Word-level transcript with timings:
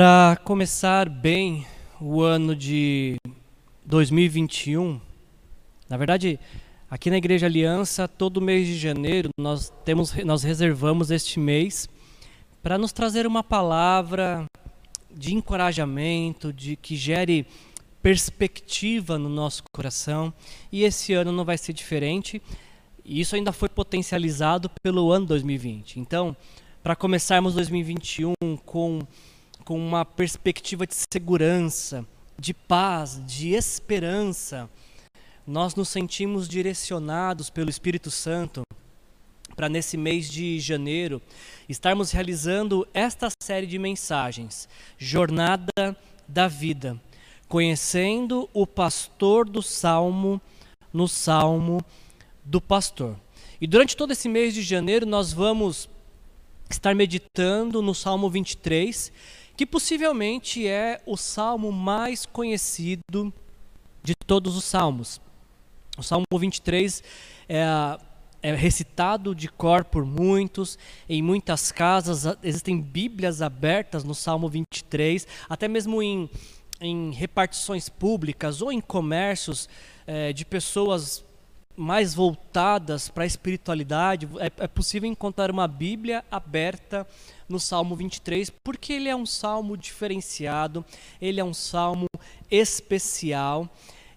Para 0.00 0.34
começar 0.44 1.10
bem 1.10 1.66
o 2.00 2.22
ano 2.22 2.56
de 2.56 3.16
2021, 3.84 4.98
na 5.90 5.98
verdade, 5.98 6.40
aqui 6.90 7.10
na 7.10 7.18
Igreja 7.18 7.44
Aliança, 7.44 8.08
todo 8.08 8.40
mês 8.40 8.66
de 8.66 8.78
janeiro, 8.78 9.28
nós, 9.38 9.70
temos, 9.84 10.14
nós 10.24 10.42
reservamos 10.42 11.10
este 11.10 11.38
mês 11.38 11.86
para 12.62 12.78
nos 12.78 12.92
trazer 12.92 13.26
uma 13.26 13.44
palavra 13.44 14.46
de 15.14 15.34
encorajamento, 15.34 16.50
de 16.50 16.76
que 16.76 16.96
gere 16.96 17.46
perspectiva 18.02 19.18
no 19.18 19.28
nosso 19.28 19.64
coração. 19.70 20.32
E 20.72 20.82
esse 20.82 21.12
ano 21.12 21.30
não 21.30 21.44
vai 21.44 21.58
ser 21.58 21.74
diferente. 21.74 22.40
E 23.04 23.20
isso 23.20 23.36
ainda 23.36 23.52
foi 23.52 23.68
potencializado 23.68 24.70
pelo 24.82 25.12
ano 25.12 25.26
2020. 25.26 26.00
Então, 26.00 26.34
para 26.82 26.96
começarmos 26.96 27.52
2021 27.52 28.32
com 28.64 29.06
com 29.64 29.78
uma 29.78 30.04
perspectiva 30.04 30.86
de 30.86 30.94
segurança, 30.94 32.04
de 32.38 32.54
paz, 32.54 33.22
de 33.26 33.50
esperança, 33.50 34.68
nós 35.46 35.74
nos 35.74 35.88
sentimos 35.88 36.48
direcionados 36.48 37.50
pelo 37.50 37.70
Espírito 37.70 38.10
Santo 38.10 38.62
para 39.56 39.68
nesse 39.68 39.96
mês 39.96 40.30
de 40.30 40.58
janeiro 40.58 41.20
estarmos 41.68 42.10
realizando 42.12 42.86
esta 42.94 43.28
série 43.42 43.66
de 43.66 43.78
mensagens, 43.78 44.68
Jornada 44.96 45.96
da 46.26 46.48
Vida, 46.48 47.00
conhecendo 47.48 48.48
o 48.54 48.66
pastor 48.66 49.48
do 49.48 49.62
Salmo 49.62 50.40
no 50.92 51.06
Salmo 51.06 51.84
do 52.44 52.60
Pastor. 52.60 53.16
E 53.60 53.66
durante 53.66 53.96
todo 53.96 54.12
esse 54.12 54.28
mês 54.28 54.54
de 54.54 54.62
janeiro 54.62 55.04
nós 55.04 55.32
vamos 55.32 55.88
estar 56.70 56.94
meditando 56.94 57.82
no 57.82 57.94
Salmo 57.94 58.30
23 58.30 59.12
que 59.60 59.66
possivelmente 59.66 60.66
é 60.66 61.02
o 61.04 61.18
salmo 61.18 61.70
mais 61.70 62.24
conhecido 62.24 63.30
de 64.02 64.14
todos 64.14 64.56
os 64.56 64.64
salmos. 64.64 65.20
O 65.98 66.02
Salmo 66.02 66.24
23 66.32 67.02
é, 67.46 67.62
é 68.42 68.54
recitado 68.54 69.34
de 69.34 69.50
cor 69.50 69.84
por 69.84 70.06
muitos, 70.06 70.78
em 71.06 71.20
muitas 71.20 71.70
casas 71.70 72.24
existem 72.42 72.80
Bíblias 72.80 73.42
abertas 73.42 74.02
no 74.02 74.14
Salmo 74.14 74.48
23, 74.48 75.26
até 75.46 75.68
mesmo 75.68 76.02
em, 76.02 76.30
em 76.80 77.10
repartições 77.10 77.90
públicas 77.90 78.62
ou 78.62 78.72
em 78.72 78.80
comércios 78.80 79.68
é, 80.06 80.32
de 80.32 80.46
pessoas 80.46 81.22
mais 81.80 82.14
voltadas 82.14 83.08
para 83.08 83.24
a 83.24 83.26
espiritualidade, 83.26 84.28
é, 84.38 84.64
é, 84.64 84.68
possível 84.68 85.08
encontrar 85.08 85.50
uma 85.50 85.66
Bíblia 85.66 86.22
aberta 86.30 87.06
no 87.48 87.58
Salmo 87.58 87.96
23, 87.96 88.50
porque 88.62 88.92
ele 88.92 89.08
é 89.08 89.16
um 89.16 89.24
salmo 89.24 89.76
diferenciado, 89.76 90.84
ele 91.20 91.40
é 91.40 91.44
um 91.44 91.54
salmo 91.54 92.06
especial. 92.50 93.68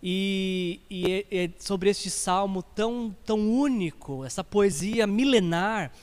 E, 0.06 0.82
e 0.90 1.26
é, 1.32 1.44
é 1.46 1.50
sobre 1.58 1.90
este 1.90 2.10
salmo 2.10 2.62
tão, 2.62 3.16
tão 3.26 3.40
único, 3.40 4.26
essa 4.26 4.44
poesia 4.44 5.08
milenar, 5.08 5.94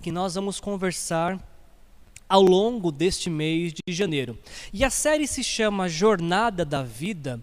que 0.00 0.10
nós 0.10 0.34
vamos 0.34 0.58
conversar 0.58 1.38
ao 2.26 2.40
longo 2.40 2.90
deste 2.90 3.28
mês 3.28 3.74
de 3.74 3.92
janeiro. 3.92 4.38
E 4.72 4.82
a 4.82 4.88
série 4.88 5.26
se 5.26 5.44
chama 5.44 5.90
Jornada 5.90 6.64
da 6.64 6.82
Vida, 6.82 7.38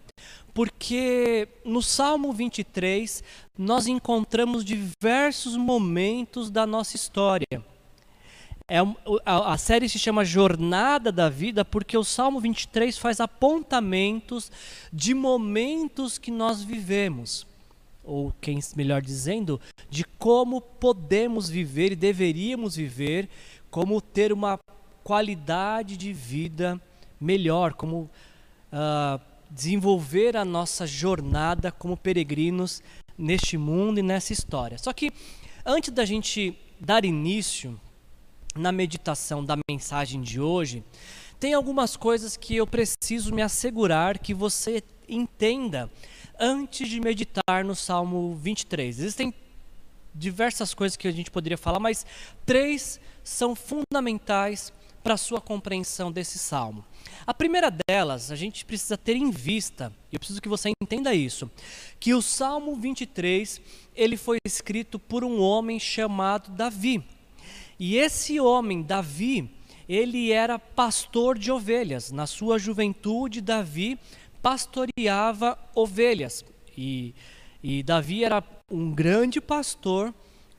porque 0.57 1.47
no 1.63 1.83
Salmo 1.83 2.33
23 2.33 3.23
nós 3.57 3.87
encontramos 3.87 4.63
diversos 4.63 5.55
momentos 5.55 6.51
da 6.51 6.65
nossa 6.67 6.95
história. 6.95 7.63
É, 8.69 8.79
a, 9.25 9.53
a 9.53 9.57
série 9.57 9.87
se 9.87 9.97
chama 9.97 10.25
Jornada 10.25 11.11
da 11.11 11.29
Vida 11.29 11.63
porque 11.63 11.97
o 11.97 12.03
Salmo 12.03 12.39
23 12.39 12.97
faz 12.97 13.19
apontamentos 13.19 14.51
de 14.91 15.13
momentos 15.13 16.17
que 16.17 16.29
nós 16.29 16.61
vivemos, 16.61 17.47
ou 18.03 18.33
quem 18.41 18.59
melhor 18.75 19.01
dizendo, 19.01 19.59
de 19.89 20.03
como 20.03 20.59
podemos 20.59 21.49
viver 21.49 21.93
e 21.93 21.95
deveríamos 21.95 22.75
viver, 22.75 23.29
como 23.71 24.01
ter 24.01 24.33
uma 24.33 24.59
qualidade 25.01 25.95
de 25.95 26.11
vida 26.11 26.79
melhor, 27.21 27.73
como 27.73 28.09
uh, 28.73 29.21
desenvolver 29.49 30.35
a 30.35 30.43
nossa 30.43 30.85
jornada 30.85 31.71
como 31.71 31.95
peregrinos 31.95 32.83
neste 33.17 33.57
mundo 33.57 33.99
e 33.99 34.03
nessa 34.03 34.33
história. 34.33 34.77
Só 34.77 34.93
que 34.93 35.11
antes 35.65 35.91
da 35.91 36.05
gente 36.05 36.57
dar 36.79 37.03
início 37.03 37.79
na 38.55 38.71
meditação 38.71 39.43
da 39.43 39.57
mensagem 39.69 40.21
de 40.21 40.39
hoje, 40.39 40.83
tem 41.39 41.53
algumas 41.53 41.95
coisas 41.95 42.35
que 42.35 42.55
eu 42.55 42.65
preciso 42.65 43.33
me 43.33 43.41
assegurar 43.41 44.17
que 44.17 44.33
você 44.33 44.83
entenda 45.07 45.89
antes 46.39 46.89
de 46.89 46.99
meditar 46.99 47.63
no 47.63 47.75
Salmo 47.75 48.35
23. 48.35 48.99
Existem 48.99 49.33
diversas 50.13 50.73
coisas 50.73 50.97
que 50.97 51.07
a 51.07 51.11
gente 51.11 51.29
poderia 51.29 51.57
falar, 51.57 51.79
mas 51.79 52.05
três 52.45 52.99
são 53.23 53.55
fundamentais 53.55 54.73
para 55.07 55.13
a 55.13 55.17
sua 55.17 55.39
compreensão 55.39 56.11
desse 56.11 56.37
salmo. 56.37 56.83
A 57.25 57.33
primeira 57.33 57.71
delas, 57.71 58.29
a 58.29 58.35
gente 58.35 58.65
precisa 58.65 58.97
ter 58.97 59.15
em 59.15 59.31
vista, 59.31 59.89
e 60.11 60.15
eu 60.17 60.19
preciso 60.19 60.41
que 60.41 60.49
você 60.49 60.69
entenda 60.81 61.15
isso, 61.15 61.49
que 61.97 62.13
o 62.13 62.21
Salmo 62.21 62.75
23, 62.75 63.61
ele 63.95 64.17
foi 64.17 64.37
escrito 64.45 64.99
por 64.99 65.23
um 65.23 65.39
homem 65.39 65.79
chamado 65.79 66.51
Davi. 66.51 67.01
E 67.79 67.95
esse 67.95 68.37
homem, 68.37 68.83
Davi, 68.83 69.49
ele 69.87 70.29
era 70.33 70.59
pastor 70.59 71.39
de 71.39 71.53
ovelhas. 71.53 72.11
Na 72.11 72.27
sua 72.27 72.59
juventude, 72.59 73.39
Davi 73.39 73.97
pastoreava 74.41 75.57
ovelhas. 75.73 76.43
E, 76.77 77.15
e 77.63 77.81
Davi 77.81 78.25
era 78.25 78.43
um 78.69 78.91
grande 78.91 79.39
pastor 79.39 80.13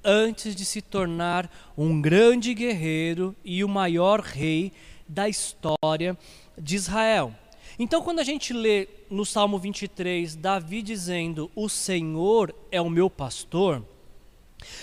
antes 0.04 0.54
de 0.54 0.64
se 0.64 0.80
tornar 0.80 1.50
um 1.76 2.00
grande 2.00 2.54
guerreiro 2.54 3.34
e 3.44 3.62
o 3.62 3.68
maior 3.68 4.20
rei 4.20 4.72
da 5.08 5.28
história 5.28 6.16
de 6.56 6.76
Israel. 6.76 7.34
Então, 7.78 8.02
quando 8.02 8.18
a 8.18 8.24
gente 8.24 8.52
lê 8.52 8.88
no 9.10 9.24
Salmo 9.24 9.58
23, 9.58 10.34
Davi 10.34 10.82
dizendo: 10.82 11.50
O 11.54 11.68
Senhor 11.68 12.54
é 12.70 12.80
o 12.80 12.90
meu 12.90 13.08
pastor, 13.08 13.84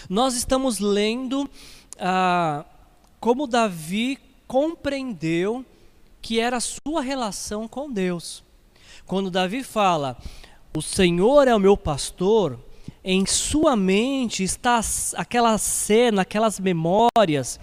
nós 0.10 0.36
estamos 0.36 0.80
lendo 0.80 1.50
ah, 2.00 2.66
como 3.20 3.48
Davi 3.48 4.18
compreendeu 4.48 5.66
que 6.22 6.40
era 6.40 6.58
a 6.58 6.62
sua 6.62 7.02
relação 7.02 7.68
com 7.68 7.92
Deus. 7.92 8.44
Quando 9.06 9.30
Davi 9.30 9.64
fala: 9.64 10.18
O 10.74 10.82
Senhor 10.82 11.48
é 11.48 11.56
o 11.56 11.60
meu 11.60 11.78
pastor, 11.78 12.60
em 13.08 13.24
sua 13.24 13.76
mente 13.76 14.44
está 14.44 14.82
aquela 15.16 15.56
cena, 15.60 16.24
aquelas 16.24 16.60
memórias 16.60 17.60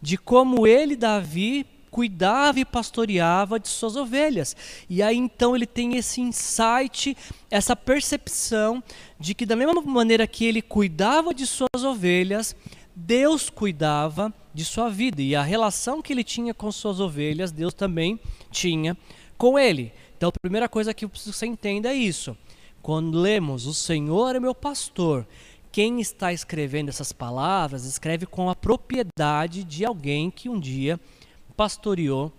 de 0.00 0.16
como 0.16 0.66
ele, 0.66 0.96
Davi, 0.96 1.66
cuidava 1.90 2.60
e 2.60 2.64
pastoreava 2.64 3.60
de 3.60 3.68
suas 3.68 3.94
ovelhas. 3.94 4.56
E 4.88 5.02
aí 5.02 5.18
então 5.18 5.54
ele 5.54 5.66
tem 5.66 5.96
esse 5.98 6.22
insight, 6.22 7.14
essa 7.50 7.76
percepção 7.76 8.82
de 9.20 9.34
que 9.34 9.44
da 9.44 9.54
mesma 9.54 9.82
maneira 9.82 10.26
que 10.26 10.46
ele 10.46 10.62
cuidava 10.62 11.34
de 11.34 11.46
suas 11.46 11.84
ovelhas, 11.84 12.56
Deus 12.94 13.50
cuidava 13.50 14.32
de 14.54 14.64
sua 14.64 14.88
vida 14.88 15.20
e 15.20 15.36
a 15.36 15.42
relação 15.42 16.00
que 16.00 16.10
ele 16.10 16.24
tinha 16.24 16.54
com 16.54 16.72
suas 16.72 17.00
ovelhas, 17.00 17.52
Deus 17.52 17.74
também 17.74 18.18
tinha 18.50 18.96
com 19.36 19.58
ele. 19.58 19.92
Então 20.16 20.30
a 20.30 20.40
primeira 20.40 20.70
coisa 20.70 20.94
que 20.94 21.04
você 21.04 21.44
entenda 21.44 21.90
é 21.90 21.94
isso. 21.94 22.34
Quando 22.86 23.18
lemos 23.18 23.66
o 23.66 23.74
Senhor 23.74 24.36
é 24.36 24.38
meu 24.38 24.54
pastor, 24.54 25.26
quem 25.72 26.00
está 26.00 26.32
escrevendo 26.32 26.88
essas 26.88 27.10
palavras 27.10 27.84
escreve 27.84 28.26
com 28.26 28.48
a 28.48 28.54
propriedade 28.54 29.64
de 29.64 29.84
alguém 29.84 30.30
que 30.30 30.48
um 30.48 30.60
dia 30.60 31.00
pastoreou 31.56 32.32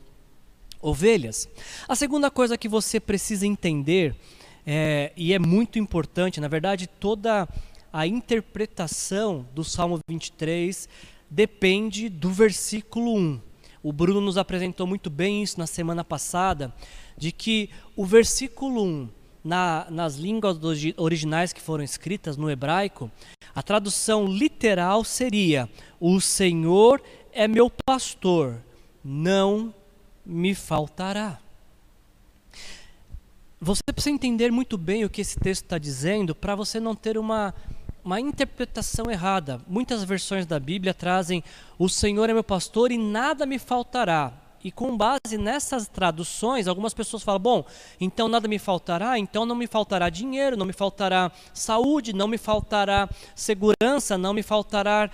ovelhas. 0.81 1.49
A 1.85 1.97
segunda 1.97 2.31
coisa 2.31 2.57
que 2.57 2.69
você 2.69 2.97
precisa 2.97 3.45
entender, 3.45 4.15
é, 4.65 5.11
e 5.17 5.33
é 5.33 5.37
muito 5.37 5.77
importante, 5.77 6.39
na 6.39 6.47
verdade, 6.47 6.87
toda 6.87 7.45
a 7.91 8.07
interpretação 8.07 9.45
do 9.53 9.65
Salmo 9.65 9.99
23 10.09 10.87
depende 11.29 12.07
do 12.07 12.29
versículo 12.29 13.17
1. 13.17 13.41
O 13.83 13.91
Bruno 13.91 14.21
nos 14.21 14.37
apresentou 14.37 14.87
muito 14.87 15.09
bem 15.09 15.43
isso 15.43 15.59
na 15.59 15.67
semana 15.67 16.05
passada, 16.05 16.73
de 17.17 17.33
que 17.33 17.69
o 17.97 18.05
versículo 18.05 18.81
1 18.81 19.16
na, 19.47 19.87
nas 19.89 20.15
línguas 20.15 20.57
originais 20.97 21.53
que 21.53 21.61
foram 21.61 21.81
escritas 21.81 22.35
no 22.35 22.51
hebraico, 22.51 23.09
a 23.55 23.63
tradução 23.63 24.27
literal 24.27 25.05
seria: 25.05 25.69
O 26.01 26.19
Senhor 26.19 27.01
é 27.31 27.47
meu 27.47 27.71
pastor, 27.85 28.61
não 29.01 29.73
me 30.25 30.53
faltará. 30.53 31.39
Você 33.59 33.81
precisa 33.91 34.13
entender 34.13 34.51
muito 34.51 34.77
bem 34.77 35.05
o 35.05 35.09
que 35.09 35.21
esse 35.21 35.39
texto 35.39 35.63
está 35.63 35.77
dizendo 35.77 36.35
para 36.35 36.53
você 36.53 36.77
não 36.77 36.93
ter 36.93 37.17
uma, 37.17 37.55
uma 38.03 38.19
interpretação 38.19 39.09
errada. 39.09 39.61
Muitas 39.65 40.03
versões 40.03 40.45
da 40.45 40.59
Bíblia 40.59 40.93
trazem: 40.93 41.41
O 41.79 41.87
Senhor 41.87 42.29
é 42.29 42.33
meu 42.33 42.43
pastor 42.43 42.91
e 42.91 42.97
nada 42.97 43.45
me 43.45 43.57
faltará. 43.57 44.46
E 44.63 44.71
com 44.71 44.97
base 44.97 45.37
nessas 45.37 45.87
traduções, 45.87 46.67
algumas 46.67 46.93
pessoas 46.93 47.23
falam: 47.23 47.39
bom, 47.39 47.65
então 47.99 48.27
nada 48.27 48.47
me 48.47 48.59
faltará, 48.59 49.17
então 49.19 49.45
não 49.45 49.55
me 49.55 49.67
faltará 49.67 50.09
dinheiro, 50.09 50.57
não 50.57 50.65
me 50.65 50.73
faltará 50.73 51.31
saúde, 51.53 52.13
não 52.13 52.27
me 52.27 52.37
faltará 52.37 53.09
segurança, 53.35 54.17
não 54.17 54.33
me 54.33 54.43
faltará 54.43 55.09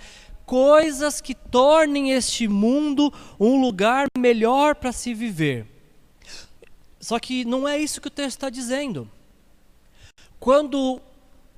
coisas 0.46 1.20
que 1.20 1.34
tornem 1.34 2.12
este 2.12 2.48
mundo 2.48 3.12
um 3.38 3.60
lugar 3.60 4.06
melhor 4.16 4.74
para 4.74 4.92
se 4.92 5.14
viver. 5.14 5.66
Só 7.00 7.18
que 7.18 7.44
não 7.44 7.68
é 7.68 7.78
isso 7.78 8.00
que 8.00 8.08
o 8.08 8.10
texto 8.10 8.36
está 8.36 8.48
dizendo. 8.48 9.10
Quando 10.40 11.00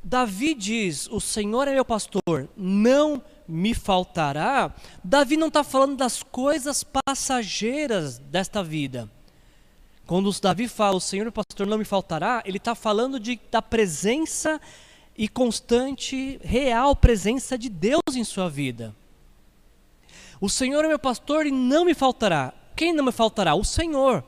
Davi 0.03 0.55
diz: 0.55 1.09
O 1.09 1.21
Senhor 1.21 1.69
é 1.69 1.75
meu 1.75 1.85
pastor, 1.85 2.49
não 2.57 3.15
me 3.17 3.36
faltará, 3.75 4.75
Davi 5.03 5.37
não 5.37 5.49
está 5.49 5.63
falando 5.63 5.97
das 5.97 6.23
coisas 6.23 6.85
passageiras 6.85 8.19
desta 8.19 8.63
vida. 8.63 9.11
Quando 10.07 10.31
Davi 10.41 10.69
fala, 10.69 10.97
o 10.97 11.01
Senhor 11.01 11.31
pastor 11.33 11.67
não 11.67 11.79
me 11.79 11.85
faltará, 11.85 12.43
ele 12.45 12.59
está 12.59 12.75
falando 12.75 13.19
de, 13.19 13.41
da 13.51 13.61
presença 13.61 14.61
e 15.17 15.29
constante, 15.29 16.39
real 16.45 16.95
presença 16.95 17.59
de 17.59 17.69
Deus 17.69 18.15
em 18.15 18.23
sua 18.23 18.49
vida. 18.49 18.95
O 20.41 20.49
Senhor 20.49 20.85
é 20.85 20.89
meu 20.89 20.99
pastor 20.99 21.47
e 21.47 21.51
não 21.51 21.85
me 21.85 21.95
faltará. 21.95 22.53
Quem 22.77 22.93
não 22.93 23.05
me 23.05 23.13
faltará? 23.13 23.55
O 23.55 23.65
Senhor. 23.65 24.23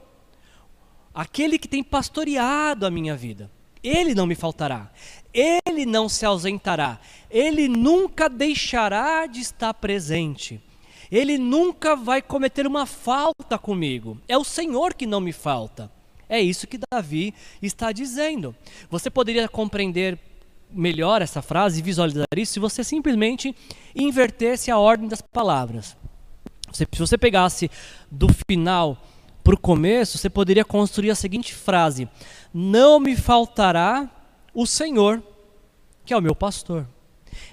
Aquele 1.14 1.58
que 1.58 1.68
tem 1.68 1.82
pastoreado 1.82 2.86
a 2.86 2.90
minha 2.90 3.14
vida. 3.14 3.50
Ele 3.82 4.14
não 4.14 4.26
me 4.26 4.34
faltará. 4.34 4.90
Ele 5.38 5.86
não 5.86 6.08
se 6.08 6.26
ausentará. 6.26 6.98
Ele 7.30 7.68
nunca 7.68 8.28
deixará 8.28 9.26
de 9.26 9.40
estar 9.40 9.72
presente. 9.74 10.60
Ele 11.10 11.38
nunca 11.38 11.94
vai 11.94 12.20
cometer 12.20 12.66
uma 12.66 12.86
falta 12.86 13.56
comigo. 13.56 14.18
É 14.26 14.36
o 14.36 14.44
Senhor 14.44 14.94
que 14.94 15.06
não 15.06 15.20
me 15.20 15.32
falta. 15.32 15.90
É 16.28 16.40
isso 16.40 16.66
que 16.66 16.78
Davi 16.90 17.32
está 17.62 17.92
dizendo. 17.92 18.54
Você 18.90 19.08
poderia 19.08 19.48
compreender 19.48 20.18
melhor 20.70 21.22
essa 21.22 21.40
frase 21.40 21.78
e 21.78 21.82
visualizar 21.82 22.26
isso 22.36 22.54
se 22.54 22.60
você 22.60 22.82
simplesmente 22.84 23.54
invertesse 23.94 24.70
a 24.70 24.78
ordem 24.78 25.08
das 25.08 25.22
palavras. 25.22 25.96
Se 26.72 26.86
você 26.98 27.16
pegasse 27.16 27.70
do 28.10 28.26
final 28.48 28.98
para 29.42 29.54
o 29.54 29.58
começo, 29.58 30.18
você 30.18 30.28
poderia 30.28 30.64
construir 30.64 31.10
a 31.10 31.14
seguinte 31.14 31.54
frase: 31.54 32.06
Não 32.52 33.00
me 33.00 33.16
faltará 33.16 34.10
o 34.60 34.66
Senhor, 34.66 35.22
que 36.04 36.12
é 36.12 36.16
o 36.16 36.20
meu 36.20 36.34
pastor. 36.34 36.84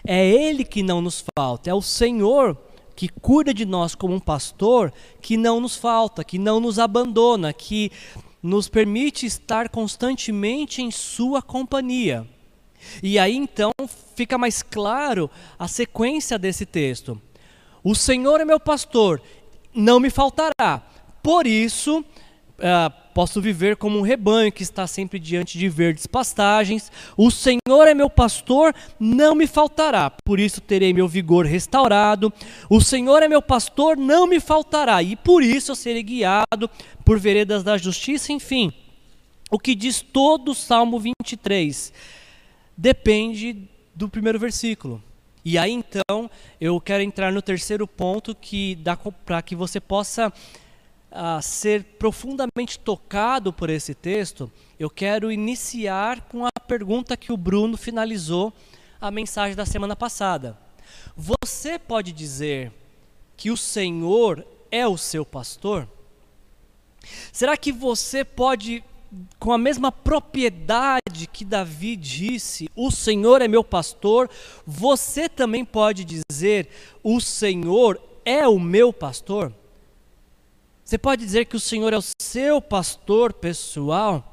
É 0.03 0.27
Ele 0.27 0.65
que 0.65 0.81
não 0.81 1.01
nos 1.01 1.23
falta, 1.37 1.69
é 1.69 1.73
o 1.73 1.79
Senhor 1.79 2.57
que 2.95 3.07
cuida 3.07 3.53
de 3.53 3.63
nós 3.63 3.93
como 3.93 4.15
um 4.15 4.19
pastor 4.19 4.91
que 5.21 5.37
não 5.37 5.59
nos 5.59 5.75
falta, 5.75 6.23
que 6.23 6.39
não 6.39 6.59
nos 6.59 6.79
abandona, 6.79 7.53
que 7.53 7.91
nos 8.41 8.67
permite 8.67 9.27
estar 9.27 9.69
constantemente 9.69 10.81
em 10.81 10.89
Sua 10.89 11.43
companhia. 11.43 12.27
E 13.03 13.19
aí 13.19 13.35
então 13.35 13.71
fica 14.15 14.35
mais 14.35 14.63
claro 14.63 15.29
a 15.59 15.67
sequência 15.67 16.39
desse 16.39 16.65
texto. 16.65 17.21
O 17.83 17.93
Senhor 17.93 18.41
é 18.41 18.45
meu 18.45 18.59
pastor, 18.59 19.21
não 19.75 19.99
me 19.99 20.09
faltará. 20.09 20.81
Por 21.21 21.45
isso, 21.45 22.03
uh, 22.59 22.93
posso 23.13 23.41
viver 23.41 23.77
como 23.77 23.97
um 23.97 24.01
rebanho 24.01 24.51
que 24.51 24.63
está 24.63 24.85
sempre 24.87 25.19
diante 25.19 25.57
de 25.57 25.69
verdes 25.69 26.05
pastagens. 26.05 26.91
O 27.15 27.31
Senhor 27.31 27.87
é 27.87 27.93
meu 27.93 28.09
pastor, 28.09 28.73
não 28.99 29.35
me 29.35 29.47
faltará. 29.47 30.11
Por 30.23 30.39
isso 30.39 30.61
terei 30.61 30.93
meu 30.93 31.07
vigor 31.07 31.45
restaurado. 31.45 32.31
O 32.69 32.81
Senhor 32.81 33.23
é 33.23 33.27
meu 33.27 33.41
pastor, 33.41 33.97
não 33.97 34.27
me 34.27 34.39
faltará. 34.39 35.01
E 35.01 35.15
por 35.15 35.43
isso 35.43 35.71
eu 35.71 35.75
serei 35.75 36.03
guiado 36.03 36.69
por 37.03 37.19
veredas 37.19 37.63
da 37.63 37.77
justiça. 37.77 38.33
Enfim, 38.33 38.73
o 39.49 39.59
que 39.59 39.75
diz 39.75 40.01
todo 40.01 40.51
o 40.51 40.55
Salmo 40.55 40.99
23 40.99 41.93
depende 42.75 43.69
do 43.95 44.09
primeiro 44.09 44.39
versículo. 44.39 45.01
E 45.43 45.57
aí 45.59 45.71
então 45.71 46.29
eu 46.59 46.81
quero 46.81 47.03
entrar 47.03 47.31
no 47.31 47.41
terceiro 47.41 47.87
ponto 47.87 48.33
que 48.33 48.75
dá 48.75 48.97
para 48.97 49.41
que 49.43 49.55
você 49.55 49.79
possa 49.79 50.33
uh, 51.15 51.41
ser 51.41 51.83
profundamente 51.97 52.77
tocado 52.77 53.53
por 53.53 53.69
esse 53.69 53.95
texto. 53.95 54.51
Eu 54.77 54.89
quero 54.89 55.31
iniciar 55.31 56.21
com 56.21 56.45
a 56.45 56.59
pergunta 56.67 57.15
que 57.15 57.31
o 57.31 57.37
Bruno 57.37 57.77
finalizou 57.77 58.53
a 58.99 59.09
mensagem 59.09 59.55
da 59.55 59.65
semana 59.65 59.95
passada. 59.95 60.57
Você 61.15 61.79
pode 61.79 62.11
dizer 62.11 62.71
que 63.37 63.49
o 63.49 63.57
Senhor 63.57 64.45
é 64.69 64.85
o 64.85 64.97
seu 64.97 65.25
pastor? 65.25 65.87
Será 67.31 67.55
que 67.55 67.71
você 67.71 68.25
pode 68.25 68.83
com 69.39 69.53
a 69.53 69.57
mesma 69.57 69.91
propriedade 69.91 71.27
que 71.31 71.45
Davi 71.45 71.95
disse: 71.95 72.69
O 72.75 72.91
Senhor 72.91 73.41
é 73.41 73.47
meu 73.47 73.63
pastor, 73.63 74.29
você 74.65 75.29
também 75.29 75.63
pode 75.63 76.03
dizer: 76.03 76.67
O 77.03 77.21
Senhor 77.21 78.01
é 78.25 78.47
o 78.47 78.59
meu 78.59 78.91
pastor? 78.91 79.53
Você 80.85 80.99
pode 80.99 81.25
dizer 81.25 81.45
que 81.45 81.55
o 81.55 81.59
Senhor 81.59 81.91
é 81.93 81.97
o 81.97 82.03
seu 82.21 82.61
pastor 82.61 83.33
pessoal? 83.33 84.31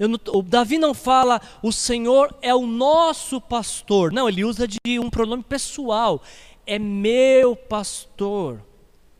Não, 0.00 0.18
o 0.32 0.42
Davi 0.42 0.78
não 0.78 0.94
fala 0.94 1.42
o 1.62 1.70
Senhor 1.70 2.34
é 2.40 2.54
o 2.54 2.66
nosso 2.66 3.38
pastor. 3.38 4.10
Não, 4.10 4.26
ele 4.26 4.46
usa 4.46 4.66
de 4.66 4.98
um 4.98 5.10
pronome 5.10 5.42
pessoal. 5.42 6.22
É 6.66 6.78
meu 6.78 7.54
pastor. 7.54 8.64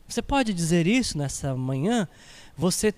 Você 0.07 0.23
pode 0.23 0.55
dizer 0.55 0.87
isso 0.87 1.19
nessa 1.19 1.53
manhã? 1.53 2.07
Você 2.57 2.91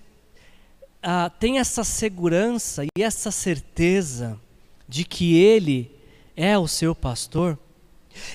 ah, 1.02 1.28
tem 1.28 1.58
essa 1.58 1.84
segurança 1.84 2.84
e 2.84 3.02
essa 3.02 3.30
certeza 3.30 4.40
de 4.88 5.04
que 5.04 5.36
Ele 5.36 5.90
é 6.34 6.56
o 6.56 6.66
seu 6.66 6.94
pastor? 6.94 7.58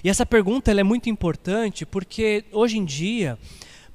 E 0.03 0.09
essa 0.09 0.27
pergunta 0.27 0.71
é 0.71 0.83
muito 0.83 1.09
importante 1.09 1.87
porque 1.87 2.45
hoje 2.51 2.77
em 2.77 2.85
dia 2.85 3.37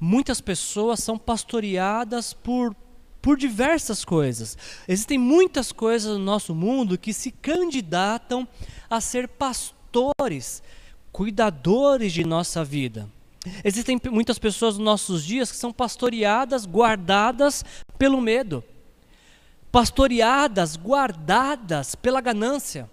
muitas 0.00 0.40
pessoas 0.40 1.00
são 1.00 1.18
pastoreadas 1.18 2.32
por, 2.32 2.74
por 3.20 3.36
diversas 3.36 4.04
coisas. 4.04 4.56
Existem 4.86 5.18
muitas 5.18 5.72
coisas 5.72 6.16
no 6.16 6.24
nosso 6.24 6.54
mundo 6.54 6.98
que 6.98 7.12
se 7.12 7.30
candidatam 7.30 8.46
a 8.88 9.00
ser 9.00 9.28
pastores, 9.28 10.62
cuidadores 11.12 12.12
de 12.12 12.24
nossa 12.24 12.64
vida. 12.64 13.08
Existem 13.64 14.00
muitas 14.10 14.38
pessoas 14.38 14.76
nos 14.76 14.84
nossos 14.84 15.24
dias 15.24 15.50
que 15.50 15.56
são 15.56 15.72
pastoreadas, 15.72 16.66
guardadas 16.66 17.64
pelo 17.98 18.20
medo, 18.20 18.62
pastoreadas, 19.70 20.76
guardadas 20.76 21.94
pela 21.94 22.20
ganância, 22.20 22.90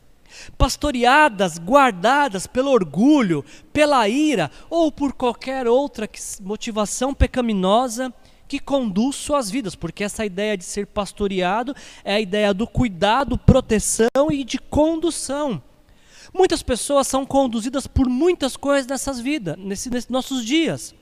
pastoreadas, 0.57 1.57
guardadas 1.57 2.47
pelo 2.47 2.71
orgulho, 2.71 3.43
pela 3.71 4.07
ira 4.07 4.51
ou 4.69 4.91
por 4.91 5.13
qualquer 5.13 5.67
outra 5.67 6.09
motivação 6.41 7.13
pecaminosa 7.13 8.13
que 8.47 8.59
conduz 8.59 9.15
suas 9.15 9.49
vidas, 9.49 9.75
porque 9.75 10.03
essa 10.03 10.25
ideia 10.25 10.57
de 10.57 10.63
ser 10.63 10.85
pastoreado 10.87 11.75
é 12.03 12.15
a 12.15 12.19
ideia 12.21 12.53
do 12.53 12.67
cuidado, 12.67 13.37
proteção 13.37 14.31
e 14.31 14.43
de 14.43 14.59
condução. 14.59 15.61
Muitas 16.33 16.61
pessoas 16.61 17.07
são 17.07 17.25
conduzidas 17.25 17.87
por 17.87 18.07
muitas 18.07 18.57
coisas 18.57 18.85
nessas 18.85 19.19
vidas, 19.19 19.57
nesses 19.57 19.91
nesse 19.91 20.11
nossos 20.11 20.45
dias. 20.45 20.93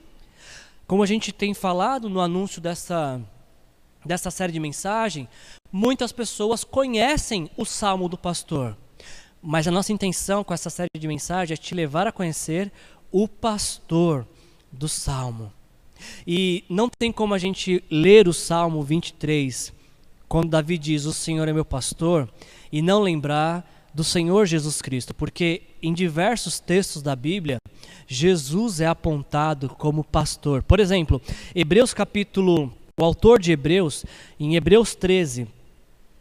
Como 0.86 1.02
a 1.02 1.06
gente 1.06 1.32
tem 1.32 1.52
falado 1.54 2.08
no 2.08 2.20
anúncio 2.20 2.60
dessa, 2.60 3.20
dessa 4.04 4.30
série 4.30 4.52
de 4.52 4.60
mensagem, 4.60 5.28
muitas 5.72 6.12
pessoas 6.12 6.62
conhecem 6.62 7.50
o 7.56 7.64
Salmo 7.64 8.08
do 8.08 8.16
Pastor. 8.16 8.76
Mas 9.46 9.68
a 9.68 9.70
nossa 9.70 9.92
intenção 9.92 10.42
com 10.42 10.54
essa 10.54 10.70
série 10.70 10.88
de 10.98 11.06
mensagens 11.06 11.58
é 11.58 11.62
te 11.62 11.74
levar 11.74 12.06
a 12.06 12.12
conhecer 12.12 12.72
o 13.12 13.28
pastor 13.28 14.26
do 14.72 14.88
Salmo. 14.88 15.52
E 16.26 16.64
não 16.66 16.88
tem 16.88 17.12
como 17.12 17.34
a 17.34 17.38
gente 17.38 17.84
ler 17.90 18.26
o 18.26 18.32
Salmo 18.32 18.82
23, 18.82 19.70
quando 20.26 20.48
Davi 20.48 20.78
diz: 20.78 21.04
O 21.04 21.12
Senhor 21.12 21.46
é 21.46 21.52
meu 21.52 21.64
pastor, 21.64 22.26
e 22.72 22.80
não 22.80 23.02
lembrar 23.02 23.70
do 23.92 24.02
Senhor 24.02 24.46
Jesus 24.46 24.80
Cristo, 24.80 25.14
porque 25.14 25.62
em 25.82 25.92
diversos 25.92 26.58
textos 26.58 27.02
da 27.02 27.14
Bíblia, 27.14 27.58
Jesus 28.06 28.80
é 28.80 28.86
apontado 28.86 29.68
como 29.68 30.02
pastor. 30.02 30.62
Por 30.62 30.80
exemplo, 30.80 31.20
Hebreus 31.54 31.92
capítulo, 31.92 32.72
o 32.98 33.04
autor 33.04 33.38
de 33.38 33.52
Hebreus, 33.52 34.06
em 34.40 34.56
Hebreus 34.56 34.94
13, 34.94 35.46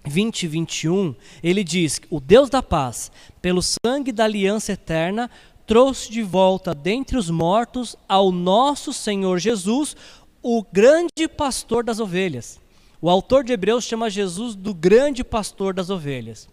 20 0.05 0.43
e 0.43 0.47
21, 0.47 1.15
ele 1.41 1.63
diz: 1.63 2.01
O 2.09 2.19
Deus 2.19 2.49
da 2.49 2.61
paz, 2.61 3.11
pelo 3.41 3.61
sangue 3.61 4.11
da 4.11 4.25
aliança 4.25 4.73
eterna, 4.73 5.29
trouxe 5.65 6.11
de 6.11 6.21
volta 6.21 6.73
dentre 6.73 7.17
os 7.17 7.29
mortos 7.29 7.95
ao 8.07 8.31
nosso 8.31 8.91
Senhor 8.91 9.39
Jesus, 9.39 9.95
o 10.41 10.63
grande 10.71 11.27
pastor 11.27 11.83
das 11.83 11.99
ovelhas. 11.99 12.59
O 13.01 13.09
autor 13.09 13.43
de 13.43 13.53
Hebreus 13.53 13.83
chama 13.83 14.09
Jesus 14.09 14.55
do 14.55 14.73
grande 14.73 15.23
pastor 15.23 15.73
das 15.73 15.89
ovelhas. 15.89 16.47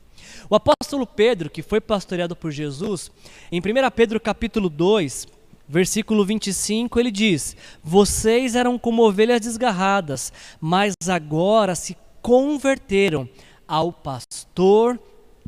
O 0.49 0.55
apóstolo 0.55 1.07
Pedro, 1.07 1.51
que 1.51 1.63
foi 1.63 1.81
pastoreado 1.81 2.37
por 2.37 2.51
Jesus, 2.51 3.11
em 3.51 3.61
1 3.61 3.63
Pedro 3.95 4.21
capítulo 4.21 4.69
2, 4.69 5.27
versículo 5.69 6.25
25, 6.25 6.99
ele 6.99 7.11
diz: 7.11 7.57
Vocês 7.83 8.55
eram 8.55 8.79
como 8.79 9.07
ovelhas 9.07 9.41
desgarradas, 9.41 10.33
mas 10.61 10.95
agora 11.09 11.75
se 11.75 11.97
converteram 12.23 13.29
ao 13.67 13.93
pastor 13.93 14.99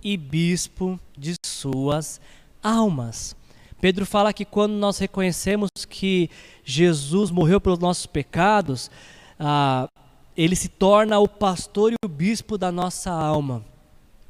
e 0.03 0.17
bispo 0.17 0.99
de 1.17 1.35
suas 1.45 2.21
almas. 2.63 3.37
Pedro 3.81 4.07
fala 4.07 4.33
que 4.33 4.45
quando 4.45 4.73
nós 4.75 4.99
reconhecemos 4.99 5.69
que 5.89 6.31
Jesus 6.65 7.31
morreu 7.31 7.61
pelos 7.61 7.81
nossos 7.81 8.07
pecados, 8.07 8.91
ah, 9.39 9.89
ele 10.37 10.55
se 10.55 10.69
torna 10.69 11.19
o 11.19 11.29
pastor 11.29 11.93
e 11.93 11.97
o 12.05 12.09
bispo 12.09 12.57
da 12.57 12.71
nossa 12.71 13.11
alma. 13.11 13.65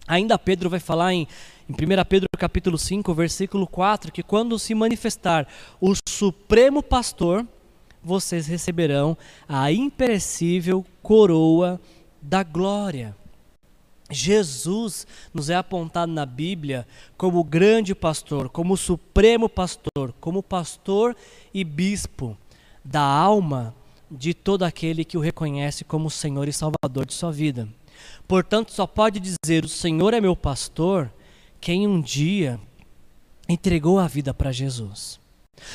Ainda 0.08 0.38
Pedro 0.38 0.70
vai 0.70 0.80
falar 0.80 1.12
em, 1.12 1.28
em 1.68 1.72
1 1.72 2.04
Pedro 2.08 2.28
capítulo 2.38 2.78
5, 2.78 3.14
versículo 3.14 3.66
4, 3.66 4.10
que 4.10 4.22
quando 4.22 4.58
se 4.58 4.74
manifestar 4.74 5.46
o 5.80 5.92
supremo 6.08 6.82
pastor, 6.82 7.46
vocês 8.02 8.46
receberão 8.46 9.16
a 9.48 9.70
imperecível 9.70 10.84
coroa 11.02 11.80
da 12.22 12.42
glória. 12.42 13.16
Jesus 14.10 15.06
nos 15.32 15.50
é 15.50 15.56
apontado 15.56 16.12
na 16.12 16.26
Bíblia 16.26 16.86
como 17.16 17.40
o 17.40 17.44
grande 17.44 17.94
pastor, 17.94 18.48
como 18.48 18.74
o 18.74 18.76
supremo 18.76 19.48
pastor, 19.48 20.14
como 20.20 20.42
pastor 20.42 21.16
e 21.52 21.64
bispo 21.64 22.36
da 22.84 23.02
alma 23.02 23.74
de 24.10 24.34
todo 24.34 24.64
aquele 24.64 25.04
que 25.04 25.16
o 25.16 25.20
reconhece 25.20 25.84
como 25.84 26.10
Senhor 26.10 26.46
e 26.46 26.52
Salvador 26.52 27.06
de 27.06 27.14
sua 27.14 27.32
vida. 27.32 27.66
Portanto, 28.28 28.72
só 28.72 28.86
pode 28.86 29.20
dizer: 29.20 29.64
O 29.64 29.68
Senhor 29.68 30.12
é 30.12 30.20
meu 30.20 30.36
pastor, 30.36 31.10
quem 31.60 31.86
um 31.86 32.00
dia 32.00 32.60
entregou 33.48 33.98
a 33.98 34.06
vida 34.06 34.34
para 34.34 34.52
Jesus. 34.52 35.21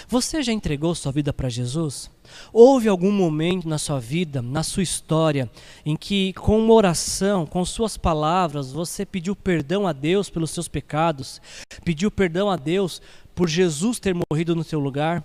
Você 0.08 0.42
já 0.42 0.52
entregou 0.52 0.94
sua 0.96 1.12
vida 1.12 1.34
para 1.34 1.50
Jesus? 1.50 2.10
Houve 2.52 2.88
algum 2.88 3.12
momento 3.12 3.68
na 3.68 3.78
sua 3.78 4.00
vida, 4.00 4.42
na 4.42 4.64
sua 4.64 4.84
história, 4.84 5.50
em 5.86 5.96
que, 5.96 6.34
com 6.34 6.60
uma 6.60 6.74
oração, 6.74 7.46
com 7.46 7.64
suas 7.66 7.98
palavras, 7.98 8.72
você 8.72 9.06
pediu 9.06 9.36
perdão 9.36 9.88
a 9.88 9.94
Deus 9.94 10.30
pelos 10.30 10.52
seus 10.52 10.68
pecados, 10.68 11.42
pediu 11.84 12.12
perdão 12.12 12.50
a 12.50 12.56
Deus 12.56 13.02
por 13.34 13.48
Jesus 13.48 14.00
ter 14.00 14.16
morrido 14.16 14.56
no 14.56 14.64
seu 14.64 14.80
lugar? 14.80 15.24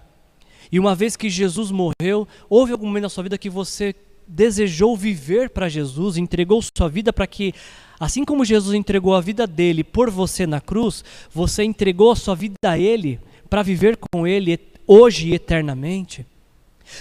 E 0.71 0.78
uma 0.78 0.95
vez 0.95 1.16
que 1.16 1.28
Jesus 1.28 1.71
morreu, 1.71 2.26
houve 2.49 2.73
algum 2.73 2.87
momento 2.87 3.04
na 3.04 3.09
sua 3.09 3.25
vida 3.25 3.38
que 3.38 3.50
você 3.50 3.95
desejou 4.26 4.97
viver 4.97 5.50
para 5.50 5.69
Jesus, 5.69 6.16
entregou 6.16 6.62
sua 6.62 6.88
vida 6.88 7.12
para 7.12 7.26
que, 7.26 7.52
assim 7.99 8.25
como 8.25 8.45
Jesus 8.45 8.75
entregou 8.75 9.14
a 9.14 9.21
vida 9.21 9.47
dele 9.47 9.85
por 9.85 10.09
você 10.11 10.47
na 10.47 10.61
cruz, 10.61 11.04
você 11.33 11.64
entregou 11.64 12.12
a 12.12 12.16
sua 12.16 12.35
vida 12.35 12.54
a 12.64 12.78
Ele 12.78 13.21
para 13.52 13.62
viver 13.62 13.99
com 13.99 14.26
Ele 14.26 14.59
hoje 14.87 15.28
e 15.28 15.35
eternamente? 15.35 16.26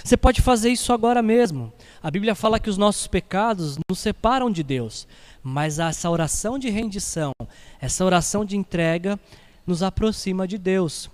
Você 0.04 0.18
pode 0.18 0.42
fazer 0.42 0.68
isso 0.68 0.92
agora 0.92 1.22
mesmo. 1.22 1.72
A 2.02 2.10
Bíblia 2.10 2.34
fala 2.34 2.60
que 2.60 2.68
os 2.68 2.76
nossos 2.76 3.06
pecados 3.06 3.78
nos 3.88 3.98
separam 3.98 4.50
de 4.50 4.62
Deus, 4.62 5.08
mas 5.42 5.78
essa 5.78 6.10
oração 6.10 6.58
de 6.58 6.68
rendição, 6.68 7.32
essa 7.80 8.04
oração 8.04 8.44
de 8.44 8.54
entrega, 8.54 9.18
nos 9.66 9.82
aproxima 9.82 10.46
de 10.46 10.58
Deus. 10.58 11.08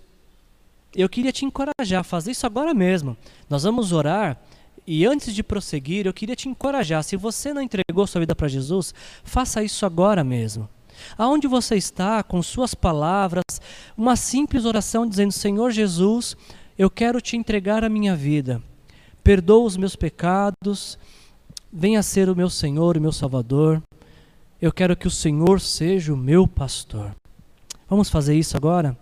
Eu 0.92 1.09
queria 1.09 1.30
te 1.30 1.45
encorajar 1.45 2.00
a 2.00 2.04
fazer 2.04 2.33
isso 2.33 2.45
agora 2.45 2.75
mesmo. 2.75 3.16
Nós 3.49 3.62
vamos 3.62 3.92
orar 3.92 4.42
e 4.85 5.07
antes 5.07 5.33
de 5.33 5.45
prosseguir, 5.45 6.04
eu 6.04 6.12
queria 6.12 6.35
te 6.35 6.49
encorajar. 6.49 7.04
Se 7.04 7.14
você 7.14 7.54
não 7.54 7.62
entregou 7.62 8.09
sua 8.09 8.23
vida 8.23 8.35
para 8.35 8.49
Jesus, 8.49 8.92
faça 9.23 9.62
isso 9.62 9.87
agora 9.87 10.25
mesmo. 10.25 10.68
Aonde 11.17 11.47
você 11.47 11.76
está, 11.76 12.23
com 12.23 12.43
suas 12.43 12.75
palavras, 12.75 13.45
uma 13.97 14.17
simples 14.17 14.64
oração 14.64 15.07
dizendo: 15.07 15.33
Senhor 15.33 15.71
Jesus, 15.71 16.37
eu 16.78 16.90
quero 16.90 17.21
te 17.21 17.37
entregar 17.37 17.85
a 17.85 17.88
minha 17.88 18.14
vida. 18.14 18.62
Perdoa 19.23 19.64
os 19.64 19.76
meus 19.76 19.97
pecados. 19.97 20.99
Venha 21.73 22.02
ser 22.02 22.28
o 22.31 22.37
meu 22.37 22.49
Senhor, 22.49 22.97
o 22.97 23.00
meu 23.00 23.12
Salvador. 23.12 23.83
Eu 24.61 24.73
quero 24.73 24.97
que 24.97 25.07
o 25.07 25.11
Senhor 25.11 25.61
seja 25.61 26.12
o 26.12 26.17
meu 26.17 26.47
pastor. 26.47 27.14
Vamos 27.88 28.09
fazer 28.09 28.35
isso 28.37 28.57
agora? 28.57 28.97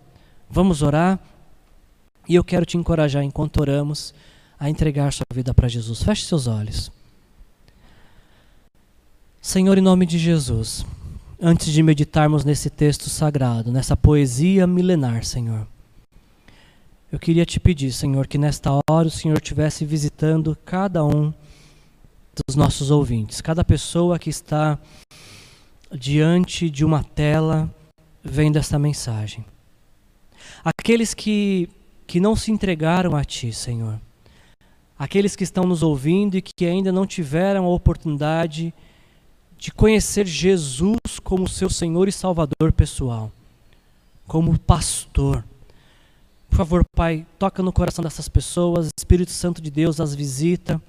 Vamos 0.49 0.81
orar? 0.81 1.19
E 2.27 2.35
eu 2.35 2.43
quero 2.43 2.65
te 2.65 2.77
encorajar, 2.77 3.23
enquanto 3.23 3.61
oramos, 3.61 4.13
a 4.59 4.69
entregar 4.69 5.13
sua 5.13 5.25
vida 5.33 5.53
para 5.53 5.67
Jesus. 5.67 6.03
Feche 6.03 6.25
seus 6.25 6.47
olhos. 6.47 6.91
Senhor, 9.41 9.77
em 9.77 9.81
nome 9.81 10.05
de 10.05 10.17
Jesus, 10.17 10.85
antes 11.41 11.71
de 11.71 11.83
meditarmos 11.83 12.43
nesse 12.43 12.69
texto 12.69 13.09
sagrado, 13.09 13.71
nessa 13.71 13.95
poesia 13.95 14.65
milenar, 14.65 15.23
Senhor, 15.23 15.67
eu 17.11 17.19
queria 17.19 17.45
te 17.45 17.59
pedir, 17.59 17.91
Senhor, 17.91 18.27
que 18.27 18.37
nesta 18.37 18.71
hora 18.89 19.07
o 19.07 19.11
Senhor 19.11 19.37
estivesse 19.37 19.85
visitando 19.85 20.57
cada 20.65 21.05
um 21.05 21.33
dos 22.47 22.55
nossos 22.55 22.91
ouvintes, 22.91 23.41
cada 23.41 23.63
pessoa 23.63 24.19
que 24.19 24.29
está 24.29 24.77
diante 25.91 26.69
de 26.69 26.83
uma 26.83 27.03
tela 27.03 27.73
vendo 28.23 28.57
esta 28.57 28.77
mensagem. 28.77 29.45
Aqueles 30.63 31.13
que 31.13 31.69
que 32.07 32.21
não 32.21 32.37
se 32.37 32.51
entregaram 32.51 33.15
a 33.15 33.23
Ti, 33.25 33.51
Senhor. 33.51 33.99
Aqueles 34.97 35.35
que 35.35 35.43
estão 35.43 35.65
nos 35.65 35.83
ouvindo 35.83 36.37
e 36.37 36.41
que 36.41 36.65
ainda 36.65 36.91
não 36.91 37.05
tiveram 37.05 37.65
a 37.65 37.69
oportunidade 37.69 38.61
de 38.63 38.73
conhecer 39.73 40.25
Jesus 40.25 41.19
como 41.23 41.47
seu 41.47 41.69
Senhor 41.69 42.07
e 42.07 42.11
Salvador 42.11 42.71
pessoal, 42.71 43.31
como 44.27 44.57
pastor. 44.57 45.43
Por 46.49 46.57
favor, 46.57 46.85
Pai, 46.95 47.25
toca 47.37 47.61
no 47.61 47.73
coração 47.73 48.03
dessas 48.03 48.29
pessoas, 48.29 48.89
Espírito 48.97 49.31
Santo 49.31 49.61
de 49.61 49.69
Deus 49.69 49.99
as 49.99 50.15
visita 50.15 50.81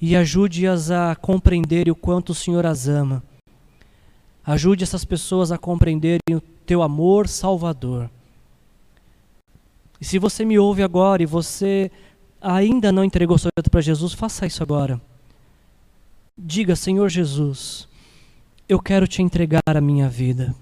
e 0.00 0.14
ajude-as 0.16 0.90
a 0.90 1.14
compreenderem 1.16 1.92
o 1.92 1.96
quanto 1.96 2.30
o 2.30 2.34
Senhor 2.34 2.64
as 2.66 2.88
ama. 2.88 3.22
Ajude 4.44 4.84
essas 4.84 5.04
pessoas 5.04 5.50
a 5.50 5.58
compreenderem 5.58 6.34
o 6.34 6.40
teu 6.40 6.82
amor 6.82 7.28
salvador. 7.28 8.10
E 10.00 10.04
se 10.04 10.18
você 10.18 10.44
me 10.44 10.58
ouve 10.58 10.82
agora 10.82 11.22
e 11.22 11.26
você 11.26 11.90
ainda 12.40 12.92
não 12.92 13.02
entregou 13.02 13.38
sua 13.38 13.50
vida 13.58 13.70
para 13.70 13.80
Jesus, 13.80 14.12
faça 14.12 14.46
isso 14.46 14.62
agora. 14.62 15.00
Diga, 16.38 16.76
Senhor 16.76 17.08
Jesus, 17.08 17.88
eu 18.68 18.80
quero 18.80 19.06
te 19.06 19.22
entregar 19.22 19.62
a 19.66 19.80
minha 19.80 20.08
vida. 20.08 20.54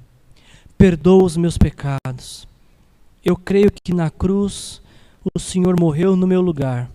Perdoa 0.77 1.25
os 1.25 1.37
meus 1.37 1.57
pecados. 1.57 2.47
Eu 3.25 3.37
creio 3.37 3.71
que 3.71 3.95
na 3.95 4.11
cruz 4.11 4.83
o 5.35 5.39
Senhor 5.39 5.79
morreu 5.79 6.17
no 6.17 6.27
meu 6.27 6.41
lugar. 6.41 6.91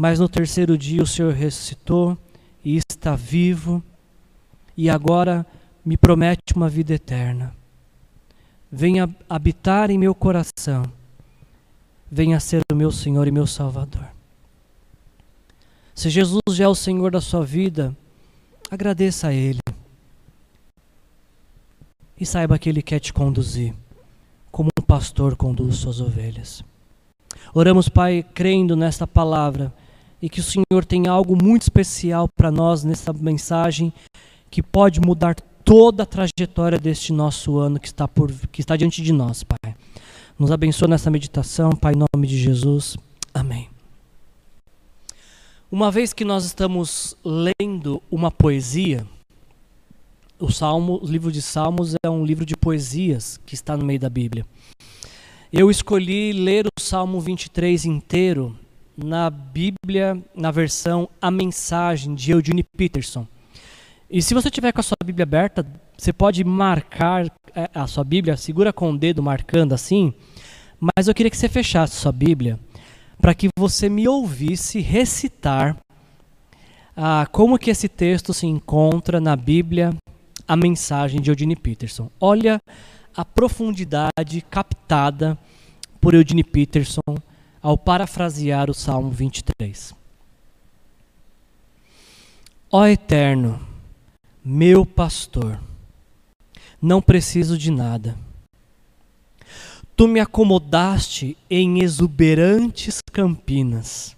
Mas 0.00 0.20
no 0.20 0.28
terceiro 0.28 0.76
dia 0.76 1.02
o 1.02 1.06
Senhor 1.06 1.32
ressuscitou 1.32 2.16
e 2.64 2.76
está 2.76 3.16
vivo 3.16 3.82
e 4.76 4.90
agora 4.90 5.46
me 5.84 5.96
promete 5.96 6.54
uma 6.54 6.68
vida 6.68 6.94
eterna. 6.94 7.54
Venha 8.70 9.08
habitar 9.28 9.90
em 9.90 9.98
meu 9.98 10.14
coração 10.14 10.84
venha 12.10 12.38
ser 12.40 12.62
o 12.70 12.74
meu 12.74 12.90
Senhor 12.90 13.26
e 13.26 13.30
meu 13.30 13.46
Salvador. 13.46 14.06
Se 15.94 16.10
Jesus 16.10 16.42
já 16.50 16.64
é 16.64 16.68
o 16.68 16.74
Senhor 16.74 17.10
da 17.10 17.20
sua 17.20 17.44
vida, 17.44 17.96
agradeça 18.70 19.28
a 19.28 19.32
Ele. 19.32 19.60
E 22.18 22.24
saiba 22.24 22.58
que 22.58 22.68
Ele 22.68 22.82
quer 22.82 22.98
te 22.98 23.12
conduzir, 23.12 23.74
como 24.50 24.70
um 24.78 24.82
pastor 24.82 25.36
conduz 25.36 25.76
suas 25.76 26.00
ovelhas. 26.00 26.64
Oramos, 27.54 27.88
Pai, 27.88 28.24
crendo 28.34 28.74
nesta 28.74 29.06
palavra 29.06 29.72
e 30.20 30.28
que 30.28 30.40
o 30.40 30.42
Senhor 30.42 30.84
tem 30.86 31.06
algo 31.06 31.36
muito 31.40 31.62
especial 31.62 32.28
para 32.36 32.50
nós 32.50 32.84
nessa 32.84 33.12
mensagem 33.12 33.92
que 34.50 34.62
pode 34.62 35.00
mudar 35.00 35.34
toda 35.64 36.04
a 36.04 36.06
trajetória 36.06 36.78
deste 36.78 37.12
nosso 37.12 37.58
ano 37.58 37.78
que 37.78 37.88
está, 37.88 38.06
por, 38.06 38.32
que 38.52 38.60
está 38.60 38.76
diante 38.76 39.02
de 39.02 39.12
nós, 39.12 39.42
Pai. 39.42 39.74
Nos 40.38 40.50
abençoa 40.50 40.88
nessa 40.88 41.10
meditação, 41.10 41.70
Pai, 41.70 41.94
em 41.94 41.96
nome 42.14 42.26
de 42.26 42.38
Jesus. 42.38 42.96
Amém. 43.34 43.68
Uma 45.70 45.90
vez 45.90 46.12
que 46.12 46.24
nós 46.24 46.44
estamos 46.44 47.16
lendo 47.24 48.00
uma 48.10 48.30
poesia, 48.30 49.06
o 50.38 50.50
Salmo, 50.50 51.00
o 51.02 51.06
livro 51.06 51.32
de 51.32 51.40
Salmos 51.40 51.94
é 52.04 52.10
um 52.10 52.24
livro 52.24 52.44
de 52.44 52.56
poesias 52.56 53.40
que 53.46 53.54
está 53.54 53.76
no 53.76 53.84
meio 53.84 53.98
da 53.98 54.10
Bíblia. 54.10 54.44
Eu 55.52 55.70
escolhi 55.70 56.32
ler 56.32 56.66
o 56.66 56.80
Salmo 56.80 57.20
23 57.20 57.86
inteiro 57.86 58.56
na 58.96 59.30
Bíblia, 59.30 60.22
na 60.34 60.50
versão 60.50 61.08
A 61.20 61.30
Mensagem 61.30 62.14
de 62.14 62.32
Eugene 62.32 62.62
Peterson. 62.62 63.26
E 64.10 64.20
se 64.20 64.34
você 64.34 64.50
tiver 64.50 64.72
com 64.72 64.80
a 64.80 64.84
sua 64.84 64.96
Bíblia 65.04 65.24
aberta, 65.24 65.66
você 65.96 66.12
pode 66.12 66.44
marcar 66.44 67.26
é, 67.54 67.70
a 67.74 67.86
sua 67.86 68.04
Bíblia, 68.04 68.36
segura 68.36 68.72
com 68.72 68.92
o 68.92 68.98
dedo 68.98 69.22
marcando 69.22 69.72
assim, 69.72 70.12
mas 70.78 71.08
eu 71.08 71.14
queria 71.14 71.30
que 71.30 71.36
você 71.36 71.48
fechasse 71.48 71.94
a 71.94 72.00
sua 72.00 72.12
Bíblia 72.12 72.60
para 73.18 73.34
que 73.34 73.48
você 73.58 73.88
me 73.88 74.06
ouvisse 74.06 74.80
recitar 74.80 75.76
ah, 76.94 77.26
como 77.32 77.58
que 77.58 77.70
esse 77.70 77.88
texto 77.88 78.34
se 78.34 78.46
encontra 78.46 79.20
na 79.20 79.34
Bíblia, 79.34 79.94
a 80.46 80.56
mensagem 80.56 81.20
de 81.20 81.30
Eugene 81.30 81.56
Peterson. 81.56 82.10
Olha 82.20 82.60
a 83.16 83.24
profundidade 83.24 84.44
captada 84.50 85.38
por 86.00 86.14
Eugene 86.14 86.44
Peterson 86.44 87.16
ao 87.62 87.76
parafrasear 87.76 88.70
o 88.70 88.74
Salmo 88.74 89.10
23. 89.10 89.94
Ó 92.70 92.86
Eterno, 92.86 93.66
meu 94.44 94.84
pastor, 94.84 95.60
não 96.80 97.00
preciso 97.00 97.56
de 97.56 97.70
nada. 97.70 98.16
Tu 99.96 100.06
me 100.06 100.20
acomodaste 100.20 101.36
em 101.48 101.82
exuberantes 101.82 103.00
campinas. 103.12 104.14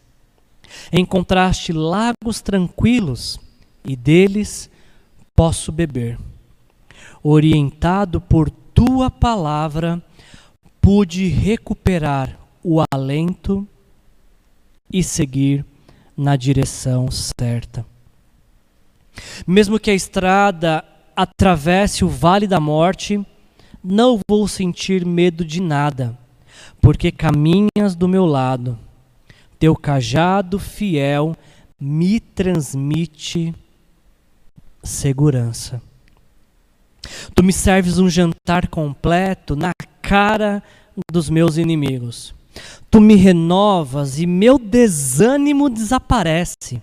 Encontraste 0.92 1.72
lagos 1.72 2.40
tranquilos 2.40 3.38
e 3.84 3.94
deles 3.94 4.68
posso 5.38 5.70
beber. 5.70 6.18
Orientado 7.22 8.20
por 8.20 8.50
tua 8.50 9.08
palavra, 9.08 10.02
pude 10.80 11.28
recuperar 11.28 12.36
o 12.60 12.82
alento 12.92 13.64
e 14.92 15.00
seguir 15.00 15.64
na 16.16 16.34
direção 16.34 17.08
certa. 17.08 17.86
Mesmo 19.46 19.78
que 19.78 19.92
a 19.92 19.94
estrada 19.94 20.84
atravesse 21.14 22.04
o 22.04 22.08
vale 22.08 22.48
da 22.48 22.58
morte, 22.58 23.24
não 23.80 24.20
vou 24.28 24.48
sentir 24.48 25.06
medo 25.06 25.44
de 25.44 25.62
nada, 25.62 26.18
porque 26.80 27.12
caminhas 27.12 27.94
do 27.94 28.08
meu 28.08 28.26
lado. 28.26 28.76
Teu 29.56 29.76
cajado 29.76 30.58
fiel 30.58 31.36
me 31.78 32.18
transmite 32.18 33.54
segurança. 34.82 35.80
Tu 37.34 37.42
me 37.42 37.52
serves 37.52 37.98
um 37.98 38.08
jantar 38.08 38.68
completo 38.68 39.54
na 39.54 39.72
cara 40.02 40.62
dos 41.10 41.30
meus 41.30 41.56
inimigos. 41.56 42.34
Tu 42.90 43.00
me 43.00 43.14
renovas 43.14 44.18
e 44.18 44.26
meu 44.26 44.58
desânimo 44.58 45.68
desaparece. 45.68 46.82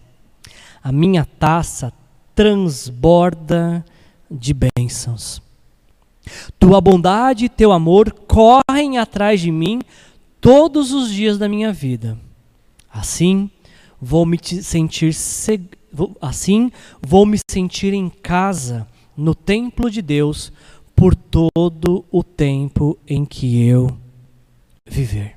A 0.83 0.91
minha 0.91 1.25
taça 1.25 1.91
transborda 2.33 3.83
de 4.29 4.53
bênçãos. 4.53 5.41
Tua 6.59 6.81
bondade 6.81 7.45
e 7.45 7.49
teu 7.49 7.71
amor 7.71 8.11
correm 8.11 8.97
atrás 8.97 9.41
de 9.41 9.51
mim 9.51 9.81
todos 10.39 10.91
os 10.91 11.11
dias 11.11 11.37
da 11.37 11.47
minha 11.47 11.71
vida. 11.71 12.17
Assim, 12.91 13.49
vou 13.99 14.25
me 14.25 14.39
sentir 14.41 15.13
assim 16.21 16.71
vou 17.01 17.25
me 17.25 17.37
sentir 17.49 17.93
em 17.93 18.09
casa 18.09 18.87
no 19.15 19.33
templo 19.33 19.89
de 19.89 20.01
Deus 20.01 20.51
por 20.95 21.15
todo 21.15 22.05
o 22.11 22.23
tempo 22.23 22.97
em 23.07 23.25
que 23.25 23.65
eu 23.67 23.97
viver. 24.87 25.35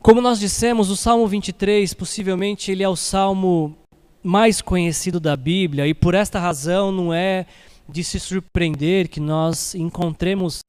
Como 0.00 0.20
nós 0.20 0.38
dissemos, 0.38 0.90
o 0.90 0.96
Salmo 0.96 1.26
23, 1.26 1.94
possivelmente 1.94 2.70
ele 2.70 2.82
é 2.82 2.88
o 2.88 2.96
salmo 2.96 3.74
mais 4.22 4.60
conhecido 4.60 5.18
da 5.18 5.36
Bíblia 5.36 5.86
e 5.86 5.94
por 5.94 6.14
esta 6.14 6.38
razão 6.38 6.92
não 6.92 7.12
é 7.12 7.46
de 7.88 8.02
se 8.02 8.18
surpreender 8.18 9.08
que 9.08 9.20
nós 9.20 9.74
encontremos 9.74 10.62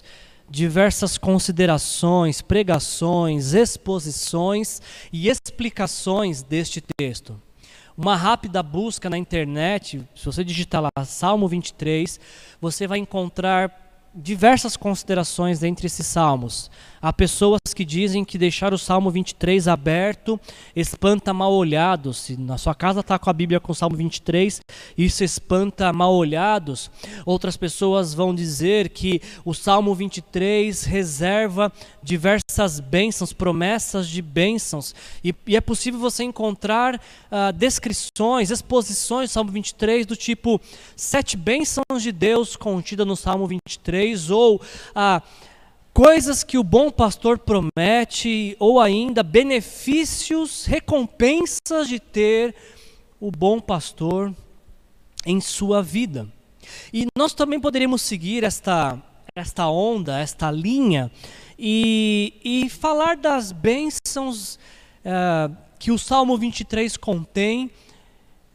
diversas 0.50 1.18
considerações, 1.18 2.42
pregações, 2.42 3.54
exposições 3.54 4.82
e 5.12 5.28
explicações 5.28 6.44
deste 6.44 6.82
texto. 6.98 7.42
Uma 7.98 8.16
rápida 8.16 8.62
busca 8.62 9.10
na 9.10 9.18
internet, 9.18 10.06
se 10.14 10.25
você 10.25 10.44
digitar 10.44 10.82
lá 10.82 11.06
Salmo 11.06 11.48
23, 11.48 12.20
você 12.60 12.86
vai 12.88 13.00
encontrar 13.00 13.86
diversas 14.14 14.78
considerações 14.78 15.64
entre 15.64 15.88
esses 15.88 16.06
salmos. 16.06 16.72
Há 17.06 17.14
pessoas 17.14 17.60
que 17.76 17.86
dizem 17.86 18.26
que 18.26 18.36
deixar 18.36 18.74
o 18.74 18.80
Salmo 18.80 19.12
23 19.12 19.68
aberto 19.68 20.42
espanta 20.76 21.32
mal 21.36 21.54
olhados. 21.54 22.18
Se 22.18 22.36
na 22.36 22.58
sua 22.58 22.74
casa 22.74 23.02
está 23.02 23.20
com 23.20 23.30
a 23.30 23.34
Bíblia 23.34 23.60
com 23.60 23.72
o 23.72 23.76
Salmo 23.76 23.96
23, 23.96 24.60
isso 24.98 25.24
espanta 25.24 25.94
mal 25.94 26.16
olhados. 26.16 26.89
Outras 27.24 27.56
pessoas 27.56 28.15
vão 28.15 28.34
dizer 28.34 28.89
que 28.89 29.22
o 29.46 29.54
Salmo 29.54 29.94
23 29.94 30.84
reserva 30.86 31.72
diversas 32.02 32.80
bênçãos, 32.80 33.32
promessas 33.32 34.10
de 34.10 34.24
bênçãos. 34.24 34.96
E, 35.24 35.32
e 35.46 35.56
é 35.56 35.62
possível 35.62 36.00
você 36.00 36.24
encontrar 36.24 36.96
uh, 36.96 37.54
descrições, 37.54 38.50
exposições 38.50 39.30
do 39.30 39.34
Salmo 39.34 39.52
23 39.52 40.08
do 40.08 40.15
tipo 40.15 40.60
sete 40.96 41.38
bênçãos 41.38 42.02
de 42.02 42.12
Deus 42.12 42.56
contida 42.56 43.06
no 43.06 43.15
Salmo 43.15 43.46
23 43.46 44.32
ou 44.32 44.60
a 44.96 45.22
uh, 45.22 45.55
coisas 45.95 46.43
que 46.43 46.58
o 46.58 46.63
bom 46.63 46.91
pastor 46.91 47.39
promete, 47.39 48.53
ou 48.60 48.81
ainda 48.81 49.23
benefícios, 49.23 50.65
recompensas 50.65 51.88
de 51.88 52.01
ter 52.01 52.53
o 53.17 53.31
bom 53.31 53.62
pastor 53.62 54.36
em 55.25 55.39
sua 55.39 55.81
vida. 55.81 56.27
E 56.93 57.08
nós 57.17 57.34
também 57.34 57.62
poderíamos 57.62 58.01
seguir 58.01 58.43
esta, 58.43 59.01
esta 59.34 59.69
onda, 59.69 60.19
esta 60.19 60.51
linha, 60.51 61.10
e, 61.58 62.34
e 62.43 62.69
falar 62.69 63.15
das 63.15 63.53
bênçãos 63.53 64.55
uh, 65.05 65.55
que 65.79 65.93
o 65.93 65.97
Salmo 65.97 66.38
23 66.38 66.97
contém 66.97 67.71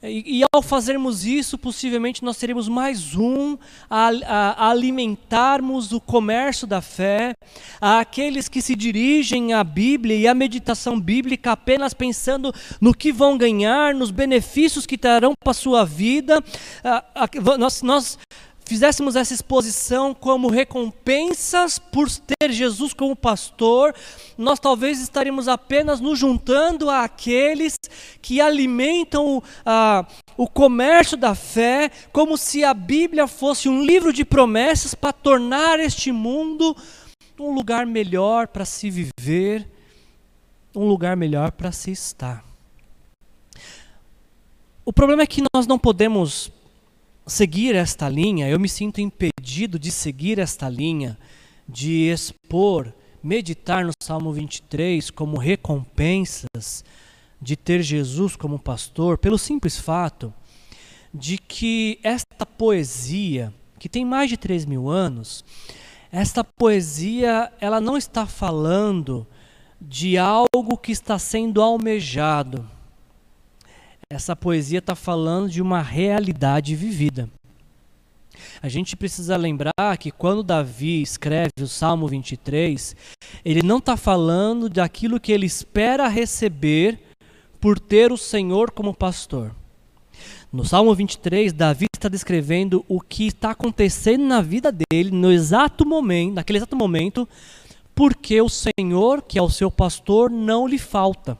e, 0.02 0.40
e, 0.40 0.44
ao 0.50 0.62
fazermos 0.62 1.26
isso, 1.26 1.58
possivelmente 1.58 2.24
nós 2.24 2.38
teremos 2.38 2.68
mais 2.68 3.14
um 3.14 3.58
a, 3.88 4.08
a, 4.08 4.50
a, 4.66 4.70
alimentarmos 4.70 5.92
o 5.92 6.00
comércio 6.00 6.66
da 6.66 6.80
fé, 6.80 7.34
aqueles 7.78 8.48
que 8.48 8.62
se 8.62 8.74
dirigem 8.74 9.52
à 9.52 9.62
Bíblia 9.62 10.16
e 10.16 10.26
à 10.26 10.32
meditação 10.32 10.98
bíblica 10.98 11.52
apenas 11.52 11.92
pensando 11.92 12.50
no 12.80 12.94
que 12.94 13.12
vão 13.12 13.36
ganhar, 13.36 13.94
nos 13.94 14.10
benefícios 14.10 14.86
que 14.86 14.96
trarão 14.96 15.34
para 15.38 15.50
a 15.50 15.54
sua 15.54 15.84
vida. 15.84 16.42
A, 16.82 17.28
nós, 17.58 17.82
nós 17.82 18.18
fizéssemos 18.70 19.16
essa 19.16 19.34
exposição 19.34 20.14
como 20.14 20.46
recompensas 20.48 21.76
por 21.76 22.08
ter 22.08 22.52
Jesus 22.52 22.92
como 22.92 23.16
pastor, 23.16 23.92
nós 24.38 24.60
talvez 24.60 25.00
estaríamos 25.00 25.48
apenas 25.48 25.98
nos 25.98 26.16
juntando 26.16 26.88
àqueles 26.88 27.74
que 28.22 28.40
alimentam 28.40 29.38
uh, 29.38 30.06
o 30.36 30.46
comércio 30.46 31.16
da 31.16 31.34
fé, 31.34 31.90
como 32.12 32.38
se 32.38 32.62
a 32.62 32.72
Bíblia 32.72 33.26
fosse 33.26 33.68
um 33.68 33.82
livro 33.82 34.12
de 34.12 34.24
promessas 34.24 34.94
para 34.94 35.12
tornar 35.12 35.80
este 35.80 36.12
mundo 36.12 36.76
um 37.40 37.52
lugar 37.52 37.84
melhor 37.84 38.46
para 38.46 38.64
se 38.64 38.88
viver, 38.88 39.66
um 40.76 40.86
lugar 40.86 41.16
melhor 41.16 41.50
para 41.50 41.72
se 41.72 41.90
estar. 41.90 42.44
O 44.84 44.92
problema 44.92 45.22
é 45.22 45.26
que 45.26 45.42
nós 45.52 45.66
não 45.66 45.78
podemos 45.78 46.52
seguir 47.26 47.74
esta 47.74 48.08
linha, 48.08 48.48
eu 48.48 48.58
me 48.58 48.68
sinto 48.68 49.00
impedido 49.00 49.78
de 49.78 49.90
seguir 49.90 50.38
esta 50.38 50.68
linha, 50.68 51.18
de 51.68 52.10
expor, 52.10 52.92
meditar 53.22 53.84
no 53.84 53.92
Salmo 54.02 54.32
23 54.32 55.10
como 55.10 55.38
recompensas 55.38 56.84
de 57.40 57.56
ter 57.56 57.82
Jesus 57.82 58.36
como 58.36 58.58
pastor, 58.58 59.18
pelo 59.18 59.38
simples 59.38 59.78
fato 59.78 60.32
de 61.12 61.38
que 61.38 61.98
esta 62.02 62.46
poesia, 62.46 63.52
que 63.78 63.88
tem 63.88 64.04
mais 64.04 64.30
de 64.30 64.36
3 64.36 64.64
mil 64.64 64.88
anos, 64.88 65.44
esta 66.12 66.44
poesia 66.44 67.52
ela 67.60 67.80
não 67.80 67.96
está 67.96 68.26
falando 68.26 69.26
de 69.80 70.18
algo 70.18 70.76
que 70.76 70.92
está 70.92 71.18
sendo 71.18 71.62
almejado 71.62 72.68
essa 74.12 74.34
poesia 74.34 74.80
está 74.80 74.96
falando 74.96 75.48
de 75.48 75.62
uma 75.62 75.80
realidade 75.80 76.74
vivida. 76.74 77.30
A 78.60 78.68
gente 78.68 78.96
precisa 78.96 79.36
lembrar 79.36 79.96
que 80.00 80.10
quando 80.10 80.42
Davi 80.42 81.00
escreve 81.00 81.52
o 81.60 81.68
Salmo 81.68 82.08
23, 82.08 82.96
ele 83.44 83.62
não 83.62 83.78
está 83.78 83.96
falando 83.96 84.68
daquilo 84.68 85.20
que 85.20 85.30
ele 85.30 85.46
espera 85.46 86.08
receber 86.08 86.98
por 87.60 87.78
ter 87.78 88.10
o 88.10 88.16
Senhor 88.16 88.72
como 88.72 88.92
pastor. 88.92 89.54
No 90.52 90.64
Salmo 90.64 90.92
23, 90.92 91.52
Davi 91.52 91.86
está 91.94 92.08
descrevendo 92.08 92.84
o 92.88 93.00
que 93.00 93.28
está 93.28 93.52
acontecendo 93.52 94.24
na 94.24 94.42
vida 94.42 94.72
dele 94.72 95.12
no 95.12 95.30
exato 95.30 95.86
momento, 95.86 96.34
naquele 96.34 96.58
exato 96.58 96.74
momento, 96.74 97.28
porque 97.94 98.40
o 98.40 98.48
Senhor, 98.48 99.22
que 99.22 99.38
é 99.38 99.42
o 99.42 99.50
seu 99.50 99.70
pastor, 99.70 100.30
não 100.30 100.66
lhe 100.66 100.78
falta. 100.78 101.38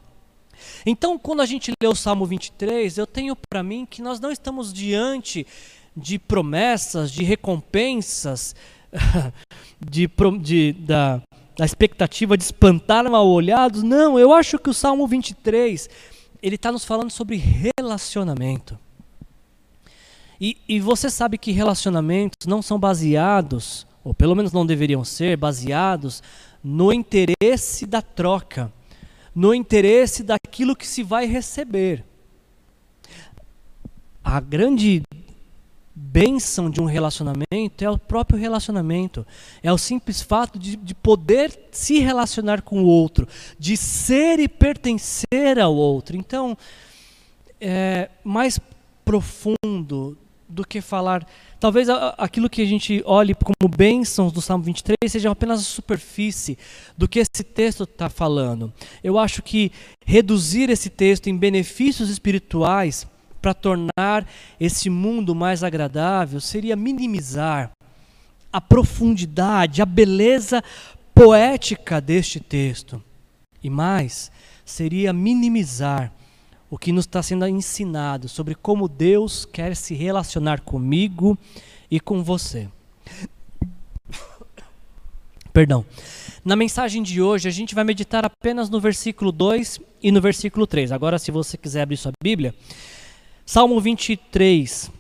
Então, 0.85 1.19
quando 1.19 1.40
a 1.40 1.47
gente 1.47 1.73
lê 1.83 1.88
o 1.88 1.95
Salmo 1.95 2.27
23, 2.27 2.99
eu 2.99 3.07
tenho 3.07 3.37
para 3.49 3.62
mim 3.62 3.87
que 3.88 4.03
nós 4.03 4.21
não 4.21 4.31
estamos 4.31 4.73
diante 4.73 5.47
de 5.97 6.19
promessas, 6.19 7.11
de 7.11 7.23
recompensas, 7.23 8.55
de, 9.81 10.09
de, 10.40 10.73
da, 10.73 11.21
da 11.57 11.64
expectativa 11.64 12.37
de 12.37 12.45
espantar 12.45 13.09
mal-olhados. 13.11 13.83
Não, 13.83 14.19
eu 14.19 14.33
acho 14.33 14.59
que 14.59 14.71
o 14.71 14.75
Salmo 14.75 15.07
23 15.07 15.88
ele 16.43 16.57
está 16.57 16.73
nos 16.73 16.85
falando 16.85 17.11
sobre 17.11 17.43
relacionamento. 17.79 18.79
E, 20.40 20.57
e 20.66 20.81
você 20.81 21.11
sabe 21.11 21.37
que 21.37 21.53
relacionamentos 21.53 22.47
não 22.47 22.62
são 22.62 22.79
baseados, 22.79 23.87
ou 24.03 24.14
pelo 24.14 24.35
menos 24.35 24.53
não 24.53 24.64
deveriam 24.64 25.05
ser, 25.05 25.37
baseados 25.37 26.23
no 26.64 26.93
interesse 26.93 27.85
da 27.87 28.01
troca, 28.01 28.73
no 29.35 29.55
interesse 29.55 30.23
daquilo 30.23 30.77
que 30.77 30.87
se 30.87 31.03
vai 31.03 31.27
receber. 31.27 32.05
A 34.23 34.40
grande 34.40 35.03
bênção 35.95 36.71
de 36.71 36.81
um 36.81 36.87
relacionamento 36.87 37.85
é 37.85 37.90
o 37.90 37.99
próprio 37.99 38.38
relacionamento. 38.38 39.27
É 39.62 39.73
o 39.73 39.79
simples 39.79 40.21
fato 40.21 40.59
de, 40.59 40.77
de 40.77 40.95
poder 40.95 41.69
se 41.71 41.99
relacionar 41.99 42.62
com 42.62 42.83
o 42.83 42.87
outro, 42.87 43.29
de 43.59 43.77
ser 43.77 44.38
e 44.40 44.49
pertencer 44.49 45.59
ao 45.61 45.75
outro. 45.75 46.16
Então, 46.16 46.57
é 47.61 48.09
mais 48.25 48.59
profundo 49.05 50.16
do 50.50 50.66
que 50.66 50.80
falar. 50.80 51.26
Talvez 51.58 51.88
aquilo 52.18 52.50
que 52.50 52.62
a 52.62 52.66
gente 52.66 53.02
olhe 53.06 53.34
como 53.34 53.70
bênçãos 53.74 54.32
do 54.32 54.42
Salmo 54.42 54.64
23 54.64 54.96
seja 55.10 55.30
apenas 55.30 55.60
a 55.60 55.64
superfície 55.64 56.58
do 56.96 57.08
que 57.08 57.20
esse 57.20 57.44
texto 57.44 57.84
está 57.84 58.08
falando. 58.08 58.72
Eu 59.02 59.18
acho 59.18 59.42
que 59.42 59.70
reduzir 60.04 60.68
esse 60.70 60.90
texto 60.90 61.28
em 61.28 61.36
benefícios 61.36 62.10
espirituais 62.10 63.06
para 63.40 63.54
tornar 63.54 64.26
esse 64.58 64.90
mundo 64.90 65.34
mais 65.34 65.64
agradável 65.64 66.40
seria 66.40 66.76
minimizar 66.76 67.70
a 68.52 68.60
profundidade, 68.60 69.80
a 69.80 69.86
beleza 69.86 70.62
poética 71.14 72.00
deste 72.00 72.40
texto. 72.40 73.02
E 73.62 73.70
mais, 73.70 74.30
seria 74.64 75.12
minimizar 75.12 76.12
o 76.70 76.78
que 76.78 76.92
nos 76.92 77.04
está 77.04 77.22
sendo 77.22 77.46
ensinado 77.46 78.28
sobre 78.28 78.54
como 78.54 78.88
Deus 78.88 79.44
quer 79.44 79.74
se 79.74 79.92
relacionar 79.94 80.61
comigo 80.61 81.37
e 81.90 81.98
com 81.98 82.22
você. 82.22 82.68
Perdão. 85.52 85.85
Na 86.44 86.54
mensagem 86.54 87.02
de 87.02 87.20
hoje, 87.20 87.48
a 87.48 87.50
gente 87.50 87.74
vai 87.74 87.85
meditar 87.85 88.24
apenas 88.24 88.70
no 88.70 88.80
versículo 88.80 89.33
2 89.33 89.80
e 90.02 90.12
no 90.12 90.20
versículo 90.20 90.66
3. 90.66 90.92
Agora, 90.92 91.18
se 91.18 91.30
você 91.30 91.59
quiser 91.59 91.83
abrir 91.83 91.96
sua 91.96 92.12
Bíblia, 92.22 92.54
Salmo 93.44 93.80
23, 93.80 94.90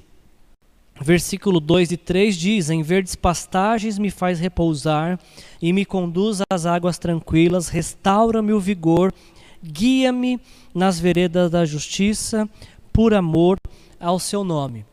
versículo 1.00 1.60
2 1.60 1.92
e 1.92 1.96
3 1.96 2.36
diz: 2.36 2.68
Em 2.68 2.82
verdes 2.82 3.14
pastagens 3.14 3.98
me 3.98 4.10
faz 4.10 4.38
repousar 4.38 5.18
e 5.62 5.72
me 5.72 5.84
conduz 5.84 6.42
às 6.52 6.66
águas 6.66 6.98
tranquilas, 6.98 7.68
restaura-me 7.68 8.52
o 8.52 8.60
vigor, 8.60 9.14
guia-me 9.62 10.40
nas 10.74 10.98
veredas 10.98 11.50
da 11.50 11.64
justiça, 11.64 12.48
por 12.92 13.14
amor 13.14 13.58
ao 13.98 14.18
seu 14.18 14.44
nome. 14.44 14.84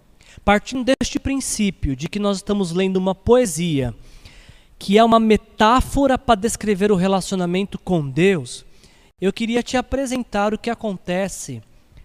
Partindo 0.43 0.83
deste 0.83 1.19
princípio 1.19 1.95
de 1.95 2.07
que 2.07 2.19
nós 2.19 2.37
estamos 2.37 2.71
lendo 2.71 2.97
uma 2.97 3.13
poesia, 3.13 3.93
que 4.79 4.97
é 4.97 5.03
uma 5.03 5.19
metáfora 5.19 6.17
para 6.17 6.39
descrever 6.39 6.91
o 6.91 6.95
relacionamento 6.95 7.79
com 7.79 8.07
Deus, 8.07 8.65
eu 9.19 9.33
queria 9.33 9.63
te 9.63 9.75
apresentar 9.75 10.53
o 10.53 10.57
que 10.57 10.69
acontece 10.69 11.61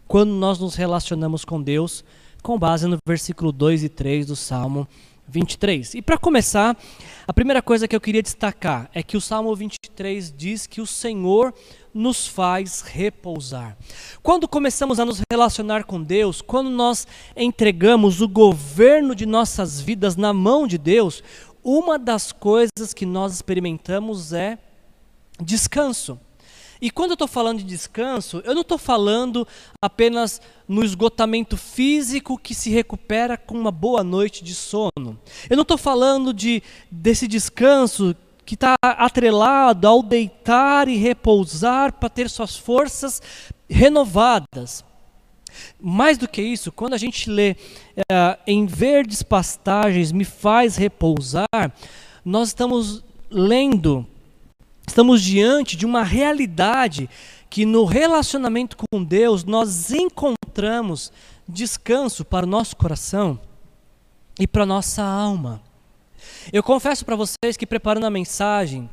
quando 0.08 0.32
nós 0.32 0.58
nos 0.58 0.74
relacionamos 0.74 1.44
com 1.44 1.62
Deus, 1.62 2.04
com 2.42 2.58
base 2.58 2.86
no 2.86 2.96
versículo 3.06 3.52
2 3.52 3.84
e 3.84 3.88
3 3.88 4.26
do 4.26 4.36
Salmo 4.36 4.88
23. 5.28 5.94
E 5.94 6.02
para 6.02 6.18
começar, 6.18 6.76
a 7.26 7.32
primeira 7.32 7.62
coisa 7.62 7.86
que 7.86 7.94
eu 7.94 8.00
queria 8.00 8.22
destacar 8.22 8.90
é 8.92 9.02
que 9.02 9.16
o 9.16 9.20
Salmo 9.20 9.54
23 9.54 10.32
diz 10.36 10.66
que 10.66 10.80
o 10.80 10.86
Senhor 10.86 11.54
nos 11.94 12.26
faz 12.26 12.82
repousar. 12.82 13.76
Quando 14.22 14.48
começamos 14.48 14.98
a 14.98 15.04
nos 15.04 15.20
relacionar 15.30 15.84
com 15.84 16.02
Deus, 16.02 16.40
quando 16.40 16.70
nós 16.70 17.06
entregamos 17.36 18.20
o 18.20 18.28
governo 18.28 19.14
de 19.14 19.26
nossas 19.26 19.80
vidas 19.80 20.16
na 20.16 20.32
mão 20.32 20.66
de 20.66 20.78
Deus, 20.78 21.22
uma 21.62 21.98
das 21.98 22.32
coisas 22.32 22.92
que 22.94 23.06
nós 23.06 23.32
experimentamos 23.34 24.32
é 24.32 24.58
descanso. 25.40 26.18
E 26.82 26.90
quando 26.90 27.10
eu 27.10 27.14
estou 27.14 27.28
falando 27.28 27.58
de 27.58 27.64
descanso, 27.64 28.42
eu 28.44 28.56
não 28.56 28.62
estou 28.62 28.76
falando 28.76 29.46
apenas 29.80 30.42
no 30.66 30.84
esgotamento 30.84 31.56
físico 31.56 32.36
que 32.36 32.56
se 32.56 32.70
recupera 32.70 33.36
com 33.36 33.54
uma 33.54 33.70
boa 33.70 34.02
noite 34.02 34.42
de 34.42 34.52
sono. 34.52 35.16
Eu 35.48 35.56
não 35.56 35.62
estou 35.62 35.78
falando 35.78 36.34
de, 36.34 36.60
desse 36.90 37.28
descanso 37.28 38.16
que 38.44 38.54
está 38.54 38.74
atrelado 38.82 39.86
ao 39.86 40.02
deitar 40.02 40.88
e 40.88 40.96
repousar 40.96 41.92
para 41.92 42.08
ter 42.08 42.28
suas 42.28 42.56
forças 42.56 43.22
renovadas. 43.70 44.84
Mais 45.80 46.18
do 46.18 46.26
que 46.26 46.42
isso, 46.42 46.72
quando 46.72 46.94
a 46.94 46.98
gente 46.98 47.30
lê 47.30 47.54
é, 48.10 48.38
em 48.44 48.66
verdes 48.66 49.22
pastagens 49.22 50.10
me 50.10 50.24
faz 50.24 50.74
repousar, 50.74 51.46
nós 52.24 52.48
estamos 52.48 53.04
lendo 53.30 54.04
Estamos 54.92 55.22
diante 55.22 55.74
de 55.74 55.86
uma 55.86 56.02
realidade 56.02 57.08
que 57.48 57.64
no 57.64 57.86
relacionamento 57.86 58.76
com 58.76 59.02
Deus 59.02 59.42
nós 59.42 59.90
encontramos 59.90 61.10
descanso 61.48 62.26
para 62.26 62.44
o 62.44 62.48
nosso 62.48 62.76
coração 62.76 63.40
e 64.38 64.46
para 64.46 64.64
a 64.64 64.66
nossa 64.66 65.02
alma. 65.02 65.62
Eu 66.52 66.62
confesso 66.62 67.06
para 67.06 67.16
vocês 67.16 67.56
que 67.56 67.66
preparando 67.66 68.04
a 68.04 68.10
mensagem 68.10 68.90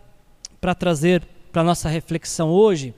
para 0.61 0.73
trazer 0.73 1.21
para 1.51 1.63
a 1.63 1.65
nossa 1.65 1.89
reflexão 1.89 2.49
hoje, 2.49 2.95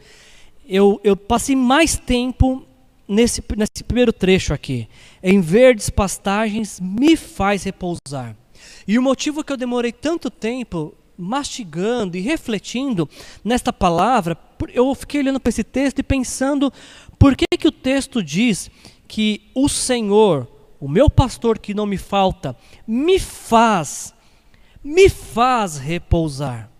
eu, 0.70 1.02
eu 1.04 1.18
passei 1.18 1.56
mais 1.56 1.98
tempo 1.98 2.64
nesse, 3.08 3.44
nesse 3.58 3.84
primeiro 3.84 4.14
trecho 4.14 4.54
aqui. 4.54 4.88
Em 5.24 5.42
verdes 5.42 5.90
pastagens 5.90 6.80
me 6.80 7.18
faz 7.18 7.64
repousar. 7.64 8.36
E 8.88 9.00
o 9.00 9.02
motivo 9.02 9.44
que 9.44 9.52
eu 9.52 9.58
demorei 9.58 9.92
tanto 9.92 10.30
tempo 10.30 10.94
mastigando 11.22 12.18
e 12.18 12.22
refletindo 12.22 13.08
nesta 13.44 13.72
palavra, 13.72 14.36
eu 14.74 14.94
fiquei 14.96 15.22
olhando 15.22 15.40
para 15.40 15.50
esse 15.50 15.64
texto 15.64 16.00
e 16.00 16.04
pensando 16.04 16.74
por 17.20 17.36
que, 17.36 17.46
que 17.58 17.68
o 17.68 17.72
texto 17.72 18.24
diz 18.24 18.70
que 19.08 19.52
o 19.54 19.70
Senhor, 19.70 20.48
o 20.80 20.90
meu 20.90 21.10
pastor 21.10 21.60
que 21.60 21.74
não 21.74 21.86
me 21.86 21.98
falta, 21.98 22.56
me 22.88 23.20
faz, 23.20 24.14
me 24.84 25.08
faz 25.10 25.78
repousar. 25.78 26.72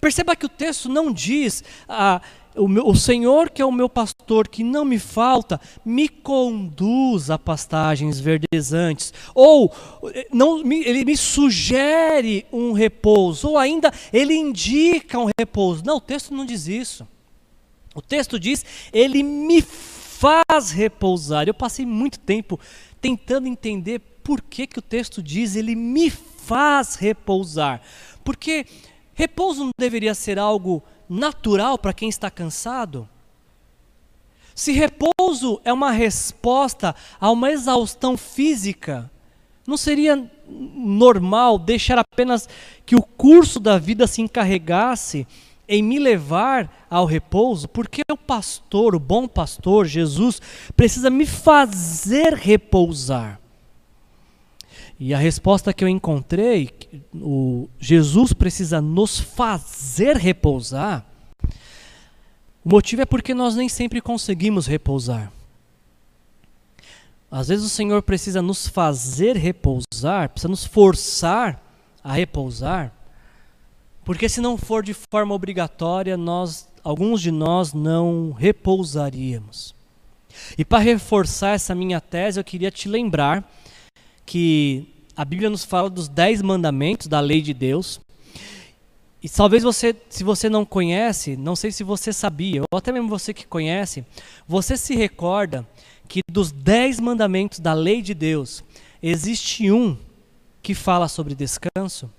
Perceba 0.00 0.34
que 0.34 0.46
o 0.46 0.48
texto 0.48 0.88
não 0.88 1.12
diz, 1.12 1.62
ah, 1.88 2.22
o, 2.58 2.68
meu, 2.68 2.86
o 2.86 2.94
Senhor, 2.94 3.50
que 3.50 3.62
é 3.62 3.64
o 3.64 3.72
meu 3.72 3.88
pastor, 3.88 4.48
que 4.48 4.62
não 4.62 4.84
me 4.84 4.98
falta, 4.98 5.60
me 5.84 6.08
conduz 6.08 7.30
a 7.30 7.38
pastagens 7.38 8.20
verdejantes. 8.20 9.12
Ou 9.34 9.72
não, 10.32 10.60
ele 10.72 11.04
me 11.04 11.16
sugere 11.16 12.46
um 12.52 12.72
repouso. 12.72 13.50
Ou 13.50 13.58
ainda, 13.58 13.92
ele 14.12 14.34
indica 14.34 15.18
um 15.18 15.30
repouso. 15.38 15.82
Não, 15.84 15.96
o 15.96 16.00
texto 16.00 16.34
não 16.34 16.44
diz 16.44 16.66
isso. 16.66 17.06
O 17.94 18.02
texto 18.02 18.38
diz, 18.38 18.64
ele 18.92 19.22
me 19.22 19.62
faz 19.62 20.70
repousar. 20.70 21.48
Eu 21.48 21.54
passei 21.54 21.86
muito 21.86 22.18
tempo 22.18 22.58
tentando 23.00 23.46
entender 23.46 24.00
por 24.22 24.42
que, 24.42 24.66
que 24.66 24.78
o 24.78 24.82
texto 24.82 25.22
diz, 25.22 25.56
ele 25.56 25.74
me 25.74 26.10
faz 26.10 26.96
repousar. 26.96 27.80
Porque 28.22 28.66
repouso 29.14 29.64
não 29.64 29.70
deveria 29.78 30.14
ser 30.14 30.38
algo 30.38 30.82
natural 31.08 31.78
para 31.78 31.92
quem 31.92 32.08
está 32.08 32.30
cansado? 32.30 33.08
Se 34.54 34.72
repouso 34.72 35.60
é 35.64 35.72
uma 35.72 35.92
resposta 35.92 36.94
a 37.20 37.30
uma 37.30 37.50
exaustão 37.50 38.16
física, 38.16 39.10
não 39.66 39.76
seria 39.76 40.30
normal 40.48 41.58
deixar 41.58 41.98
apenas 41.98 42.48
que 42.84 42.96
o 42.96 43.02
curso 43.02 43.60
da 43.60 43.78
vida 43.78 44.06
se 44.06 44.20
encarregasse 44.20 45.26
em 45.68 45.82
me 45.82 45.98
levar 45.98 46.86
ao 46.88 47.04
repouso? 47.04 47.68
Porque 47.68 48.02
o 48.10 48.16
pastor, 48.16 48.94
o 48.94 48.98
bom 48.98 49.28
pastor, 49.28 49.86
Jesus, 49.86 50.40
precisa 50.74 51.10
me 51.10 51.26
fazer 51.26 52.32
repousar. 52.32 53.38
E 55.00 55.14
a 55.14 55.18
resposta 55.18 55.72
que 55.72 55.84
eu 55.84 55.88
encontrei, 55.88 56.70
o 57.14 57.68
Jesus 57.78 58.32
precisa 58.32 58.80
nos 58.80 59.20
fazer 59.20 60.16
repousar. 60.16 61.06
O 62.64 62.68
motivo 62.68 63.02
é 63.02 63.06
porque 63.06 63.32
nós 63.32 63.54
nem 63.54 63.68
sempre 63.68 64.00
conseguimos 64.00 64.66
repousar. 64.66 65.32
Às 67.30 67.48
vezes 67.48 67.64
o 67.64 67.68
Senhor 67.68 68.02
precisa 68.02 68.42
nos 68.42 68.66
fazer 68.66 69.36
repousar, 69.36 70.30
precisa 70.30 70.48
nos 70.48 70.64
forçar 70.64 71.62
a 72.02 72.12
repousar, 72.14 72.92
porque 74.04 74.28
se 74.28 74.40
não 74.40 74.56
for 74.56 74.82
de 74.82 74.94
forma 74.94 75.34
obrigatória, 75.34 76.16
nós, 76.16 76.66
alguns 76.82 77.20
de 77.20 77.30
nós 77.30 77.74
não 77.74 78.32
repousaríamos. 78.32 79.74
E 80.56 80.64
para 80.64 80.78
reforçar 80.78 81.50
essa 81.50 81.74
minha 81.74 82.00
tese, 82.00 82.40
eu 82.40 82.44
queria 82.44 82.70
te 82.70 82.88
lembrar 82.88 83.46
que 84.28 84.86
a 85.16 85.24
Bíblia 85.24 85.48
nos 85.48 85.64
fala 85.64 85.88
dos 85.88 86.06
dez 86.06 86.42
mandamentos 86.42 87.06
da 87.06 87.18
lei 87.18 87.40
de 87.40 87.54
Deus. 87.54 87.98
E 89.22 89.28
talvez 89.28 89.62
você, 89.62 89.96
se 90.10 90.22
você 90.22 90.50
não 90.50 90.66
conhece, 90.66 91.34
não 91.34 91.56
sei 91.56 91.72
se 91.72 91.82
você 91.82 92.12
sabia, 92.12 92.60
ou 92.70 92.78
até 92.78 92.92
mesmo 92.92 93.08
você 93.08 93.32
que 93.32 93.46
conhece, 93.46 94.04
você 94.46 94.76
se 94.76 94.94
recorda 94.94 95.66
que 96.06 96.20
dos 96.30 96.52
dez 96.52 97.00
mandamentos 97.00 97.58
da 97.58 97.72
lei 97.72 98.02
de 98.02 98.12
Deus, 98.12 98.62
existe 99.02 99.72
um 99.72 99.96
que 100.60 100.74
fala 100.74 101.08
sobre 101.08 101.34
descanso. 101.34 102.10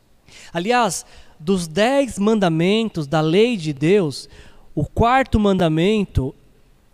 Aliás, 0.52 1.06
dos 1.40 1.68
dez 1.68 2.18
mandamentos 2.18 3.06
da 3.06 3.22
lei 3.22 3.56
de 3.56 3.72
Deus, 3.72 4.28
o 4.74 4.84
quarto 4.84 5.40
mandamento 5.40 6.34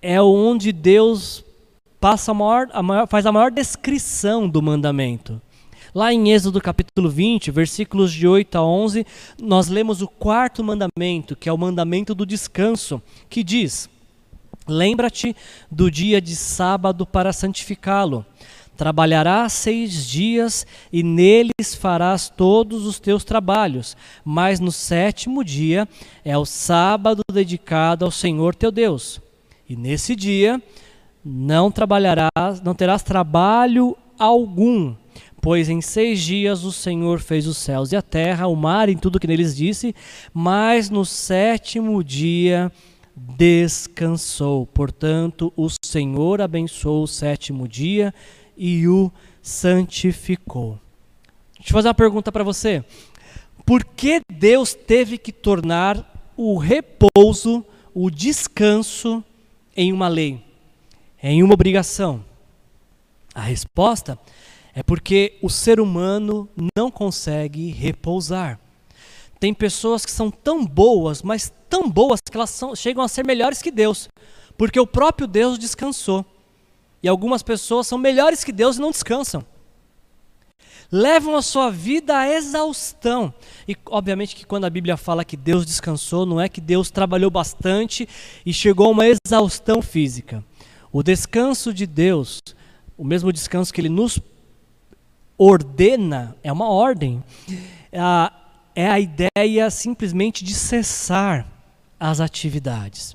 é 0.02 0.22
onde 0.22 0.74
Deus 0.74 1.45
passa 2.06 2.30
a 2.30 2.36
maior, 2.36 2.70
a 2.72 2.84
maior, 2.84 3.08
faz 3.08 3.26
a 3.26 3.32
maior 3.32 3.50
descrição 3.50 4.48
do 4.48 4.62
mandamento. 4.62 5.42
Lá 5.92 6.14
em 6.14 6.32
Êxodo 6.32 6.62
capítulo 6.62 7.10
20, 7.10 7.50
versículos 7.50 8.14
de 8.14 8.28
8 8.28 8.60
a 8.60 8.64
11, 8.64 9.08
nós 9.42 9.70
lemos 9.70 10.04
o 10.04 10.08
quarto 10.08 10.64
mandamento, 10.64 11.36
que 11.36 11.50
é 11.50 11.52
o 11.52 11.58
mandamento 11.58 12.14
do 12.14 12.24
descanso, 12.24 13.02
que 13.28 13.44
diz: 13.44 13.90
Lembra-te 14.68 15.36
do 15.72 15.90
dia 15.90 16.22
de 16.22 16.36
sábado 16.36 17.08
para 17.08 17.34
santificá-lo. 17.34 18.24
Trabalharás 18.78 19.54
seis 19.54 20.06
dias 20.06 20.68
e 20.94 21.02
neles 21.02 21.74
farás 21.74 22.30
todos 22.30 22.86
os 22.86 23.00
teus 23.00 23.24
trabalhos, 23.24 23.98
mas 24.24 24.60
no 24.60 24.72
sétimo 24.72 25.44
dia 25.44 25.90
é 26.24 26.38
o 26.38 26.46
sábado 26.46 27.24
dedicado 27.34 28.06
ao 28.06 28.12
Senhor 28.12 28.54
teu 28.54 28.72
Deus. 28.72 29.20
E 29.68 29.76
nesse 29.76 30.16
dia 30.16 30.62
não 31.26 31.72
trabalharás, 31.72 32.62
não 32.64 32.76
terás 32.76 33.02
trabalho 33.02 33.98
algum, 34.20 34.96
pois 35.42 35.70
em 35.70 35.82
seis 35.82 36.22
dias 36.22 36.64
o 36.64 36.72
Senhor 36.72 37.20
fez 37.20 37.48
os 37.48 37.58
céus 37.58 37.92
e 37.92 37.96
a 37.96 38.02
terra, 38.02 38.46
o 38.46 38.56
mar 38.56 38.90
e 38.90 38.96
tudo 38.96 39.20
que 39.20 39.26
neles 39.26 39.56
disse, 39.56 39.96
mas 40.32 40.92
no 40.92 41.04
sétimo 41.04 42.04
dia 42.04 42.72
descansou. 43.16 44.68
Portanto, 44.68 45.52
o 45.58 45.68
Senhor 45.84 46.42
abençoou 46.42 47.04
o 47.04 47.08
sétimo 47.08 47.68
dia 47.68 48.14
e 48.56 48.88
o 48.88 49.12
santificou. 49.42 50.80
Deixa 51.58 51.72
eu 51.72 51.74
fazer 51.74 51.88
uma 51.88 51.94
pergunta 51.96 52.32
para 52.32 52.44
você. 52.44 52.84
Por 53.66 53.84
que 53.84 54.22
Deus 54.32 54.76
teve 54.76 55.18
que 55.18 55.32
tornar 55.32 56.34
o 56.38 56.58
repouso, 56.58 57.66
o 57.96 58.12
descanso, 58.12 59.24
em 59.76 59.92
uma 59.92 60.08
lei, 60.08 60.42
em 61.32 61.42
uma 61.42 61.56
obrigação? 61.56 62.24
A 63.34 63.42
resposta 63.42 64.18
é 64.76 64.84
porque 64.84 65.38
o 65.42 65.50
ser 65.50 65.80
humano 65.80 66.48
não 66.78 66.92
consegue 66.92 67.72
repousar. 67.72 68.60
Tem 69.40 69.54
pessoas 69.54 70.06
que 70.06 70.12
são 70.12 70.30
tão 70.30 70.64
boas, 70.64 71.24
mas 71.24 71.52
tão 71.68 71.90
boas 71.90 72.20
que 72.22 72.38
elas 72.38 72.52
são, 72.52 72.76
chegam 72.76 73.04
a 73.04 73.08
ser 73.08 73.26
melhores 73.26 73.62
que 73.62 73.72
Deus, 73.72 74.08
porque 74.56 74.80
o 74.80 74.86
próprio 74.86 75.28
Deus 75.28 75.58
descansou. 75.58 76.24
E 77.02 77.08
algumas 77.08 77.42
pessoas 77.42 77.88
são 77.88 77.98
melhores 77.98 78.44
que 78.44 78.52
Deus 78.52 78.78
e 78.78 78.82
não 78.82 78.92
descansam. 78.92 79.44
Levam 80.92 81.36
a 81.36 81.42
sua 81.42 81.72
vida 81.72 82.18
à 82.18 82.30
exaustão. 82.30 83.34
E 83.68 83.76
obviamente 83.88 84.36
que 84.36 84.46
quando 84.46 84.66
a 84.66 84.70
Bíblia 84.70 84.96
fala 84.96 85.26
que 85.26 85.36
Deus 85.36 85.66
descansou, 85.66 86.26
não 86.26 86.40
é 86.40 86.48
que 86.48 86.62
Deus 86.62 86.92
trabalhou 86.92 87.32
bastante 87.32 88.08
e 88.46 88.54
chegou 88.54 88.88
a 88.88 88.92
uma 88.92 89.06
exaustão 89.08 89.82
física. 89.82 90.44
O 90.96 91.04
descanso 91.04 91.74
de 91.74 91.86
Deus, 91.86 92.42
o 92.98 93.04
mesmo 93.04 93.34
descanso 93.34 93.74
que 93.74 93.82
Ele 93.82 93.90
nos 93.90 94.18
ordena, 95.38 96.38
é 96.42 96.50
uma 96.50 96.70
ordem, 96.70 97.22
é 98.74 98.88
a 98.88 98.98
ideia 98.98 99.70
simplesmente 99.70 100.42
de 100.42 100.54
cessar 100.56 101.46
as 102.00 102.22
atividades. 102.22 103.14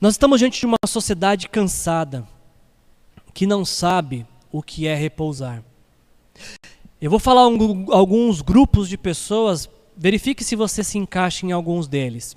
Nós 0.00 0.14
estamos 0.14 0.38
diante 0.38 0.60
de 0.60 0.64
uma 0.64 0.78
sociedade 0.86 1.46
cansada, 1.46 2.26
que 3.34 3.46
não 3.46 3.62
sabe 3.62 4.26
o 4.50 4.62
que 4.62 4.86
é 4.86 4.94
repousar. 4.94 5.62
Eu 7.02 7.10
vou 7.10 7.18
falar 7.18 7.46
um, 7.48 7.92
alguns 7.92 8.40
grupos 8.40 8.88
de 8.88 8.96
pessoas, 8.96 9.68
verifique 9.94 10.42
se 10.42 10.56
você 10.56 10.82
se 10.82 10.96
encaixa 10.96 11.44
em 11.44 11.52
alguns 11.52 11.86
deles. 11.86 12.34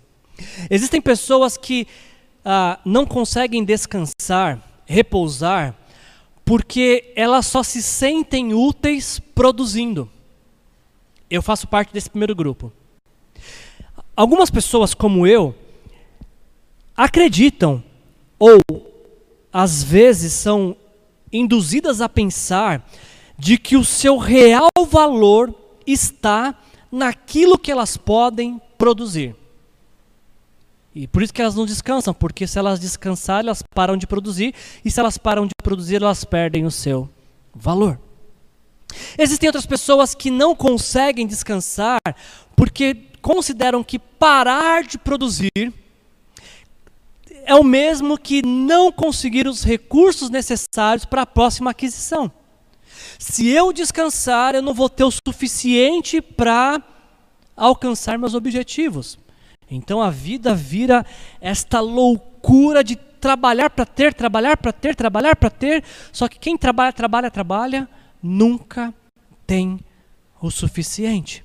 Existem 0.69 1.01
pessoas 1.01 1.55
que 1.55 1.87
ah, 2.45 2.79
não 2.85 3.07
conseguem 3.07 3.65
descansar, 3.65 4.61
repousar, 4.85 5.75
porque 6.45 7.11
elas 7.15 7.47
só 7.47 7.63
se 7.63 7.81
sentem 7.81 8.53
úteis 8.53 9.19
produzindo. 9.19 10.07
Eu 11.27 11.41
faço 11.41 11.67
parte 11.67 11.91
desse 11.91 12.09
primeiro 12.09 12.35
grupo. 12.35 12.71
Algumas 14.15 14.51
pessoas, 14.51 14.93
como 14.93 15.25
eu, 15.25 15.55
acreditam 16.95 17.83
ou 18.37 18.59
às 19.51 19.83
vezes 19.83 20.31
são 20.33 20.77
induzidas 21.33 21.99
a 21.99 22.07
pensar 22.07 22.87
de 23.37 23.57
que 23.57 23.75
o 23.75 23.83
seu 23.83 24.17
real 24.17 24.69
valor 24.87 25.53
está 25.85 26.55
naquilo 26.91 27.57
que 27.57 27.71
elas 27.71 27.97
podem 27.97 28.61
produzir. 28.77 29.35
E 30.95 31.07
por 31.07 31.21
isso 31.21 31.33
que 31.33 31.41
elas 31.41 31.55
não 31.55 31.65
descansam, 31.65 32.13
porque 32.13 32.47
se 32.47 32.57
elas 32.57 32.79
descansarem, 32.79 33.47
elas 33.47 33.61
param 33.61 33.97
de 33.97 34.07
produzir, 34.07 34.55
e 34.83 34.89
se 34.89 34.97
elas 34.97 35.17
param 35.17 35.45
de 35.45 35.51
produzir, 35.61 35.97
elas 35.97 36.23
perdem 36.23 36.65
o 36.65 36.71
seu 36.71 37.09
valor. 37.53 37.99
Existem 39.17 39.49
outras 39.49 39.65
pessoas 39.65 40.15
que 40.15 40.31
não 40.31 40.55
conseguem 40.55 41.27
descansar 41.27 41.99
porque 42.55 42.95
consideram 43.21 43.83
que 43.83 43.99
parar 43.99 44.83
de 44.83 44.97
produzir 44.97 45.73
é 47.45 47.53
o 47.55 47.63
mesmo 47.63 48.17
que 48.17 48.41
não 48.45 48.91
conseguir 48.91 49.47
os 49.47 49.63
recursos 49.63 50.29
necessários 50.29 51.03
para 51.03 51.23
a 51.23 51.25
próxima 51.25 51.71
aquisição. 51.71 52.31
Se 53.19 53.47
eu 53.49 53.73
descansar, 53.73 54.55
eu 54.55 54.61
não 54.61 54.73
vou 54.73 54.89
ter 54.89 55.03
o 55.03 55.11
suficiente 55.11 56.21
para 56.21 56.81
alcançar 57.55 58.17
meus 58.17 58.33
objetivos. 58.33 59.17
Então 59.69 60.01
a 60.01 60.09
vida 60.09 60.53
vira 60.53 61.05
esta 61.41 61.79
loucura 61.79 62.83
de 62.83 62.95
trabalhar 62.95 63.69
para 63.69 63.85
ter, 63.85 64.13
trabalhar 64.13 64.57
para 64.57 64.71
ter, 64.71 64.95
trabalhar 64.95 65.35
para 65.35 65.49
ter. 65.49 65.83
Só 66.11 66.27
que 66.27 66.37
quem 66.37 66.57
trabalha, 66.57 66.93
trabalha, 66.93 67.31
trabalha, 67.31 67.89
nunca 68.21 68.93
tem 69.47 69.79
o 70.41 70.51
suficiente. 70.51 71.43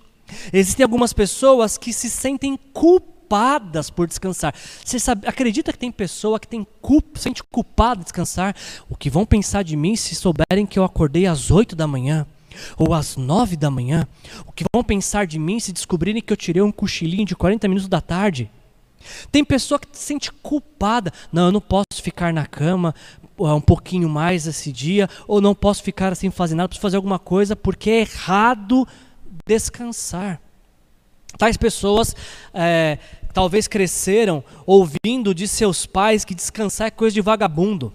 Existem 0.53 0.85
algumas 0.85 1.13
pessoas 1.13 1.79
que 1.79 1.93
se 1.93 2.11
sentem 2.11 2.59
culpadas 2.73 3.91
por 3.91 4.07
descansar. 4.07 4.55
Você 4.85 4.99
sabe, 4.99 5.27
acredita 5.27 5.73
que 5.73 5.79
tem 5.79 5.91
pessoa 5.91 6.39
que 6.39 6.47
tem 6.47 6.67
culpa, 6.81 7.19
sente 7.19 7.43
culpada 7.43 8.01
de 8.01 8.05
descansar? 8.05 8.55
O 8.89 8.97
que 8.97 9.11
vão 9.11 9.25
pensar 9.25 9.63
de 9.63 9.77
mim 9.77 9.97
se 9.97 10.15
souberem 10.15 10.67
que 10.67 10.79
eu 10.79 10.85
acordei 10.85 11.27
às 11.27 11.51
8 11.51 11.75
da 11.75 11.87
manhã? 11.87 12.27
Ou 12.77 12.95
às 12.95 13.17
9 13.17 13.57
da 13.57 13.71
manhã? 13.71 14.07
O 14.47 14.53
que 14.53 14.65
vão 14.73 14.83
pensar 14.83 15.27
de 15.27 15.39
mim 15.39 15.61
se 15.61 15.73
descobrirem 15.73 16.23
que 16.23 16.33
eu 16.33 16.37
tirei 16.37 16.63
um 16.63 16.73
cochilinho 16.73 17.25
de 17.25 17.37
40 17.37 17.69
minutos 17.69 17.89
da 17.89 18.01
tarde? 18.01 18.51
Tem 19.33 19.45
pessoa 19.45 19.79
que 19.79 19.89
se 19.93 20.05
sente 20.05 20.31
culpada. 20.31 21.13
Não, 21.33 21.47
eu 21.47 21.53
não 21.53 21.61
posso 21.61 22.03
ficar 22.03 22.33
na 22.33 22.47
cama 22.47 22.95
um 23.39 23.61
pouquinho 23.61 24.09
mais 24.09 24.47
esse 24.47 24.71
dia, 24.71 25.09
ou 25.27 25.41
não 25.41 25.55
posso 25.55 25.83
ficar 25.83 26.13
assim 26.13 26.31
fazendo 26.31 26.59
nada, 26.59 26.69
preciso 26.69 26.83
fazer 26.83 26.97
alguma 26.97 27.19
coisa, 27.19 27.57
porque 27.57 27.89
é 27.91 28.01
errado 28.01 28.87
descansar. 29.47 30.41
Tais 31.39 31.57
pessoas 31.57 32.15
é, 32.53 32.99
talvez 33.33 33.67
cresceram 33.67 34.45
ouvindo 34.67 35.35
de 35.35 35.49
seus 35.49 35.87
pais 35.87 36.25
que 36.25 36.35
descansar 36.35 36.89
é 36.89 36.91
coisa 36.91 37.15
de 37.15 37.21
vagabundo, 37.21 37.93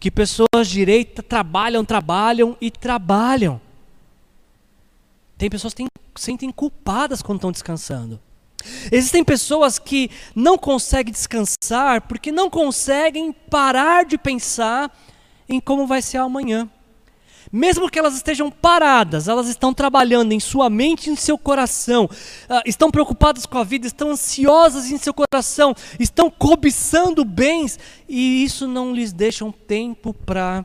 que 0.00 0.10
pessoas 0.10 0.68
direitas 0.68 1.24
trabalham, 1.28 1.84
trabalham 1.84 2.56
e 2.60 2.70
trabalham. 2.70 3.60
Tem 5.42 5.50
pessoas 5.50 5.74
que 5.74 5.82
se 5.82 5.88
sentem 6.14 6.52
culpadas 6.52 7.20
quando 7.20 7.38
estão 7.38 7.50
descansando. 7.50 8.20
Existem 8.92 9.24
pessoas 9.24 9.76
que 9.76 10.08
não 10.36 10.56
conseguem 10.56 11.12
descansar 11.12 12.02
porque 12.02 12.30
não 12.30 12.48
conseguem 12.48 13.32
parar 13.32 14.04
de 14.04 14.16
pensar 14.16 14.96
em 15.48 15.58
como 15.58 15.84
vai 15.84 16.00
ser 16.00 16.18
amanhã. 16.18 16.70
Mesmo 17.50 17.90
que 17.90 17.98
elas 17.98 18.14
estejam 18.14 18.52
paradas, 18.52 19.26
elas 19.26 19.48
estão 19.48 19.74
trabalhando 19.74 20.30
em 20.30 20.38
sua 20.38 20.70
mente 20.70 21.10
em 21.10 21.16
seu 21.16 21.36
coração, 21.36 22.04
uh, 22.04 22.62
estão 22.64 22.88
preocupadas 22.88 23.44
com 23.44 23.58
a 23.58 23.64
vida, 23.64 23.88
estão 23.88 24.12
ansiosas 24.12 24.92
em 24.92 24.96
seu 24.96 25.12
coração, 25.12 25.74
estão 25.98 26.30
cobiçando 26.30 27.24
bens 27.24 27.80
e 28.08 28.44
isso 28.44 28.68
não 28.68 28.94
lhes 28.94 29.12
deixa 29.12 29.44
um 29.44 29.50
tempo 29.50 30.14
para 30.14 30.64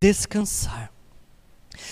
descansar. 0.00 0.97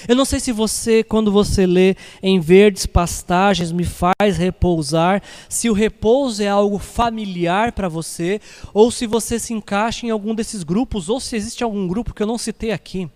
Eu 0.08 0.14
não 0.14 0.24
sei 0.24 0.40
se 0.40 0.52
você, 0.52 1.02
quando 1.02 1.32
você 1.32 1.66
lê 1.66 1.96
em 2.22 2.38
verdes 2.40 2.86
pastagens, 2.86 3.72
me 3.72 3.84
faz 3.84 4.36
repousar, 4.36 5.22
se 5.48 5.70
o 5.70 5.72
repouso 5.72 6.42
é 6.42 6.48
algo 6.48 6.78
familiar 6.78 7.72
para 7.72 7.88
você, 7.88 8.40
ou 8.72 8.90
se 8.90 9.06
você 9.06 9.38
se 9.38 9.52
encaixa 9.52 10.06
em 10.06 10.10
algum 10.10 10.34
desses 10.34 10.62
grupos, 10.62 11.08
ou 11.08 11.20
se 11.20 11.36
existe 11.36 11.64
algum 11.64 11.86
grupo 11.86 12.14
que 12.14 12.22
eu 12.22 12.26
não 12.26 12.38
citei 12.38 12.72
aqui. 12.72 13.08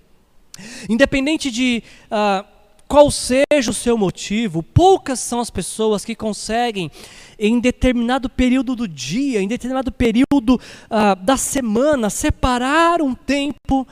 Independente 0.88 1.50
de 1.50 1.82
uh, 2.06 2.44
qual 2.90 3.10
seja 3.10 3.70
o 3.70 3.72
seu 3.74 3.96
motivo, 3.96 4.62
poucas 4.62 5.20
são 5.20 5.38
as 5.38 5.48
pessoas 5.48 6.04
que 6.04 6.14
conseguem, 6.14 6.90
em 7.38 7.60
determinado 7.60 8.28
período 8.28 8.74
do 8.74 8.88
dia, 8.88 9.40
em 9.40 9.48
determinado 9.48 9.92
período 9.92 10.56
uh, 10.56 11.16
da 11.24 11.36
semana, 11.36 12.10
separar 12.10 13.00
um 13.00 13.14
tempo 13.14 13.86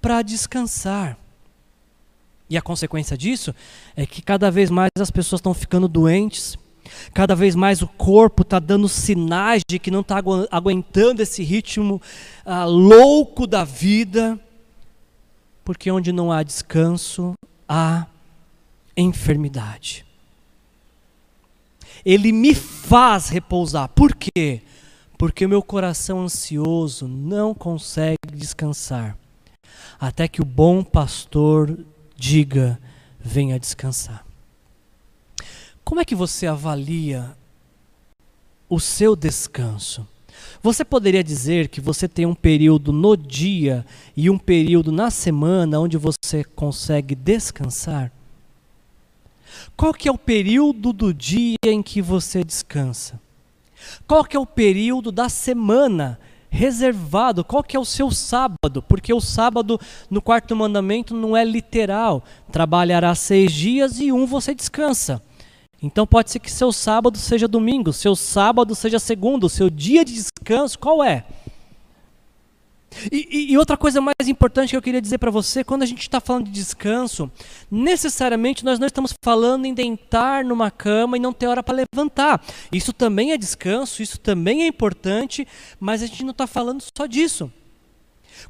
para 0.00 0.20
descansar. 0.20 1.21
E 2.52 2.56
a 2.58 2.60
consequência 2.60 3.16
disso 3.16 3.54
é 3.96 4.04
que 4.04 4.20
cada 4.20 4.50
vez 4.50 4.68
mais 4.68 4.90
as 5.00 5.10
pessoas 5.10 5.38
estão 5.38 5.54
ficando 5.54 5.88
doentes, 5.88 6.58
cada 7.14 7.34
vez 7.34 7.54
mais 7.54 7.80
o 7.80 7.88
corpo 7.88 8.42
está 8.42 8.58
dando 8.58 8.90
sinais 8.90 9.62
de 9.66 9.78
que 9.78 9.90
não 9.90 10.02
está 10.02 10.22
aguentando 10.50 11.22
esse 11.22 11.42
ritmo 11.42 11.98
ah, 12.44 12.66
louco 12.66 13.46
da 13.46 13.64
vida, 13.64 14.38
porque 15.64 15.90
onde 15.90 16.12
não 16.12 16.30
há 16.30 16.42
descanso, 16.42 17.32
há 17.66 18.06
enfermidade. 18.94 20.04
Ele 22.04 22.32
me 22.32 22.54
faz 22.54 23.30
repousar. 23.30 23.88
Por 23.88 24.14
quê? 24.14 24.60
Porque 25.16 25.46
o 25.46 25.48
meu 25.48 25.62
coração 25.62 26.20
ansioso 26.20 27.08
não 27.08 27.54
consegue 27.54 28.18
descansar 28.30 29.16
até 29.98 30.28
que 30.28 30.42
o 30.42 30.44
bom 30.44 30.82
pastor 30.84 31.78
diga: 32.22 32.78
venha 33.18 33.58
descansar. 33.58 34.24
Como 35.82 36.00
é 36.00 36.04
que 36.04 36.14
você 36.14 36.46
avalia 36.46 37.36
o 38.68 38.78
seu 38.78 39.16
descanso? 39.16 40.06
Você 40.62 40.84
poderia 40.84 41.24
dizer 41.24 41.68
que 41.68 41.80
você 41.80 42.06
tem 42.06 42.24
um 42.24 42.34
período 42.34 42.92
no 42.92 43.16
dia 43.16 43.84
e 44.16 44.30
um 44.30 44.38
período 44.38 44.92
na 44.92 45.10
semana 45.10 45.80
onde 45.80 45.96
você 45.96 46.44
consegue 46.44 47.16
descansar? 47.16 48.12
Qual 49.76 49.92
que 49.92 50.08
é 50.08 50.12
o 50.12 50.16
período 50.16 50.92
do 50.92 51.12
dia 51.12 51.56
em 51.64 51.82
que 51.82 52.00
você 52.00 52.44
descansa? 52.44 53.20
Qual 54.06 54.24
que 54.24 54.36
é 54.36 54.40
o 54.40 54.46
período 54.46 55.10
da 55.10 55.28
semana 55.28 56.18
reservado? 56.52 57.42
Qual 57.42 57.62
que 57.62 57.74
é 57.74 57.80
o 57.80 57.84
seu 57.84 58.10
sábado? 58.10 58.82
Porque 58.82 59.12
o 59.12 59.20
sábado 59.20 59.80
no 60.10 60.20
quarto 60.20 60.54
mandamento 60.54 61.14
não 61.14 61.34
é 61.34 61.42
literal. 61.42 62.22
Trabalhará 62.52 63.14
seis 63.14 63.50
dias 63.50 63.98
e 63.98 64.12
um 64.12 64.26
você 64.26 64.54
descansa. 64.54 65.22
Então 65.82 66.06
pode 66.06 66.30
ser 66.30 66.38
que 66.38 66.50
seu 66.50 66.70
sábado 66.70 67.16
seja 67.16 67.48
domingo, 67.48 67.92
seu 67.92 68.14
sábado 68.14 68.74
seja 68.74 68.98
segundo, 68.98 69.48
seu 69.48 69.68
dia 69.68 70.04
de 70.04 70.12
descanso 70.12 70.78
qual 70.78 71.02
é? 71.02 71.24
E, 73.10 73.52
e, 73.52 73.58
outra 73.58 73.76
coisa 73.76 74.00
mais 74.00 74.28
importante 74.28 74.70
que 74.70 74.76
eu 74.76 74.82
queria 74.82 75.00
dizer 75.00 75.18
para 75.18 75.30
você, 75.30 75.64
quando 75.64 75.82
a 75.82 75.86
gente 75.86 76.02
está 76.02 76.20
falando 76.20 76.46
de 76.46 76.52
descanso, 76.52 77.30
necessariamente 77.70 78.64
nós 78.64 78.78
não 78.78 78.86
estamos 78.86 79.14
falando 79.22 79.64
em 79.64 79.74
deitar 79.74 80.44
numa 80.44 80.70
cama 80.70 81.16
e 81.16 81.20
não 81.20 81.32
ter 81.32 81.46
hora 81.46 81.62
para 81.62 81.84
levantar. 81.92 82.42
Isso 82.70 82.92
também 82.92 83.32
é 83.32 83.38
descanso, 83.38 84.02
isso 84.02 84.18
também 84.18 84.62
é 84.62 84.66
importante, 84.66 85.46
mas 85.80 86.02
a 86.02 86.06
gente 86.06 86.24
não 86.24 86.32
está 86.32 86.46
falando 86.46 86.82
só 86.96 87.06
disso. 87.06 87.50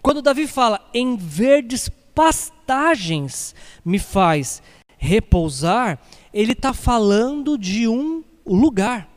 Quando 0.01 0.23
Davi 0.23 0.47
fala 0.47 0.81
em 0.93 1.17
verdes 1.17 1.89
pastagens 2.15 3.55
me 3.85 3.99
faz 3.99 4.63
repousar, 4.99 5.99
ele 6.33 6.53
está 6.53 6.73
falando 6.73 7.59
de 7.59 7.89
um 7.89 8.23
lugar. 8.47 9.12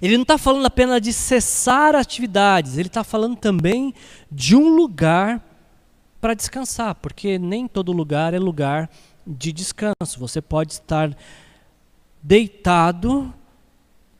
Ele 0.00 0.16
não 0.16 0.22
está 0.22 0.38
falando 0.38 0.66
apenas 0.66 1.00
de 1.00 1.12
cessar 1.12 1.94
atividades, 1.94 2.78
ele 2.78 2.88
está 2.88 3.04
falando 3.04 3.36
também 3.36 3.94
de 4.30 4.56
um 4.56 4.74
lugar 4.74 5.42
para 6.20 6.34
descansar, 6.34 6.94
porque 6.94 7.38
nem 7.38 7.68
todo 7.68 7.92
lugar 7.92 8.32
é 8.34 8.38
lugar 8.38 8.90
de 9.26 9.52
descanso. 9.52 10.18
Você 10.18 10.40
pode 10.40 10.72
estar 10.72 11.16
deitado 12.22 13.32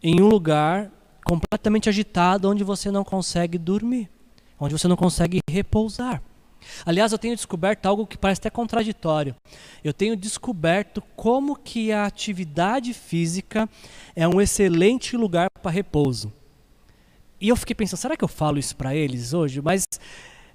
em 0.03 0.21
um 0.21 0.29
lugar 0.29 0.91
completamente 1.25 1.89
agitado 1.89 2.49
onde 2.51 2.63
você 2.63 2.91
não 2.91 3.03
consegue 3.03 3.57
dormir, 3.57 4.11
onde 4.61 4.77
você 4.79 4.87
não 4.87 4.97
consegue 4.97 5.41
repousar. 5.49 6.23
Aliás, 6.85 7.13
eu 7.13 7.19
tenho 7.19 7.35
descoberto 7.35 7.87
algo 7.87 8.07
que 8.07 8.19
parece 8.19 8.41
até 8.41 8.51
contraditório. 8.51 9.35
Eu 9.83 9.93
tenho 9.93 10.17
descoberto 10.17 11.03
como 11.17 11.57
que 11.57 11.93
a 11.93 12.07
atividade 12.07 12.93
física 12.93 13.69
é 14.15 14.27
um 14.27 14.41
excelente 14.41 15.17
lugar 15.17 15.49
para 15.63 15.71
repouso. 15.71 16.33
E 17.41 17.49
eu 17.49 17.57
fiquei 17.57 17.75
pensando, 17.75 17.99
será 17.99 18.17
que 18.17 18.25
eu 18.25 18.29
falo 18.29 18.59
isso 18.59 18.77
para 18.77 18.95
eles 18.95 19.35
hoje? 19.35 19.61
Mas 19.61 19.85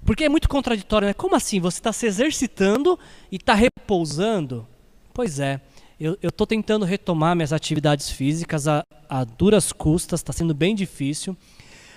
porque 0.04 0.24
é 0.24 0.28
muito 0.28 0.48
contraditório, 0.48 1.06
né? 1.06 1.14
Como 1.14 1.36
assim? 1.36 1.60
Você 1.60 1.78
está 1.78 1.92
se 1.92 2.06
exercitando 2.06 2.98
e 3.30 3.36
está 3.36 3.54
repousando? 3.54 4.66
Pois 5.12 5.38
é. 5.38 5.60
Eu 6.00 6.16
estou 6.22 6.46
tentando 6.46 6.86
retomar 6.86 7.36
minhas 7.36 7.52
atividades 7.52 8.08
físicas 8.08 8.66
a, 8.66 8.82
a 9.06 9.22
duras 9.22 9.70
custas, 9.70 10.20
está 10.20 10.32
sendo 10.32 10.54
bem 10.54 10.74
difícil, 10.74 11.36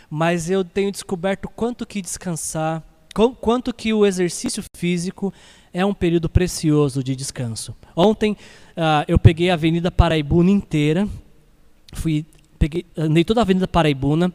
mas 0.09 0.49
eu 0.49 0.61
tenho 0.65 0.91
descoberto 0.91 1.47
quanto 1.47 1.85
que 1.85 2.01
descansar 2.01 2.83
quanto 3.13 3.73
que 3.73 3.93
o 3.93 4.05
exercício 4.05 4.63
físico 4.75 5.33
é 5.73 5.85
um 5.85 5.93
período 5.93 6.29
precioso 6.29 7.03
de 7.03 7.15
descanso. 7.15 7.75
Ontem 7.95 8.31
uh, 8.31 9.05
eu 9.07 9.17
peguei 9.19 9.49
a 9.49 9.53
Avenida 9.53 9.91
Paraibuna 9.91 10.49
inteira, 10.49 11.07
fui 11.93 12.25
peguei, 12.57 12.85
andei 12.95 13.23
toda 13.23 13.41
a 13.41 13.43
Avenida 13.43 13.67
Paraibuna, 13.67 14.33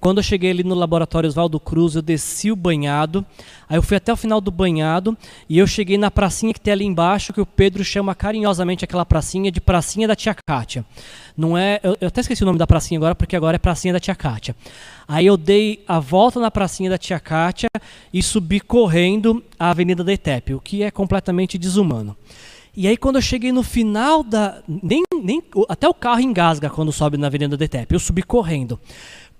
quando 0.00 0.18
eu 0.18 0.22
cheguei 0.22 0.50
ali 0.50 0.62
no 0.62 0.74
laboratório 0.74 1.28
Oswaldo 1.28 1.58
Cruz, 1.58 1.94
eu 1.94 2.02
desci 2.02 2.50
o 2.50 2.56
banhado, 2.56 3.24
aí 3.68 3.76
eu 3.76 3.82
fui 3.82 3.96
até 3.96 4.12
o 4.12 4.16
final 4.16 4.40
do 4.40 4.50
banhado 4.50 5.16
e 5.48 5.58
eu 5.58 5.66
cheguei 5.66 5.96
na 5.96 6.10
pracinha 6.10 6.52
que 6.52 6.60
tem 6.60 6.72
ali 6.72 6.84
embaixo, 6.84 7.32
que 7.32 7.40
o 7.40 7.46
Pedro 7.46 7.82
chama 7.82 8.14
carinhosamente 8.14 8.84
aquela 8.84 9.06
pracinha 9.06 9.50
de 9.50 9.60
pracinha 9.60 10.06
da 10.06 10.14
tia 10.14 10.34
Kátia. 10.46 10.84
Não 11.36 11.56
é, 11.56 11.80
eu, 11.82 11.96
eu 12.00 12.08
até 12.08 12.20
esqueci 12.20 12.42
o 12.42 12.46
nome 12.46 12.58
da 12.58 12.66
pracinha 12.66 12.98
agora, 12.98 13.14
porque 13.14 13.34
agora 13.34 13.56
é 13.56 13.58
pracinha 13.58 13.92
da 13.92 14.00
tia 14.00 14.14
Kátia. 14.14 14.54
Aí 15.08 15.26
eu 15.26 15.36
dei 15.36 15.82
a 15.88 15.98
volta 15.98 16.38
na 16.38 16.50
pracinha 16.50 16.90
da 16.90 16.98
tia 16.98 17.18
Kátia 17.18 17.68
e 18.12 18.22
subi 18.22 18.60
correndo 18.60 19.42
a 19.58 19.70
Avenida 19.70 20.04
da 20.04 20.12
ETEP, 20.12 20.54
o 20.54 20.60
que 20.60 20.82
é 20.82 20.90
completamente 20.90 21.58
desumano. 21.58 22.16
E 22.76 22.88
aí 22.88 22.96
quando 22.96 23.16
eu 23.16 23.22
cheguei 23.22 23.52
no 23.52 23.62
final 23.62 24.24
da. 24.24 24.60
Nem, 24.66 25.04
nem, 25.22 25.42
até 25.68 25.88
o 25.88 25.94
carro 25.94 26.20
engasga 26.20 26.68
quando 26.68 26.90
sobe 26.90 27.16
na 27.16 27.28
Avenida 27.28 27.56
da 27.56 27.64
ETEP. 27.64 27.94
Eu 27.94 28.00
subi 28.00 28.22
correndo. 28.22 28.80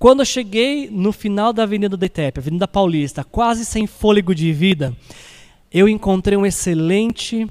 Quando 0.04 0.20
eu 0.20 0.26
cheguei 0.26 0.90
no 0.90 1.12
final 1.12 1.50
da 1.50 1.62
Avenida 1.62 1.96
do 1.96 2.04
Itepe, 2.04 2.38
Avenida 2.38 2.68
Paulista, 2.68 3.24
quase 3.24 3.64
sem 3.64 3.86
fôlego 3.86 4.34
de 4.34 4.52
vida, 4.52 4.94
eu 5.72 5.88
encontrei 5.88 6.36
um 6.36 6.44
excelente 6.44 7.50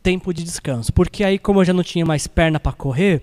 tempo 0.00 0.32
de 0.32 0.44
descanso. 0.44 0.92
Porque 0.92 1.24
aí, 1.24 1.40
como 1.40 1.58
eu 1.58 1.64
já 1.64 1.72
não 1.72 1.82
tinha 1.82 2.06
mais 2.06 2.28
perna 2.28 2.60
para 2.60 2.70
correr, 2.70 3.20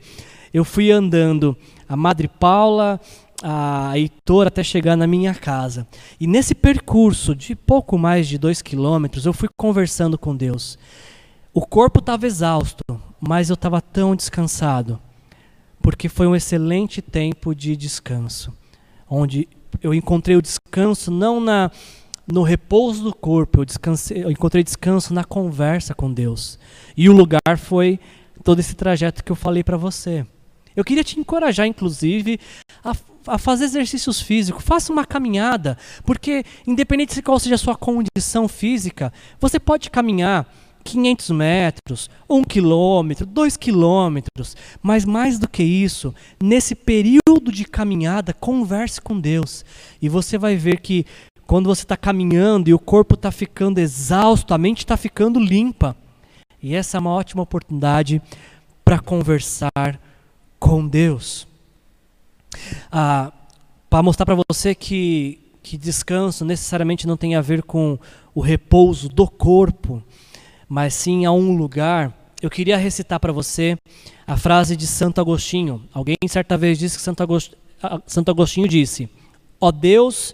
eu 0.54 0.66
fui 0.66 0.92
andando 0.92 1.56
a 1.88 1.96
Madre 1.96 2.28
Paula, 2.28 3.00
a 3.42 3.98
Heitor 3.98 4.48
até 4.48 4.62
chegar 4.62 4.98
na 4.98 5.08
minha 5.08 5.34
casa. 5.34 5.88
E 6.20 6.28
nesse 6.28 6.54
percurso 6.54 7.34
de 7.34 7.56
pouco 7.56 7.98
mais 7.98 8.28
de 8.28 8.38
dois 8.38 8.62
quilômetros, 8.62 9.26
eu 9.26 9.32
fui 9.32 9.48
conversando 9.56 10.18
com 10.18 10.36
Deus. 10.36 10.78
O 11.54 11.66
corpo 11.66 12.02
estava 12.02 12.28
exausto, 12.28 12.84
mas 13.22 13.50
eu 13.50 13.54
estava 13.54 13.80
tão 13.80 14.14
descansado 14.18 15.00
porque 15.86 16.10
foi 16.10 16.26
um 16.26 16.36
excelente 16.36 17.00
tempo 17.00 17.54
de 17.54 17.76
descanso, 17.76 18.52
onde 19.10 19.48
eu 19.82 19.94
encontrei 19.94 20.36
o 20.36 20.42
descanso 20.42 21.12
não 21.12 21.40
na 21.40 21.72
no 22.28 22.42
repouso 22.42 23.04
do 23.04 23.14
corpo, 23.14 23.62
eu, 23.62 23.66
descansei, 23.66 24.24
eu 24.24 24.32
encontrei 24.32 24.64
descanso 24.64 25.14
na 25.14 25.24
conversa 25.24 25.94
com 25.94 26.12
Deus. 26.12 26.58
E 26.98 27.08
o 27.08 27.14
lugar 27.14 27.58
foi 27.58 28.00
todo 28.44 28.60
esse 28.60 28.74
trajeto 28.76 29.24
que 29.24 29.32
eu 29.32 29.36
falei 29.36 29.64
para 29.64 29.78
você. 29.78 30.26
Eu 30.76 30.84
queria 30.84 31.04
te 31.04 31.20
encorajar, 31.20 31.68
inclusive, 31.68 32.40
a, 32.84 32.94
a, 33.28 33.38
fazer 33.38 33.66
exercícios 33.66 34.20
físicos. 34.20 34.64
Faça 34.64 34.92
uma 34.92 35.06
caminhada, 35.06 35.78
porque 36.04 36.44
independente 36.68 37.16
de 37.16 37.22
qual 37.22 37.40
seja 37.40 37.56
a 37.56 37.60
sua 37.60 37.76
condição 37.76 38.48
física, 38.48 39.14
você 39.40 39.60
pode 39.60 39.90
caminhar 39.90 40.52
500 40.86 41.32
metros, 41.32 42.10
1 42.30 42.44
quilômetro, 42.44 43.26
2 43.26 43.58
quilômetros, 43.58 44.56
mas 44.82 45.04
mais 45.04 45.40
do 45.40 45.50
que 45.50 45.64
isso, 45.64 46.14
nesse 46.42 46.76
período 46.76 47.52
de 47.52 47.66
caminhada, 47.66 48.34
converse 48.34 49.02
com 49.02 49.20
Deus 49.20 49.66
e 50.02 50.08
você 50.08 50.38
vai 50.38 50.56
ver 50.56 50.80
que 50.80 51.06
quando 51.48 51.68
você 51.68 51.84
está 51.84 51.98
caminhando 51.98 52.70
e 52.70 52.74
o 52.74 52.80
corpo 52.80 53.16
está 53.16 53.32
ficando 53.32 53.80
exausto, 53.80 54.54
a 54.54 54.58
mente 54.58 54.80
está 54.80 54.98
ficando 54.98 55.40
limpa. 55.40 55.96
E 56.62 56.74
essa 56.74 56.98
é 56.98 57.00
uma 57.00 57.12
ótima 57.12 57.44
oportunidade 57.44 58.22
para 58.84 59.00
conversar 59.00 60.00
com 60.60 60.88
Deus. 60.88 61.48
Ah, 62.92 63.32
para 63.90 64.02
mostrar 64.02 64.26
para 64.26 64.38
você 64.50 64.74
que, 64.74 65.40
que 65.62 65.78
descanso 65.78 66.44
necessariamente 66.44 67.06
não 67.06 67.16
tem 67.16 67.36
a 67.36 67.42
ver 67.42 67.62
com 67.62 68.00
o 68.34 68.42
repouso 68.42 69.08
do 69.08 69.28
corpo, 69.28 70.02
mas 70.68 70.94
sim 70.94 71.26
a 71.26 71.32
um 71.32 71.56
lugar. 71.56 72.14
Eu 72.42 72.50
queria 72.50 72.78
recitar 72.78 73.20
para 73.20 73.32
você 73.32 73.78
a 74.28 74.38
frase 74.38 74.76
de 74.76 74.86
Santo 74.86 75.22
Agostinho. 75.22 75.84
Alguém 75.94 76.18
certa 76.28 76.58
vez 76.58 76.78
disse 76.78 76.98
que 76.98 77.04
Santo 77.04 77.24
Agostinho, 77.24 77.58
Santo 78.06 78.32
Agostinho 78.32 78.68
disse: 78.68 79.10
Ó 79.60 79.68
oh 79.68 79.72
Deus, 79.72 80.34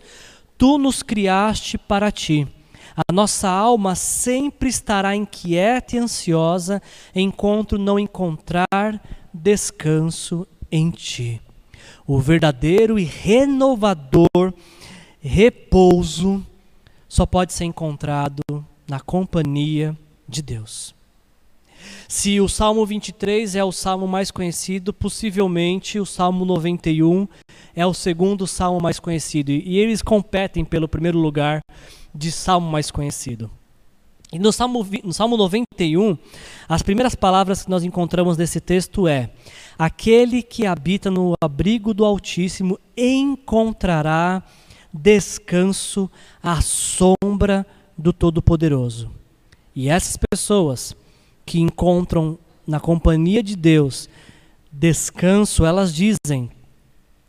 tu 0.58 0.78
nos 0.78 1.04
criaste 1.04 1.78
para 1.78 2.12
ti. 2.12 2.48
A 2.96 3.14
nossa 3.14 3.50
alma 3.50 3.96
sempre 3.96 4.70
estará 4.70 5.16
inquieta 5.16 5.96
e 5.96 6.00
ansiosa 6.00 6.82
enquanto 7.16 7.78
não 7.78 7.98
encontrar 7.98 8.68
descanso 9.34 10.46
em 10.72 10.92
ti. 10.92 11.42
O 12.06 12.20
verdadeiro 12.20 13.00
e 13.00 13.04
renovador 13.04 14.54
repouso 15.22 16.46
só 17.08 17.26
pode 17.26 17.54
ser 17.54 17.66
encontrado 17.66 18.42
na 18.88 19.00
companhia 19.00 19.98
de 20.32 20.42
Deus. 20.42 20.96
Se 22.08 22.40
o 22.40 22.48
Salmo 22.48 22.86
23 22.86 23.56
é 23.56 23.64
o 23.64 23.72
salmo 23.72 24.08
mais 24.08 24.32
conhecido, 24.32 24.94
possivelmente 24.94 26.00
o 26.00 26.06
Salmo 26.06 26.46
91 26.46 27.28
é 27.76 27.86
o 27.86 27.94
segundo 27.94 28.46
salmo 28.48 28.82
mais 28.82 29.00
conhecido. 29.00 29.52
E 29.52 29.78
eles 29.78 30.02
competem 30.02 30.64
pelo 30.66 30.88
primeiro 30.88 31.20
lugar 31.20 31.62
de 32.14 32.32
salmo 32.32 32.70
mais 32.70 32.92
conhecido. 32.92 33.50
E 34.32 34.40
no 34.40 34.52
Salmo, 34.52 34.88
no 35.04 35.14
Salmo 35.14 35.36
91, 35.36 36.18
as 36.68 36.82
primeiras 36.82 37.16
palavras 37.16 37.64
que 37.64 37.70
nós 37.70 37.84
encontramos 37.84 38.38
nesse 38.38 38.62
texto 38.62 39.06
é: 39.06 39.30
Aquele 39.78 40.42
que 40.42 40.66
habita 40.66 41.12
no 41.12 41.34
abrigo 41.42 41.94
do 41.94 42.06
Altíssimo 42.06 42.80
encontrará 42.96 44.42
descanso 44.94 46.10
à 46.42 46.62
sombra 46.62 47.66
do 47.98 48.14
Todo-Poderoso. 48.14 49.21
E 49.76 49.90
essas 49.90 50.18
pessoas 50.18 50.96
que 51.46 51.60
encontram 51.60 52.38
na 52.68 52.80
companhia 52.80 53.42
de 53.42 53.56
Deus 53.56 54.10
descanso, 54.72 55.66
elas 55.66 55.94
dizem 55.94 56.50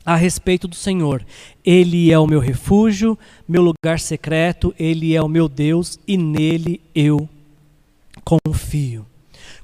a 0.04 0.16
respeito 0.16 0.68
do 0.68 0.74
Senhor: 0.74 1.24
Ele 1.64 2.12
é 2.12 2.18
o 2.18 2.26
meu 2.26 2.40
refúgio, 2.40 3.18
meu 3.48 3.62
lugar 3.62 3.98
secreto, 3.98 4.74
Ele 4.78 5.14
é 5.14 5.22
o 5.22 5.28
meu 5.28 5.48
Deus 5.48 5.98
e 6.06 6.16
nele 6.16 6.80
eu 6.94 7.28
confio. 8.24 9.06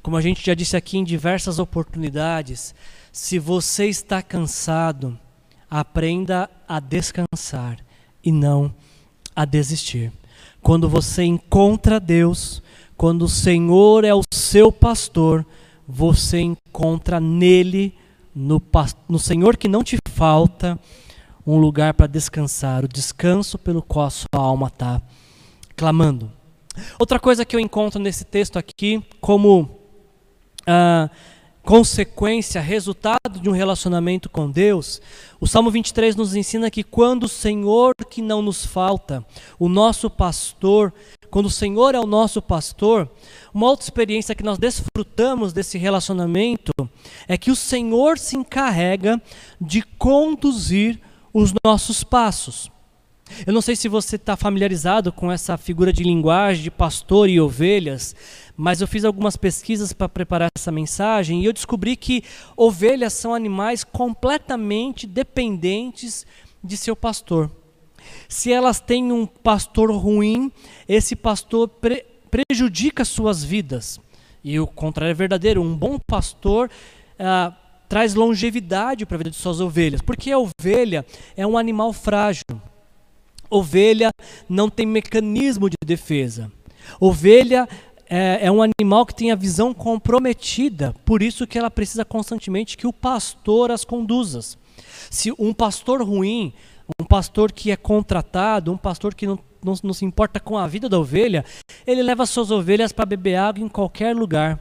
Como 0.03 0.17
a 0.17 0.21
gente 0.21 0.45
já 0.45 0.55
disse 0.55 0.77
aqui 0.77 0.99
em 0.99 1.05
diversas 1.05 1.59
oportunidades, 1.59 2.75
se 3.13 3.39
você 3.39 3.87
está 3.87 4.23
cansado, 4.23 5.19
aprenda 5.71 6.49
a 6.67 6.81
descansar 6.81 7.79
e 8.25 8.33
não 8.33 8.73
a 9.35 9.45
desistir. 9.45 10.13
Quando 10.63 10.89
você 10.89 11.25
encontra 11.25 12.01
Deus, 12.01 12.63
quando 12.99 13.23
o 13.23 13.29
Senhor 13.29 14.05
é 14.05 14.13
o 14.13 14.23
seu 14.35 14.73
pastor, 14.73 15.47
você 15.87 16.41
encontra 16.41 17.21
nele 17.21 17.95
no, 18.35 18.61
no 19.09 19.21
Senhor 19.21 19.57
que 19.57 19.69
não 19.69 19.85
te 19.85 19.97
falta 20.11 20.77
um 21.47 21.59
lugar 21.59 21.95
para 21.95 22.09
descansar, 22.09 22.85
o 22.85 22.89
descanso 22.89 23.57
pelo 23.57 23.81
qual 23.83 24.07
a 24.07 24.11
sua 24.11 24.27
alma 24.35 24.67
está 24.67 25.01
clamando. 25.77 26.31
Outra 26.99 27.21
coisa 27.21 27.45
que 27.45 27.55
eu 27.55 27.61
encontro 27.61 28.01
nesse 28.01 28.25
texto 28.25 28.59
aqui, 28.59 29.01
como 29.21 29.79
ah, 30.67 31.09
consequência, 31.63 32.61
resultado 32.61 33.39
de 33.41 33.49
um 33.49 33.53
relacionamento 33.53 34.29
com 34.29 34.51
Deus, 34.51 35.01
o 35.39 35.47
Salmo 35.47 35.71
23 35.71 36.17
nos 36.17 36.35
ensina 36.35 36.71
que 36.71 36.83
quando 36.83 37.25
o 37.25 37.29
Senhor 37.29 37.93
que 38.11 38.23
não 38.23 38.43
nos 38.43 38.65
falta, 38.67 39.25
o 39.59 39.69
nosso 39.69 40.09
pastor, 40.11 40.93
quando 41.31 41.47
o 41.47 41.51
Senhor 41.51 41.95
é 41.95 42.01
o 42.01 42.07
nosso 42.07 42.41
pastor, 42.43 43.09
uma 43.53 43.67
outra 43.67 43.85
experiência 43.85 44.35
que 44.35 44.43
nós 44.43 44.59
desfrutamos 44.59 45.53
desse 45.53 45.79
relacionamento 45.79 46.73
é 47.27 47.37
que 47.37 47.51
o 47.51 47.57
Senhor 47.57 48.19
se 48.19 48.37
encarrega 48.37 49.21
de 49.61 49.83
conduzir 49.83 51.01
os 51.33 51.53
nossos 51.65 52.03
passos. 52.03 52.71
Eu 53.47 53.53
não 53.53 53.61
sei 53.61 53.77
se 53.77 53.89
você 53.89 54.17
está 54.17 54.37
familiarizado 54.37 55.13
com 55.13 55.31
essa 55.31 55.57
figura 55.59 55.93
de 55.93 56.03
linguagem 56.03 56.63
de 56.63 56.71
pastor 56.71 57.29
e 57.29 57.41
ovelhas, 57.41 58.17
mas 58.57 58.81
eu 58.81 58.89
fiz 58.89 59.05
algumas 59.05 59.37
pesquisas 59.37 59.93
para 59.93 60.09
preparar 60.09 60.51
essa 60.57 60.73
mensagem 60.73 61.43
e 61.43 61.45
eu 61.45 61.53
descobri 61.53 61.95
que 61.95 62.25
ovelhas 62.57 63.13
são 63.13 63.35
animais 63.35 63.85
completamente 63.85 65.07
dependentes 65.07 66.27
de 66.65 66.77
seu 66.77 66.97
pastor. 66.97 67.51
Se 68.29 68.53
elas 68.53 68.81
têm 68.81 69.13
um 69.13 69.27
pastor 69.27 69.91
ruim, 69.91 70.53
esse 70.89 71.17
pastor 71.17 71.69
pre 71.69 72.05
prejudica 72.31 73.07
suas 73.07 73.43
vidas. 73.43 73.99
E 74.45 74.61
o 74.61 74.67
contrário 74.67 75.13
é 75.13 75.15
verdadeiro. 75.15 75.63
Um 75.63 75.75
bom 75.75 75.99
pastor 75.99 76.71
ah, 77.19 77.55
traz 77.89 78.15
longevidade 78.15 79.07
para 79.07 79.17
a 79.17 79.19
vida 79.19 79.31
de 79.31 79.37
suas 79.37 79.61
ovelhas, 79.61 80.03
porque 80.03 80.31
a 80.31 80.39
ovelha 80.39 81.07
é 81.37 81.47
um 81.47 81.57
animal 81.57 81.93
frágil. 81.93 82.45
Ovelha 83.51 84.11
não 84.49 84.69
tem 84.69 84.87
mecanismo 84.87 85.71
de 85.71 85.77
defesa. 85.85 86.53
Ovelha 87.01 87.67
é, 88.09 88.47
é, 88.47 88.51
um 88.51 88.63
animal 88.63 89.07
que 89.07 89.15
tem 89.15 89.31
a 89.31 89.37
visão 89.37 89.73
comprometida, 89.73 90.95
por 91.05 91.23
isso 91.23 91.47
que 91.47 91.59
ela 91.59 91.71
precisa 91.71 92.05
constantemente 92.05 92.77
que 92.77 92.87
o 92.87 92.93
pastor 92.93 93.71
as 93.71 93.85
conduza. 93.85 94.57
Se 95.11 95.33
um 95.39 95.53
pastor 95.53 96.03
ruim 96.03 96.53
um 97.01 97.05
pastor 97.05 97.53
que 97.53 97.71
é 97.71 97.77
contratado, 97.77 98.73
um 98.73 98.77
pastor 98.77 99.15
que 99.15 99.27
não, 99.27 99.39
não, 99.63 99.75
não 99.83 99.93
se 99.93 100.05
importa 100.05 100.41
com 100.41 100.57
a 100.57 100.67
vida 100.67 100.89
da 100.89 100.99
ovelha, 100.99 101.45
ele 101.87 102.03
leva 102.03 102.27
suas 102.27 102.51
ovelhas 102.51 102.93
para 102.93 103.07
beber 103.07 103.37
água 103.37 103.65
em 103.65 103.69
qualquer 103.69 104.15
lugar. 104.15 104.59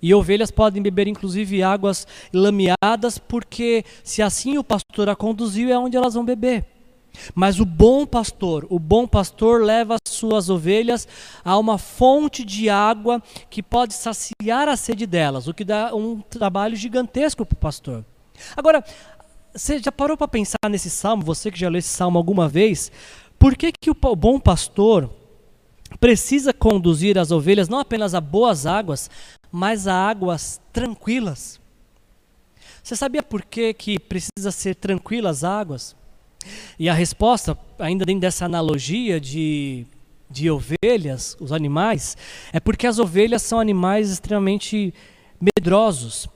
E 0.00 0.12
ovelhas 0.12 0.50
podem 0.50 0.82
beber 0.82 1.06
inclusive 1.06 1.62
águas 1.62 2.06
lameadas, 2.32 3.18
porque 3.18 3.84
se 4.02 4.20
assim 4.20 4.58
o 4.58 4.64
pastor 4.64 5.08
a 5.08 5.14
conduziu, 5.14 5.70
é 5.70 5.78
onde 5.78 5.96
elas 5.96 6.14
vão 6.14 6.24
beber. 6.24 6.66
Mas 7.34 7.60
o 7.60 7.64
bom 7.64 8.06
pastor, 8.06 8.66
o 8.68 8.78
bom 8.78 9.06
pastor 9.06 9.62
leva 9.62 9.94
as 9.94 10.12
suas 10.12 10.50
ovelhas 10.50 11.06
a 11.44 11.56
uma 11.58 11.78
fonte 11.78 12.44
de 12.44 12.68
água 12.68 13.22
que 13.50 13.62
pode 13.62 13.94
saciar 13.94 14.68
a 14.68 14.76
sede 14.76 15.06
delas, 15.06 15.46
o 15.46 15.54
que 15.54 15.64
dá 15.64 15.94
um 15.94 16.20
trabalho 16.20 16.74
gigantesco 16.74 17.44
para 17.44 17.54
o 17.54 17.60
pastor. 17.60 18.04
Agora, 18.56 18.82
você 19.54 19.78
já 19.78 19.92
parou 19.92 20.16
para 20.16 20.28
pensar 20.28 20.58
nesse 20.70 20.88
salmo, 20.88 21.22
você 21.22 21.50
que 21.50 21.58
já 21.58 21.68
leu 21.68 21.78
esse 21.78 21.88
salmo 21.88 22.18
alguma 22.18 22.48
vez? 22.48 22.90
Por 23.38 23.56
que, 23.56 23.72
que 23.72 23.90
o 23.90 24.16
bom 24.16 24.38
pastor 24.38 25.10
precisa 26.00 26.52
conduzir 26.52 27.18
as 27.18 27.30
ovelhas 27.30 27.68
não 27.68 27.78
apenas 27.78 28.14
a 28.14 28.20
boas 28.20 28.66
águas, 28.66 29.10
mas 29.50 29.86
a 29.86 29.94
águas 29.94 30.60
tranquilas? 30.72 31.60
Você 32.82 32.96
sabia 32.96 33.22
por 33.22 33.42
que, 33.42 33.74
que 33.74 33.98
precisa 33.98 34.50
ser 34.50 34.74
tranquilas 34.74 35.44
as 35.44 35.44
águas? 35.44 35.96
E 36.78 36.88
a 36.88 36.94
resposta, 36.94 37.56
ainda 37.78 38.04
dentro 38.04 38.22
dessa 38.22 38.44
analogia 38.44 39.20
de, 39.20 39.86
de 40.28 40.50
ovelhas, 40.50 41.36
os 41.38 41.52
animais, 41.52 42.16
é 42.52 42.58
porque 42.58 42.86
as 42.86 42.98
ovelhas 42.98 43.42
são 43.42 43.60
animais 43.60 44.10
extremamente 44.10 44.92
medrosos. 45.40 46.28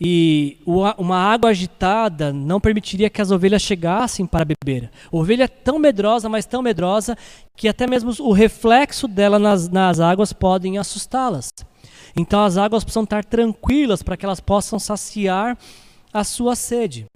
E 0.00 0.58
uma 0.66 1.16
água 1.16 1.50
agitada 1.50 2.32
não 2.32 2.60
permitiria 2.60 3.08
que 3.08 3.22
as 3.22 3.30
ovelhas 3.30 3.62
chegassem 3.62 4.26
para 4.26 4.44
beber. 4.44 4.90
A 5.12 5.16
ovelha 5.16 5.44
é 5.44 5.48
tão 5.48 5.78
medrosa, 5.78 6.28
mas 6.28 6.46
tão 6.46 6.62
medrosa, 6.62 7.16
que 7.56 7.68
até 7.68 7.86
mesmo 7.86 8.12
o 8.20 8.32
reflexo 8.32 9.06
dela 9.06 9.38
nas, 9.38 9.68
nas 9.68 10.00
águas 10.00 10.32
podem 10.32 10.78
assustá-las. 10.78 11.50
Então 12.16 12.44
as 12.44 12.56
águas 12.56 12.84
precisam 12.84 13.04
estar 13.04 13.24
tranquilas 13.24 14.02
para 14.02 14.16
que 14.16 14.24
elas 14.24 14.40
possam 14.40 14.78
saciar 14.78 15.56
a 16.12 16.24
sua 16.24 16.54
sede. 16.54 17.06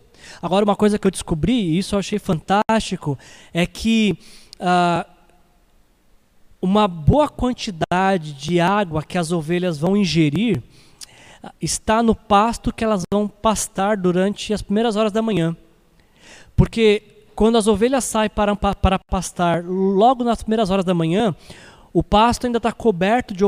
Agora, 0.43 0.65
uma 0.65 0.77
coisa 0.77 0.99
que 0.99 1.07
eu 1.07 1.11
descobri, 1.11 1.53
e 1.53 1.79
isso 1.79 1.95
eu 1.95 1.99
achei 1.99 2.19
fantástico, 2.19 3.19
é 3.53 3.67
que 3.67 4.19
ah, 4.59 5.07
uma 6.61 6.89
boa 6.89 7.29
quantidade 7.29 8.33
de 8.33 8.61
água 8.61 9.03
que 9.03 9.17
as 9.17 9.31
ovelhas 9.31 9.79
vão 9.79 9.97
ingerir 9.97 10.63
está 11.61 12.03
no 12.03 12.15
pasto 12.15 12.73
que 12.73 12.85
elas 12.85 13.03
vão 13.13 13.29
pastar 13.29 13.97
durante 13.97 14.53
as 14.53 14.63
primeiras 14.63 14.97
horas 14.97 15.13
da 15.13 15.23
manhã. 15.23 15.57
Porque 16.57 17.03
quando 17.35 17.57
as 17.57 17.67
ovelhas 17.67 18.05
saem 18.05 18.31
para, 18.31 18.57
para 18.57 18.99
pastar 18.99 19.65
logo 19.65 20.25
nas 20.25 20.43
primeiras 20.43 20.71
horas 20.71 20.85
da 20.85 20.95
manhã, 20.95 21.35
o 21.93 22.03
pasto 22.03 22.47
ainda 22.47 22.59
está 22.59 22.73
coberto 22.73 23.33
de, 23.35 23.45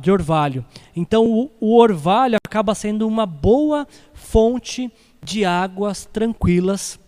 de 0.00 0.10
orvalho. 0.10 0.64
Então 0.96 1.30
o, 1.30 1.50
o 1.60 1.76
orvalho 1.78 2.38
acaba 2.44 2.74
sendo 2.74 3.06
uma 3.06 3.26
boa 3.26 3.86
fonte 4.12 4.90
de 5.22 5.44
águas 5.44 6.06
tranquilas 6.06 6.98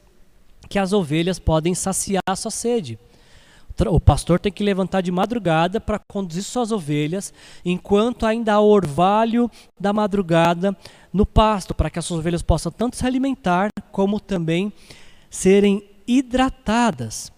que 0.68 0.78
as 0.78 0.92
ovelhas 0.92 1.38
podem 1.38 1.74
saciar 1.74 2.22
a 2.28 2.36
sua 2.36 2.50
sede. 2.50 2.98
O 3.88 4.00
pastor 4.00 4.40
tem 4.40 4.50
que 4.50 4.64
levantar 4.64 5.02
de 5.02 5.12
madrugada 5.12 5.78
para 5.78 5.98
conduzir 5.98 6.42
suas 6.42 6.72
ovelhas, 6.72 7.32
enquanto 7.62 8.24
ainda 8.24 8.54
há 8.54 8.60
orvalho 8.60 9.50
da 9.78 9.92
madrugada 9.92 10.74
no 11.12 11.26
pasto, 11.26 11.74
para 11.74 11.90
que 11.90 11.98
as 11.98 12.04
suas 12.06 12.20
ovelhas 12.20 12.42
possam 12.42 12.72
tanto 12.72 12.96
se 12.96 13.06
alimentar 13.06 13.68
como 13.92 14.18
também 14.18 14.72
serem 15.28 15.84
hidratadas. 16.06 17.30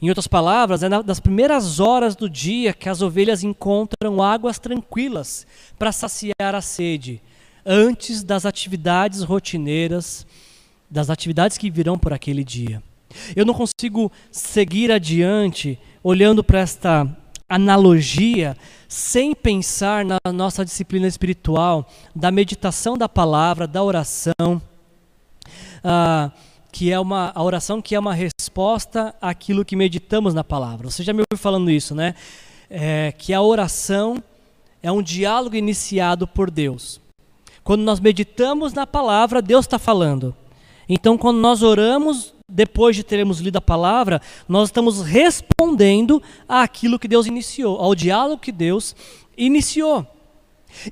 Em 0.00 0.08
outras 0.08 0.26
palavras, 0.26 0.82
é 0.82 0.88
das 1.02 1.20
primeiras 1.20 1.78
horas 1.78 2.16
do 2.16 2.28
dia 2.28 2.72
que 2.72 2.88
as 2.88 3.02
ovelhas 3.02 3.42
encontram 3.42 4.22
águas 4.22 4.58
tranquilas 4.58 5.46
para 5.78 5.92
saciar 5.92 6.54
a 6.54 6.60
sede, 6.60 7.20
antes 7.66 8.22
das 8.22 8.46
atividades 8.46 9.22
rotineiras, 9.22 10.26
das 10.90 11.10
atividades 11.10 11.58
que 11.58 11.70
virão 11.70 11.98
por 11.98 12.12
aquele 12.14 12.44
dia. 12.44 12.82
Eu 13.34 13.44
não 13.44 13.54
consigo 13.54 14.10
seguir 14.30 14.90
adiante 14.90 15.78
olhando 16.02 16.42
para 16.42 16.60
esta 16.60 17.06
analogia 17.48 18.56
sem 18.88 19.34
pensar 19.34 20.04
na 20.04 20.18
nossa 20.32 20.64
disciplina 20.64 21.06
espiritual, 21.06 21.88
da 22.14 22.30
meditação 22.30 22.96
da 22.96 23.08
palavra, 23.08 23.66
da 23.66 23.82
oração, 23.82 24.60
ah, 25.82 26.30
que 26.70 26.92
é 26.92 27.00
uma 27.00 27.32
a 27.34 27.42
oração 27.42 27.80
que 27.80 27.94
é 27.94 27.98
uma 27.98 28.14
resposta 28.14 29.14
àquilo 29.20 29.64
que 29.64 29.76
meditamos 29.76 30.34
na 30.34 30.44
palavra. 30.44 30.90
Você 30.90 31.02
já 31.02 31.12
me 31.12 31.20
ouviu 31.20 31.42
falando 31.42 31.70
isso, 31.70 31.94
né? 31.94 32.14
É, 32.70 33.12
que 33.16 33.32
a 33.32 33.40
oração 33.40 34.22
é 34.82 34.92
um 34.92 35.02
diálogo 35.02 35.56
iniciado 35.56 36.26
por 36.26 36.50
Deus. 36.50 37.00
Quando 37.64 37.82
nós 37.82 38.00
meditamos 38.00 38.72
na 38.72 38.86
palavra, 38.86 39.42
Deus 39.42 39.64
está 39.64 39.78
falando. 39.78 40.34
Então, 40.88 41.18
quando 41.18 41.38
nós 41.38 41.62
oramos, 41.62 42.32
depois 42.48 42.96
de 42.96 43.04
termos 43.04 43.40
lido 43.40 43.56
a 43.56 43.60
palavra, 43.60 44.22
nós 44.48 44.68
estamos 44.68 45.02
respondendo 45.02 46.22
àquilo 46.48 46.98
que 46.98 47.06
Deus 47.06 47.26
iniciou, 47.26 47.78
ao 47.78 47.94
diálogo 47.94 48.40
que 48.40 48.50
Deus 48.50 48.96
iniciou. 49.36 50.06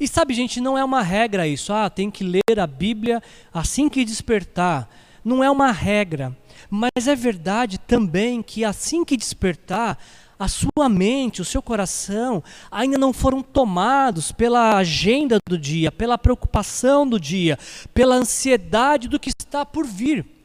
E 0.00 0.06
sabe, 0.06 0.34
gente, 0.34 0.60
não 0.60 0.76
é 0.76 0.84
uma 0.84 1.02
regra 1.02 1.48
isso. 1.48 1.72
Ah, 1.72 1.88
tem 1.88 2.10
que 2.10 2.24
ler 2.24 2.58
a 2.58 2.66
Bíblia 2.66 3.22
assim 3.52 3.88
que 3.88 4.04
despertar. 4.04 4.88
Não 5.24 5.42
é 5.42 5.50
uma 5.50 5.72
regra. 5.72 6.36
Mas 6.68 7.06
é 7.06 7.14
verdade 7.14 7.78
também 7.78 8.42
que 8.42 8.64
assim 8.64 9.04
que 9.04 9.16
despertar, 9.16 9.98
a 10.38 10.48
sua 10.48 10.88
mente, 10.88 11.40
o 11.40 11.44
seu 11.44 11.62
coração 11.62 12.42
ainda 12.70 12.98
não 12.98 13.12
foram 13.12 13.42
tomados 13.42 14.32
pela 14.32 14.76
agenda 14.76 15.38
do 15.48 15.56
dia, 15.56 15.90
pela 15.90 16.18
preocupação 16.18 17.08
do 17.08 17.18
dia, 17.18 17.58
pela 17.94 18.16
ansiedade 18.16 19.08
do 19.08 19.18
que 19.18 19.30
está 19.30 19.64
por 19.64 19.86
vir. 19.86 20.35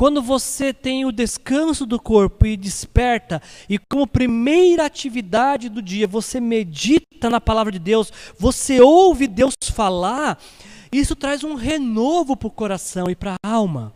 Quando 0.00 0.22
você 0.22 0.72
tem 0.72 1.04
o 1.04 1.12
descanso 1.12 1.84
do 1.84 2.00
corpo 2.00 2.46
e 2.46 2.56
desperta, 2.56 3.42
e 3.68 3.76
como 3.76 4.06
primeira 4.06 4.86
atividade 4.86 5.68
do 5.68 5.82
dia 5.82 6.06
você 6.06 6.40
medita 6.40 7.28
na 7.28 7.38
palavra 7.38 7.70
de 7.70 7.78
Deus, 7.78 8.10
você 8.38 8.80
ouve 8.80 9.26
Deus 9.26 9.52
falar, 9.62 10.42
isso 10.90 11.14
traz 11.14 11.44
um 11.44 11.54
renovo 11.54 12.34
para 12.34 12.48
o 12.48 12.50
coração 12.50 13.10
e 13.10 13.14
para 13.14 13.34
a 13.42 13.46
alma. 13.46 13.92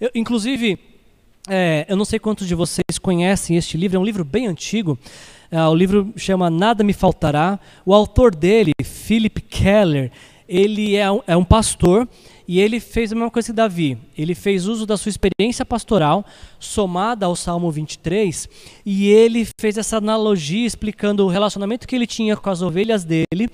Eu, 0.00 0.10
inclusive, 0.16 0.76
é, 1.48 1.86
eu 1.88 1.96
não 1.96 2.04
sei 2.04 2.18
quantos 2.18 2.48
de 2.48 2.56
vocês 2.56 2.98
conhecem 3.00 3.56
este 3.56 3.76
livro, 3.76 3.98
é 3.98 4.00
um 4.00 4.04
livro 4.04 4.24
bem 4.24 4.48
antigo. 4.48 4.98
É, 5.48 5.62
o 5.62 5.76
livro 5.76 6.12
chama 6.16 6.50
Nada 6.50 6.82
Me 6.82 6.92
Faltará. 6.92 7.60
O 7.86 7.94
autor 7.94 8.34
dele, 8.34 8.72
Philip 8.82 9.42
Keller, 9.42 10.10
ele 10.48 10.96
é 10.96 11.08
um, 11.08 11.20
é 11.24 11.36
um 11.36 11.44
pastor 11.44 12.08
e 12.48 12.58
ele 12.58 12.80
fez 12.80 13.12
a 13.12 13.14
mesma 13.14 13.30
coisa 13.30 13.48
que 13.48 13.52
Davi. 13.52 13.98
Ele 14.16 14.34
fez 14.34 14.66
uso 14.66 14.86
da 14.86 14.96
sua 14.96 15.10
experiência 15.10 15.66
pastoral, 15.66 16.24
somada 16.58 17.26
ao 17.26 17.36
Salmo 17.36 17.70
23, 17.70 18.48
e 18.86 19.06
ele 19.08 19.46
fez 19.60 19.76
essa 19.76 19.98
analogia 19.98 20.66
explicando 20.66 21.26
o 21.26 21.28
relacionamento 21.28 21.86
que 21.86 21.94
ele 21.94 22.06
tinha 22.06 22.34
com 22.38 22.48
as 22.48 22.62
ovelhas 22.62 23.04
dele 23.04 23.50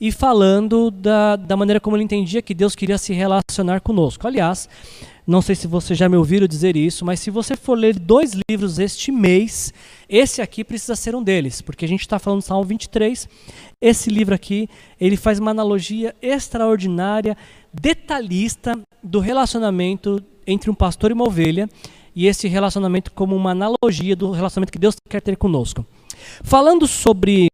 e 0.00 0.12
falando 0.12 0.88
da, 0.88 1.34
da 1.34 1.56
maneira 1.56 1.80
como 1.80 1.96
ele 1.96 2.04
entendia 2.04 2.40
que 2.40 2.54
Deus 2.54 2.76
queria 2.76 2.96
se 2.96 3.12
relacionar 3.12 3.80
conosco. 3.80 4.28
Aliás, 4.28 4.68
não 5.28 5.42
sei 5.42 5.54
se 5.54 5.66
você 5.66 5.94
já 5.94 6.08
me 6.08 6.16
ouviram 6.16 6.46
dizer 6.46 6.74
isso, 6.74 7.04
mas 7.04 7.20
se 7.20 7.30
você 7.30 7.54
for 7.54 7.76
ler 7.76 7.98
dois 7.98 8.32
livros 8.50 8.78
este 8.78 9.12
mês, 9.12 9.74
esse 10.08 10.40
aqui 10.40 10.64
precisa 10.64 10.96
ser 10.96 11.14
um 11.14 11.22
deles, 11.22 11.60
porque 11.60 11.84
a 11.84 11.88
gente 11.88 12.00
está 12.00 12.18
falando 12.18 12.40
do 12.40 12.46
Salmo 12.46 12.64
23. 12.64 13.28
Esse 13.78 14.08
livro 14.08 14.34
aqui, 14.34 14.70
ele 14.98 15.18
faz 15.18 15.38
uma 15.38 15.50
analogia 15.50 16.16
extraordinária 16.22 17.36
detalhista 17.70 18.72
do 19.04 19.20
relacionamento 19.20 20.24
entre 20.46 20.70
um 20.70 20.74
pastor 20.74 21.10
e 21.10 21.12
uma 21.12 21.28
ovelha, 21.28 21.68
e 22.16 22.26
esse 22.26 22.48
relacionamento 22.48 23.12
como 23.12 23.36
uma 23.36 23.50
analogia 23.50 24.16
do 24.16 24.30
relacionamento 24.30 24.72
que 24.72 24.78
Deus 24.78 24.96
quer 25.10 25.20
ter 25.20 25.36
conosco. 25.36 25.84
Falando 26.42 26.86
sobre 26.86 27.48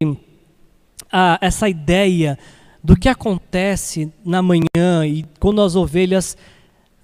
ah, 1.10 1.38
essa 1.40 1.68
ideia 1.68 2.38
do 2.84 2.94
que 2.94 3.08
acontece 3.08 4.12
na 4.24 4.40
manhã 4.40 5.04
e 5.04 5.24
quando 5.40 5.60
as 5.60 5.74
ovelhas 5.74 6.36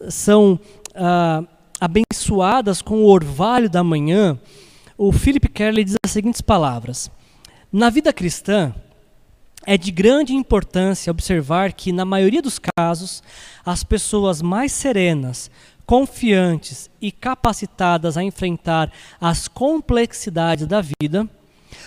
são 0.09 0.59
ah, 0.95 1.43
abençoadas 1.81 2.83
com 2.83 3.03
o 3.03 3.09
orvalho 3.09 3.69
da 3.69 3.83
manhã, 3.83 4.39
o 4.97 5.13
Philip 5.13 5.49
Keller 5.49 5.85
diz 5.85 5.97
as 6.05 6.11
seguintes 6.11 6.41
palavras: 6.41 7.11
Na 7.73 7.89
vida 7.89 8.13
cristã, 8.13 8.75
é 9.67 9.77
de 9.77 9.91
grande 9.91 10.35
importância 10.35 11.11
observar 11.11 11.73
que, 11.73 11.93
na 11.93 12.05
maioria 12.05 12.43
dos 12.43 12.59
casos, 12.77 13.23
as 13.65 13.85
pessoas 13.85 14.41
mais 14.43 14.73
serenas, 14.73 15.51
confiantes 15.87 16.91
e 17.01 17.11
capacitadas 17.11 18.17
a 18.17 18.23
enfrentar 18.23 18.93
as 19.21 19.49
complexidades 19.49 20.67
da 20.67 20.83
vida 21.01 21.29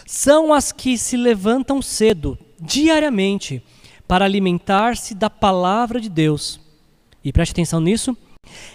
são 0.06 0.54
as 0.54 0.72
que 0.72 0.98
se 0.98 1.18
levantam 1.18 1.82
cedo, 1.82 2.38
diariamente, 2.60 3.64
para 4.08 4.26
alimentar-se 4.26 5.16
da 5.16 5.30
palavra 5.30 6.00
de 6.00 6.10
Deus. 6.10 6.63
E 7.24 7.32
preste 7.32 7.52
atenção 7.52 7.80
nisso: 7.80 8.16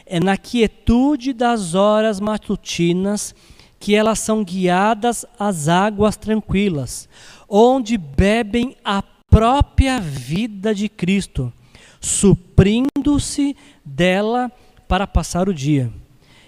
é 0.06 0.18
na 0.18 0.36
quietude 0.36 1.32
das 1.32 1.74
horas 1.74 2.20
matutinas 2.20 3.34
que 3.78 3.94
elas 3.94 4.18
são 4.18 4.42
guiadas 4.42 5.24
às 5.38 5.68
águas 5.68 6.16
tranquilas, 6.16 7.08
onde 7.48 7.96
bebem 7.96 8.76
a 8.84 9.02
própria 9.30 10.00
vida 10.00 10.74
de 10.74 10.88
Cristo, 10.88 11.52
suprindo-se 12.00 13.56
dela 13.84 14.50
para 14.88 15.06
passar 15.06 15.48
o 15.48 15.54
dia. 15.54 15.92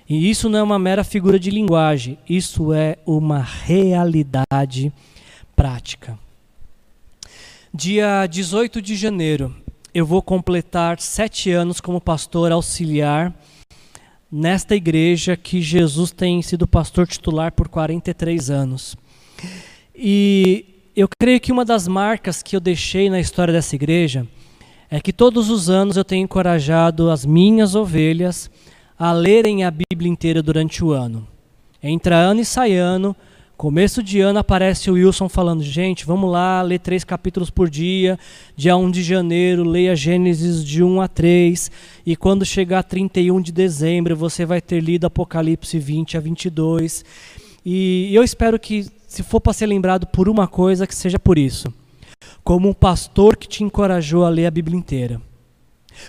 E 0.09 0.29
isso 0.29 0.49
não 0.49 0.59
é 0.59 0.63
uma 0.63 0.79
mera 0.79 1.05
figura 1.05 1.39
de 1.39 1.51
linguagem, 1.51 2.19
isso 2.29 2.73
é 2.73 2.99
uma 3.07 3.41
realidade 3.41 4.93
prática. 5.55 6.19
Dia 7.73 8.27
18 8.27 8.83
de 8.83 8.97
janeiro, 8.97 9.55
eu 9.95 10.07
vou 10.07 10.23
completar 10.23 11.01
sete 11.01 11.51
anos 11.51 11.81
como 11.81 12.01
pastor 12.01 12.53
auxiliar 12.53 13.35
nesta 14.31 14.77
igreja 14.77 15.37
que 15.37 15.61
Jesus 15.61 16.13
tem 16.13 16.41
sido 16.43 16.67
pastor 16.67 17.07
titular 17.07 17.51
por 17.53 17.69
43 17.69 18.51
anos. 18.51 18.97
E 19.95 20.65
eu 20.95 21.09
creio 21.19 21.41
que 21.41 21.51
uma 21.51 21.65
das 21.65 21.89
marcas 21.89 22.43
que 22.43 22.55
eu 22.55 22.61
deixei 22.61 23.11
na 23.11 23.19
história 23.19 23.53
dessa 23.53 23.75
igreja 23.75 24.27
é 24.89 25.01
que 25.01 25.13
todos 25.13 25.51
os 25.51 25.69
anos 25.69 25.97
eu 25.97 26.05
tenho 26.05 26.25
encorajado 26.25 27.11
as 27.11 27.25
minhas 27.27 27.75
ovelhas 27.75 28.51
a 28.99 29.13
lerem 29.13 29.65
a 29.65 29.71
Bíblia 29.71 30.11
inteira 30.11 30.43
durante 30.43 30.85
o 30.85 30.93
ano. 30.93 31.27
Entra 31.83 32.17
ano 32.17 32.41
e 32.41 32.45
sai 32.45 32.75
ano, 32.75 33.17
começo 33.61 34.03
de 34.03 34.23
ano 34.23 34.39
aparece 34.39 34.91
o 34.91 34.95
Wilson 34.95 35.29
falando: 35.29 35.63
gente, 35.63 36.07
vamos 36.07 36.33
lá, 36.33 36.63
ler 36.63 36.79
três 36.79 37.05
capítulos 37.05 37.51
por 37.51 37.69
dia. 37.69 38.19
Dia 38.57 38.75
1 38.75 38.91
de 38.91 39.03
janeiro, 39.03 39.65
leia 39.65 39.95
Gênesis 39.95 40.65
de 40.65 40.83
1 40.83 40.99
a 41.03 41.07
3. 41.07 41.71
E 42.07 42.17
quando 42.17 42.43
chegar 42.47 42.83
31 42.83 43.39
de 43.43 43.53
dezembro, 43.53 44.17
você 44.17 44.47
vai 44.47 44.63
ter 44.63 44.81
lido 44.81 45.07
Apocalipse 45.07 45.79
20 45.79 46.17
a 46.17 46.21
22. 46.21 47.05
E 47.63 48.09
eu 48.15 48.25
espero 48.25 48.59
que 48.59 48.87
se 49.07 49.23
for 49.23 49.43
para 49.43 49.53
ser 49.53 49.67
lembrado 49.67 50.07
por 50.07 50.27
uma 50.27 50.49
coisa, 50.49 50.87
que 50.87 50.95
seja 50.95 51.19
por 51.19 51.37
isso. 51.37 51.71
Como 52.43 52.67
um 52.67 52.73
pastor 52.73 53.37
que 53.37 53.47
te 53.47 53.63
encorajou 53.63 54.25
a 54.25 54.31
ler 54.31 54.47
a 54.47 54.51
Bíblia 54.51 54.79
inteira. 54.79 55.21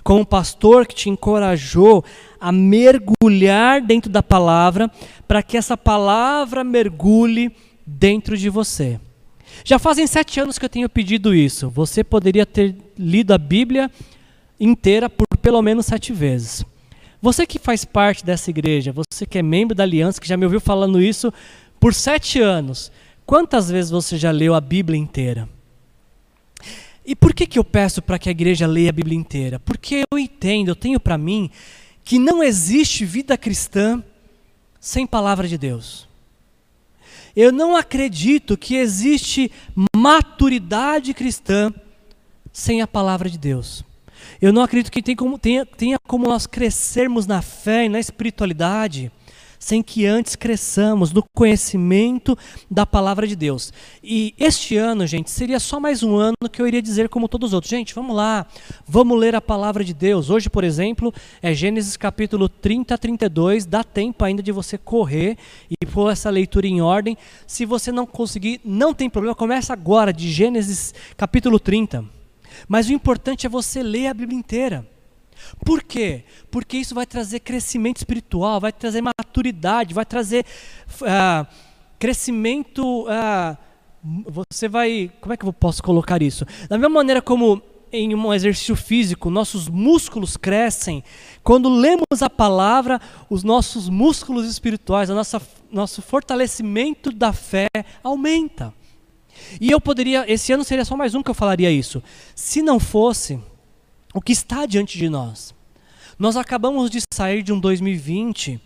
Como 0.03 0.21
um 0.21 0.25
pastor 0.25 0.85
que 0.85 0.95
te 0.95 1.09
encorajou 1.09 2.03
a 2.39 2.51
mergulhar 2.51 3.81
dentro 3.81 4.09
da 4.09 4.23
palavra, 4.23 4.89
para 5.27 5.43
que 5.43 5.57
essa 5.57 5.77
palavra 5.77 6.63
mergulhe 6.63 7.51
dentro 7.85 8.37
de 8.37 8.49
você. 8.49 8.99
Já 9.63 9.77
fazem 9.77 10.07
sete 10.07 10.39
anos 10.39 10.57
que 10.57 10.65
eu 10.65 10.69
tenho 10.69 10.89
pedido 10.89 11.35
isso. 11.35 11.69
Você 11.69 12.03
poderia 12.03 12.45
ter 12.45 12.75
lido 12.97 13.33
a 13.33 13.37
Bíblia 13.37 13.91
inteira 14.59 15.09
por 15.09 15.25
pelo 15.41 15.61
menos 15.61 15.85
sete 15.85 16.13
vezes. 16.13 16.65
Você 17.21 17.45
que 17.45 17.59
faz 17.59 17.85
parte 17.85 18.25
dessa 18.25 18.49
igreja, 18.49 18.91
você 18.91 19.25
que 19.29 19.37
é 19.37 19.43
membro 19.43 19.75
da 19.75 19.83
aliança, 19.83 20.19
que 20.19 20.27
já 20.27 20.35
me 20.35 20.45
ouviu 20.45 20.59
falando 20.59 20.99
isso, 20.99 21.31
por 21.79 21.93
sete 21.93 22.39
anos, 22.39 22.91
quantas 23.25 23.69
vezes 23.69 23.91
você 23.91 24.17
já 24.17 24.31
leu 24.31 24.55
a 24.55 24.61
Bíblia 24.61 24.97
inteira? 24.97 25.47
E 27.05 27.15
por 27.15 27.33
que, 27.33 27.47
que 27.47 27.57
eu 27.57 27.63
peço 27.63 28.01
para 28.01 28.19
que 28.19 28.29
a 28.29 28.31
igreja 28.31 28.67
leia 28.67 28.89
a 28.89 28.93
Bíblia 28.93 29.17
inteira? 29.17 29.59
Porque 29.59 30.03
eu 30.11 30.19
entendo, 30.19 30.69
eu 30.69 30.75
tenho 30.75 30.99
para 30.99 31.17
mim, 31.17 31.49
que 32.03 32.19
não 32.19 32.43
existe 32.43 33.05
vida 33.05 33.37
cristã 33.37 34.03
sem 34.79 35.07
palavra 35.07 35.47
de 35.47 35.57
Deus. 35.57 36.07
Eu 37.35 37.51
não 37.51 37.75
acredito 37.75 38.57
que 38.57 38.75
existe 38.75 39.51
maturidade 39.95 41.13
cristã 41.13 41.73
sem 42.51 42.81
a 42.81 42.87
palavra 42.87 43.29
de 43.29 43.37
Deus. 43.37 43.83
Eu 44.41 44.51
não 44.51 44.61
acredito 44.61 44.91
que 44.91 45.01
tenha 45.01 45.15
como, 45.15 45.37
tenha, 45.37 45.65
tenha 45.65 45.97
como 46.07 46.27
nós 46.27 46.45
crescermos 46.45 47.25
na 47.25 47.41
fé 47.41 47.85
e 47.85 47.89
na 47.89 47.99
espiritualidade 47.99 49.11
sem 49.61 49.83
que 49.83 50.07
antes 50.07 50.35
cresçamos 50.35 51.13
no 51.13 51.23
conhecimento 51.35 52.35
da 52.69 52.83
palavra 52.83 53.27
de 53.27 53.35
Deus. 53.35 53.71
E 54.03 54.33
este 54.39 54.75
ano, 54.75 55.05
gente, 55.05 55.29
seria 55.29 55.59
só 55.59 55.79
mais 55.79 56.01
um 56.01 56.15
ano 56.15 56.35
que 56.51 56.59
eu 56.59 56.67
iria 56.67 56.81
dizer 56.81 57.07
como 57.09 57.29
todos 57.29 57.49
os 57.49 57.53
outros. 57.53 57.69
Gente, 57.69 57.93
vamos 57.93 58.15
lá, 58.15 58.47
vamos 58.87 59.19
ler 59.19 59.35
a 59.35 59.39
palavra 59.39 59.83
de 59.83 59.93
Deus. 59.93 60.31
Hoje, 60.31 60.49
por 60.49 60.63
exemplo, 60.63 61.13
é 61.43 61.53
Gênesis 61.53 61.95
capítulo 61.95 62.49
30 62.49 62.95
a 62.95 62.97
32. 62.97 63.67
Dá 63.67 63.83
tempo 63.83 64.25
ainda 64.25 64.41
de 64.41 64.51
você 64.51 64.79
correr 64.79 65.37
e 65.69 65.85
pôr 65.85 66.11
essa 66.11 66.31
leitura 66.31 66.65
em 66.65 66.81
ordem. 66.81 67.15
Se 67.45 67.63
você 67.63 67.91
não 67.91 68.07
conseguir, 68.07 68.59
não 68.65 68.95
tem 68.95 69.11
problema, 69.11 69.35
começa 69.35 69.71
agora 69.73 70.11
de 70.11 70.31
Gênesis 70.31 70.91
capítulo 71.15 71.59
30. 71.59 72.03
Mas 72.67 72.89
o 72.89 72.93
importante 72.93 73.45
é 73.45 73.49
você 73.49 73.83
ler 73.83 74.07
a 74.07 74.13
Bíblia 74.13 74.39
inteira. 74.39 74.87
Por 75.65 75.83
quê? 75.83 76.23
Porque 76.49 76.77
isso 76.77 76.95
vai 76.95 77.05
trazer 77.05 77.39
crescimento 77.39 77.97
espiritual, 77.97 78.59
vai 78.59 78.71
trazer 78.71 79.01
maturidade, 79.01 79.93
vai 79.93 80.05
trazer 80.05 80.45
uh, 81.01 81.47
crescimento 81.99 83.05
uh, 83.05 83.57
você 84.25 84.67
vai. 84.67 85.11
Como 85.21 85.33
é 85.33 85.37
que 85.37 85.45
eu 85.45 85.53
posso 85.53 85.83
colocar 85.83 86.21
isso? 86.21 86.45
Da 86.67 86.77
mesma 86.77 86.95
maneira 86.95 87.21
como 87.21 87.61
em 87.93 88.15
um 88.15 88.33
exercício 88.33 88.75
físico, 88.75 89.29
nossos 89.29 89.67
músculos 89.67 90.37
crescem. 90.37 91.03
Quando 91.43 91.69
lemos 91.69 92.21
a 92.21 92.29
palavra, 92.29 93.01
os 93.29 93.43
nossos 93.43 93.89
músculos 93.89 94.49
espirituais, 94.49 95.09
o 95.09 95.15
nosso 95.71 96.01
fortalecimento 96.01 97.11
da 97.11 97.33
fé 97.33 97.67
aumenta. 98.01 98.73
E 99.59 99.69
eu 99.69 99.81
poderia, 99.81 100.31
esse 100.31 100.53
ano 100.53 100.63
seria 100.63 100.85
só 100.85 100.95
mais 100.95 101.15
um 101.15 101.21
que 101.21 101.29
eu 101.29 101.35
falaria 101.35 101.69
isso. 101.69 102.01
Se 102.33 102.61
não 102.61 102.79
fosse 102.79 103.39
o 104.13 104.21
que 104.21 104.31
está 104.31 104.65
diante 104.65 104.97
de 104.97 105.09
nós. 105.09 105.53
Nós 106.17 106.37
acabamos 106.37 106.89
de 106.89 106.99
sair 107.13 107.41
de 107.41 107.51
um 107.51 107.59
2020 107.59 108.55
uh, 108.55 108.59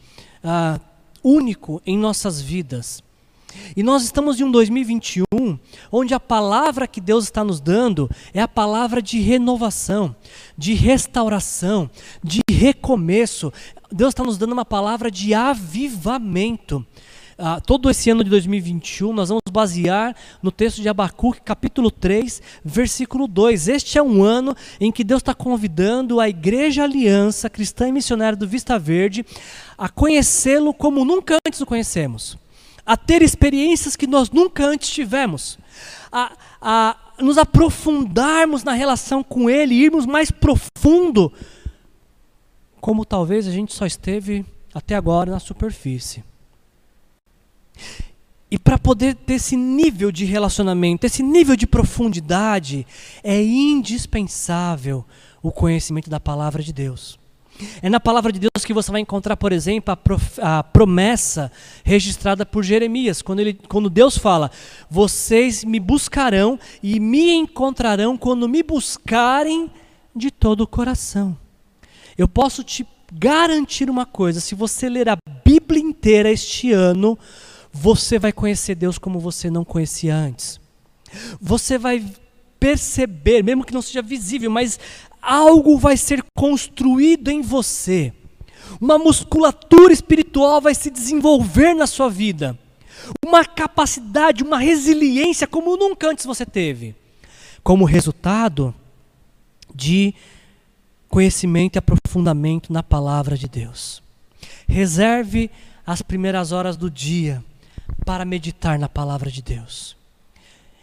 ah, 0.44 0.80
único 1.24 1.82
em 1.86 1.98
nossas 1.98 2.42
vidas. 2.42 3.04
E 3.76 3.84
nós 3.84 4.04
estamos 4.04 4.40
em 4.40 4.44
um 4.44 4.52
2021 4.52 5.24
onde 5.92 6.14
a 6.14 6.20
palavra 6.20 6.88
que 6.88 7.00
Deus 7.00 7.24
está 7.24 7.44
nos 7.44 7.60
dando 7.60 8.10
é 8.34 8.42
a 8.42 8.48
palavra 8.48 9.02
de 9.02 9.20
renovação, 9.20 10.16
de 10.58 10.74
restauração, 10.74 11.90
de 12.24 12.42
recomeço. 12.50 13.52
Deus 13.92 14.10
está 14.10 14.24
nos 14.24 14.38
dando 14.38 14.54
uma 14.54 14.66
palavra 14.66 15.10
de 15.10 15.34
avivamento. 15.34 16.86
Ah, 17.38 17.60
todo 17.60 17.90
esse 17.90 18.10
ano 18.10 18.24
de 18.24 18.30
2021 18.30 19.12
nós 19.12 19.28
vamos 19.28 19.42
basear 19.52 20.16
no 20.42 20.52
texto 20.52 20.82
de 20.82 20.88
Abacuque, 20.88 21.42
capítulo 21.42 21.92
3, 21.92 22.42
versículo 22.64 23.28
2. 23.28 23.68
Este 23.68 23.98
é 23.98 24.02
um 24.02 24.24
ano 24.24 24.56
em 24.80 24.90
que 24.90 25.04
Deus 25.04 25.20
está 25.20 25.34
convidando 25.34 26.22
a 26.22 26.30
Igreja 26.30 26.84
Aliança 26.84 27.50
Cristã 27.50 27.90
e 27.90 27.92
Missionária 27.92 28.38
do 28.38 28.48
Vista 28.48 28.80
Verde 28.80 29.26
a 29.78 29.90
conhecê-lo 29.90 30.74
como 30.74 31.04
nunca 31.04 31.38
antes 31.46 31.60
o 31.60 31.66
conhecemos 31.66 32.38
a 32.86 32.96
ter 32.96 33.22
experiências 33.22 33.96
que 33.96 34.06
nós 34.06 34.30
nunca 34.30 34.64
antes 34.64 34.90
tivemos, 34.90 35.58
a, 36.12 36.32
a 36.62 36.96
nos 37.20 37.38
aprofundarmos 37.38 38.64
na 38.64 38.74
relação 38.74 39.24
com 39.24 39.50
Ele, 39.50 39.74
irmos 39.74 40.06
mais 40.06 40.30
profundo, 40.30 41.34
como 42.80 43.04
talvez 43.04 43.48
a 43.48 43.52
gente 43.52 43.74
só 43.74 43.88
esteve 43.88 44.46
até 44.72 44.94
agora 44.94 45.32
na 45.32 45.40
superfície. 45.40 46.24
E 48.50 48.60
para 48.60 48.78
poder 48.78 49.16
ter 49.16 49.36
esse 49.36 49.56
nível 49.56 50.12
de 50.12 50.24
relacionamento, 50.24 51.06
esse 51.06 51.24
nível 51.24 51.56
de 51.56 51.66
profundidade, 51.66 52.86
é 53.24 53.42
indispensável 53.42 55.04
o 55.42 55.52
conhecimento 55.52 56.10
da 56.10 56.20
palavra 56.20 56.62
de 56.62 56.72
Deus. 56.72 57.20
É 57.82 57.90
na 57.90 58.00
palavra 58.00 58.32
de 58.32 58.40
Deus 58.40 58.66
que 58.66 58.74
você 58.74 58.92
vai 58.92 59.02
encontrar, 59.02 59.38
por 59.38 59.54
exemplo, 59.54 59.92
a, 59.92 59.96
prof, 59.96 60.42
a 60.42 60.62
promessa 60.62 61.52
registrada 61.84 62.46
por 62.46 62.64
Jeremias, 62.64 63.22
quando, 63.22 63.40
ele, 63.40 63.54
quando 63.54 63.90
Deus 63.90 64.18
fala: 64.18 64.52
Vocês 64.90 65.64
me 65.64 65.80
buscarão 65.80 66.60
e 66.84 67.00
me 67.00 67.32
encontrarão 67.32 68.18
quando 68.18 68.50
me 68.50 68.62
buscarem 68.62 69.72
de 70.14 70.32
todo 70.32 70.62
o 70.62 70.68
coração. 70.68 71.38
Eu 72.18 72.28
posso 72.28 72.64
te 72.64 72.86
garantir 73.12 73.90
uma 73.90 74.06
coisa: 74.06 74.42
se 74.42 74.54
você 74.54 74.90
ler 74.90 75.08
a 75.08 75.18
Bíblia 75.46 75.82
inteira 75.82 76.30
este 76.30 76.74
ano, 76.74 77.18
você 77.78 78.18
vai 78.18 78.32
conhecer 78.32 78.74
Deus 78.74 78.98
como 78.98 79.20
você 79.20 79.50
não 79.50 79.66
conhecia 79.66 80.16
antes. 80.16 80.62
Você 81.42 81.78
vai 81.78 82.04
perceber, 82.58 83.44
mesmo 83.44 83.66
que 83.66 83.74
não 83.74 83.82
seja 83.82 84.02
visível, 84.02 84.50
mas 84.50 84.80
algo 85.22 85.78
vai 85.78 85.98
ser 85.98 86.24
construído 86.34 87.30
em 87.30 87.42
você. 87.42 88.14
Uma 88.80 88.98
musculatura 88.98 89.92
espiritual 89.92 90.62
vai 90.62 90.74
se 90.74 90.90
desenvolver 90.90 91.74
na 91.74 91.86
sua 91.86 92.10
vida. 92.10 92.58
Uma 93.24 93.44
capacidade, 93.44 94.42
uma 94.42 94.58
resiliência 94.58 95.46
como 95.46 95.76
nunca 95.76 96.10
antes 96.10 96.26
você 96.26 96.46
teve. 96.46 96.96
Como 97.62 97.84
resultado 97.84 98.74
de 99.74 100.16
conhecimento 101.10 101.76
e 101.76 101.80
aprofundamento 101.80 102.72
na 102.72 102.82
palavra 102.82 103.38
de 103.38 103.50
Deus. 103.50 104.02
Reserve 104.66 105.52
as 105.86 106.02
primeiras 106.02 106.54
horas 106.54 106.78
do 106.78 106.90
dia 106.90 107.44
para 108.06 108.26
meditar 108.26 108.78
na 108.78 108.90
palavra 108.90 109.30
de 109.30 109.42
Deus. 109.42 109.96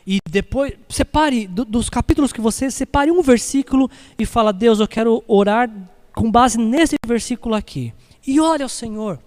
E 0.07 0.19
depois, 0.29 0.75
separe 0.89 1.47
do, 1.47 1.65
dos 1.65 1.89
capítulos 1.89 2.33
que 2.33 2.41
você 2.41 2.71
separe 2.71 3.11
um 3.11 3.23
versículo 3.23 3.91
e 4.19 4.27
fala: 4.27 4.53
Deus, 4.53 4.81
eu 4.81 4.89
quero 4.89 5.23
orar 5.29 5.71
com 6.15 6.31
base 6.31 6.59
nesse 6.59 6.97
versículo 7.07 7.55
aqui. 7.55 7.93
E 8.27 8.41
ore 8.41 8.63
ao 8.63 8.69
Senhor, 8.69 9.19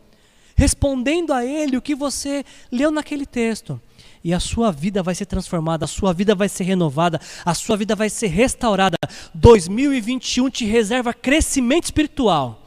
respondendo 0.55 1.33
a 1.33 1.45
Ele 1.45 1.77
o 1.77 1.81
que 1.81 1.95
você 1.95 2.43
leu 2.71 2.91
naquele 2.91 3.25
texto. 3.25 3.79
E 4.23 4.33
a 4.33 4.39
sua 4.39 4.71
vida 4.71 5.03
vai 5.03 5.13
ser 5.13 5.27
transformada, 5.27 5.85
a 5.85 5.87
sua 5.87 6.11
vida 6.11 6.33
vai 6.33 6.49
ser 6.49 6.63
renovada, 6.63 7.21
a 7.45 7.53
sua 7.53 7.77
vida 7.77 7.95
vai 7.95 8.09
ser 8.09 8.27
restaurada. 8.27 8.97
2021 9.35 10.49
te 10.49 10.65
reserva 10.65 11.13
crescimento 11.13 11.85
espiritual. 11.85 12.61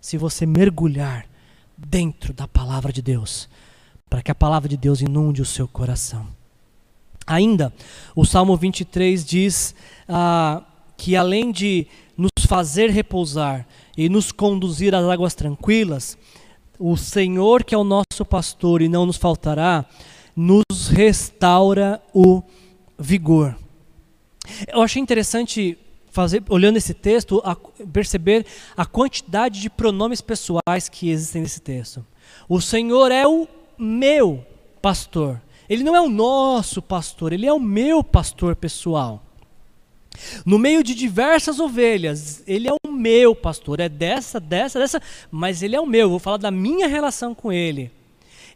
Se 0.00 0.16
você 0.16 0.46
mergulhar 0.46 1.26
dentro 1.76 2.32
da 2.32 2.48
palavra 2.48 2.92
de 2.92 3.02
Deus, 3.02 3.48
para 4.08 4.22
que 4.22 4.30
a 4.30 4.34
palavra 4.34 4.68
de 4.68 4.76
Deus 4.76 5.00
inunde 5.00 5.42
o 5.42 5.46
seu 5.46 5.66
coração. 5.66 6.26
Ainda, 7.26 7.72
o 8.14 8.24
Salmo 8.24 8.56
23 8.56 9.24
diz 9.24 9.74
ah, 10.08 10.62
que 10.96 11.16
além 11.16 11.50
de 11.50 11.86
nos 12.16 12.46
fazer 12.46 12.90
repousar 12.90 13.66
e 13.96 14.08
nos 14.08 14.30
conduzir 14.30 14.94
às 14.94 15.04
águas 15.04 15.34
tranquilas, 15.34 16.16
o 16.78 16.96
Senhor, 16.96 17.64
que 17.64 17.74
é 17.74 17.78
o 17.78 17.84
nosso 17.84 18.24
pastor 18.24 18.80
e 18.80 18.88
não 18.88 19.06
nos 19.06 19.16
faltará, 19.16 19.84
nos 20.36 20.88
restaura 20.88 22.00
o 22.14 22.42
vigor. 22.98 23.56
Eu 24.68 24.82
achei 24.82 25.02
interessante 25.02 25.76
fazer, 26.10 26.42
olhando 26.48 26.76
esse 26.76 26.94
texto, 26.94 27.42
a, 27.44 27.56
perceber 27.92 28.46
a 28.76 28.86
quantidade 28.86 29.60
de 29.60 29.68
pronomes 29.68 30.20
pessoais 30.20 30.88
que 30.90 31.10
existem 31.10 31.42
nesse 31.42 31.60
texto. 31.60 32.06
O 32.48 32.60
Senhor 32.60 33.10
é 33.10 33.26
o 33.26 33.48
meu 33.78 34.44
pastor. 34.80 35.40
Ele 35.68 35.82
não 35.82 35.96
é 35.96 36.00
o 36.00 36.08
nosso 36.08 36.80
pastor, 36.80 37.32
ele 37.32 37.46
é 37.46 37.52
o 37.52 37.60
meu 37.60 38.02
pastor 38.04 38.54
pessoal. 38.54 39.22
No 40.44 40.58
meio 40.58 40.82
de 40.82 40.94
diversas 40.94 41.60
ovelhas, 41.60 42.42
ele 42.46 42.68
é 42.68 42.72
o 42.72 42.90
meu 42.90 43.34
pastor, 43.34 43.80
é 43.80 43.88
dessa, 43.88 44.40
dessa, 44.40 44.78
dessa, 44.78 45.02
mas 45.30 45.62
ele 45.62 45.76
é 45.76 45.80
o 45.80 45.86
meu. 45.86 46.02
Eu 46.02 46.10
vou 46.10 46.18
falar 46.18 46.38
da 46.38 46.50
minha 46.50 46.86
relação 46.86 47.34
com 47.34 47.52
ele. 47.52 47.90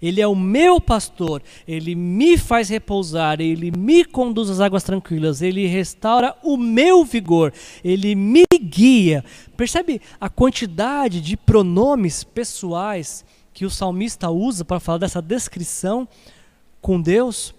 Ele 0.00 0.20
é 0.20 0.26
o 0.26 0.34
meu 0.34 0.80
pastor, 0.80 1.42
ele 1.68 1.94
me 1.94 2.38
faz 2.38 2.70
repousar, 2.70 3.38
ele 3.38 3.70
me 3.70 4.02
conduz 4.02 4.48
às 4.48 4.58
águas 4.58 4.82
tranquilas, 4.82 5.42
ele 5.42 5.66
restaura 5.66 6.34
o 6.42 6.56
meu 6.56 7.04
vigor, 7.04 7.52
ele 7.84 8.14
me 8.14 8.44
guia. 8.62 9.22
Percebe 9.58 10.00
a 10.18 10.30
quantidade 10.30 11.20
de 11.20 11.36
pronomes 11.36 12.24
pessoais 12.24 13.26
que 13.60 13.66
o 13.66 13.68
salmista 13.68 14.30
usa 14.30 14.64
para 14.64 14.80
falar 14.80 14.96
dessa 14.96 15.20
descrição 15.20 16.08
com 16.80 16.98
Deus. 16.98 17.54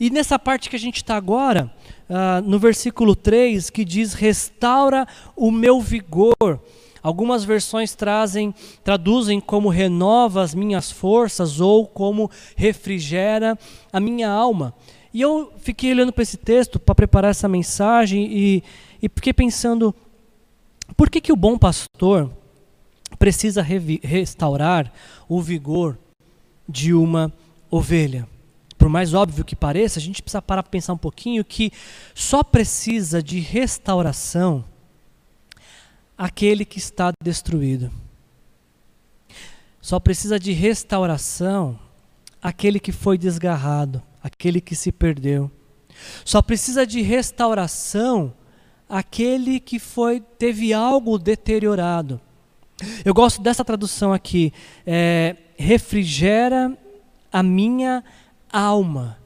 E 0.00 0.08
nessa 0.08 0.38
parte 0.38 0.70
que 0.70 0.76
a 0.76 0.78
gente 0.78 0.96
está 0.96 1.14
agora, 1.14 1.70
uh, 2.08 2.40
no 2.42 2.58
versículo 2.58 3.14
3, 3.14 3.68
que 3.68 3.84
diz: 3.84 4.14
restaura 4.14 5.06
o 5.36 5.50
meu 5.50 5.78
vigor. 5.78 6.58
Algumas 7.02 7.44
versões 7.44 7.94
trazem, 7.94 8.54
traduzem 8.82 9.40
como 9.42 9.68
renova 9.68 10.40
as 10.40 10.54
minhas 10.54 10.90
forças 10.90 11.60
ou 11.60 11.86
como 11.86 12.30
refrigera 12.56 13.58
a 13.92 14.00
minha 14.00 14.30
alma. 14.30 14.74
E 15.12 15.20
eu 15.20 15.52
fiquei 15.58 15.92
olhando 15.92 16.14
para 16.14 16.22
esse 16.22 16.38
texto 16.38 16.78
para 16.78 16.94
preparar 16.94 17.32
essa 17.32 17.46
mensagem 17.46 18.26
e, 18.32 18.64
e 19.02 19.08
fiquei 19.14 19.34
pensando: 19.34 19.94
por 20.96 21.10
que, 21.10 21.20
que 21.20 21.30
o 21.30 21.36
bom 21.36 21.58
pastor 21.58 22.39
precisa 23.20 23.60
restaurar 23.62 24.90
o 25.28 25.42
vigor 25.42 25.98
de 26.66 26.94
uma 26.94 27.30
ovelha. 27.70 28.26
Por 28.78 28.88
mais 28.88 29.12
óbvio 29.12 29.44
que 29.44 29.54
pareça, 29.54 29.98
a 29.98 30.02
gente 30.02 30.22
precisa 30.22 30.40
parar 30.40 30.62
para 30.62 30.70
pensar 30.70 30.94
um 30.94 30.98
pouquinho 30.98 31.44
que 31.44 31.70
só 32.14 32.42
precisa 32.42 33.22
de 33.22 33.38
restauração 33.38 34.64
aquele 36.16 36.64
que 36.64 36.78
está 36.78 37.12
destruído. 37.22 37.92
Só 39.82 40.00
precisa 40.00 40.38
de 40.38 40.52
restauração 40.52 41.78
aquele 42.40 42.80
que 42.80 42.90
foi 42.90 43.18
desgarrado, 43.18 44.02
aquele 44.22 44.62
que 44.62 44.74
se 44.74 44.90
perdeu. 44.90 45.50
Só 46.24 46.40
precisa 46.40 46.86
de 46.86 47.02
restauração 47.02 48.32
aquele 48.88 49.60
que 49.60 49.78
foi 49.78 50.20
teve 50.20 50.72
algo 50.72 51.18
deteriorado. 51.18 52.18
Eu 53.04 53.14
gosto 53.14 53.42
dessa 53.42 53.64
tradução 53.64 54.12
aqui, 54.12 54.52
é, 54.86 55.36
refrigera 55.56 56.76
a 57.32 57.42
minha 57.42 58.02
alma. 58.52 59.18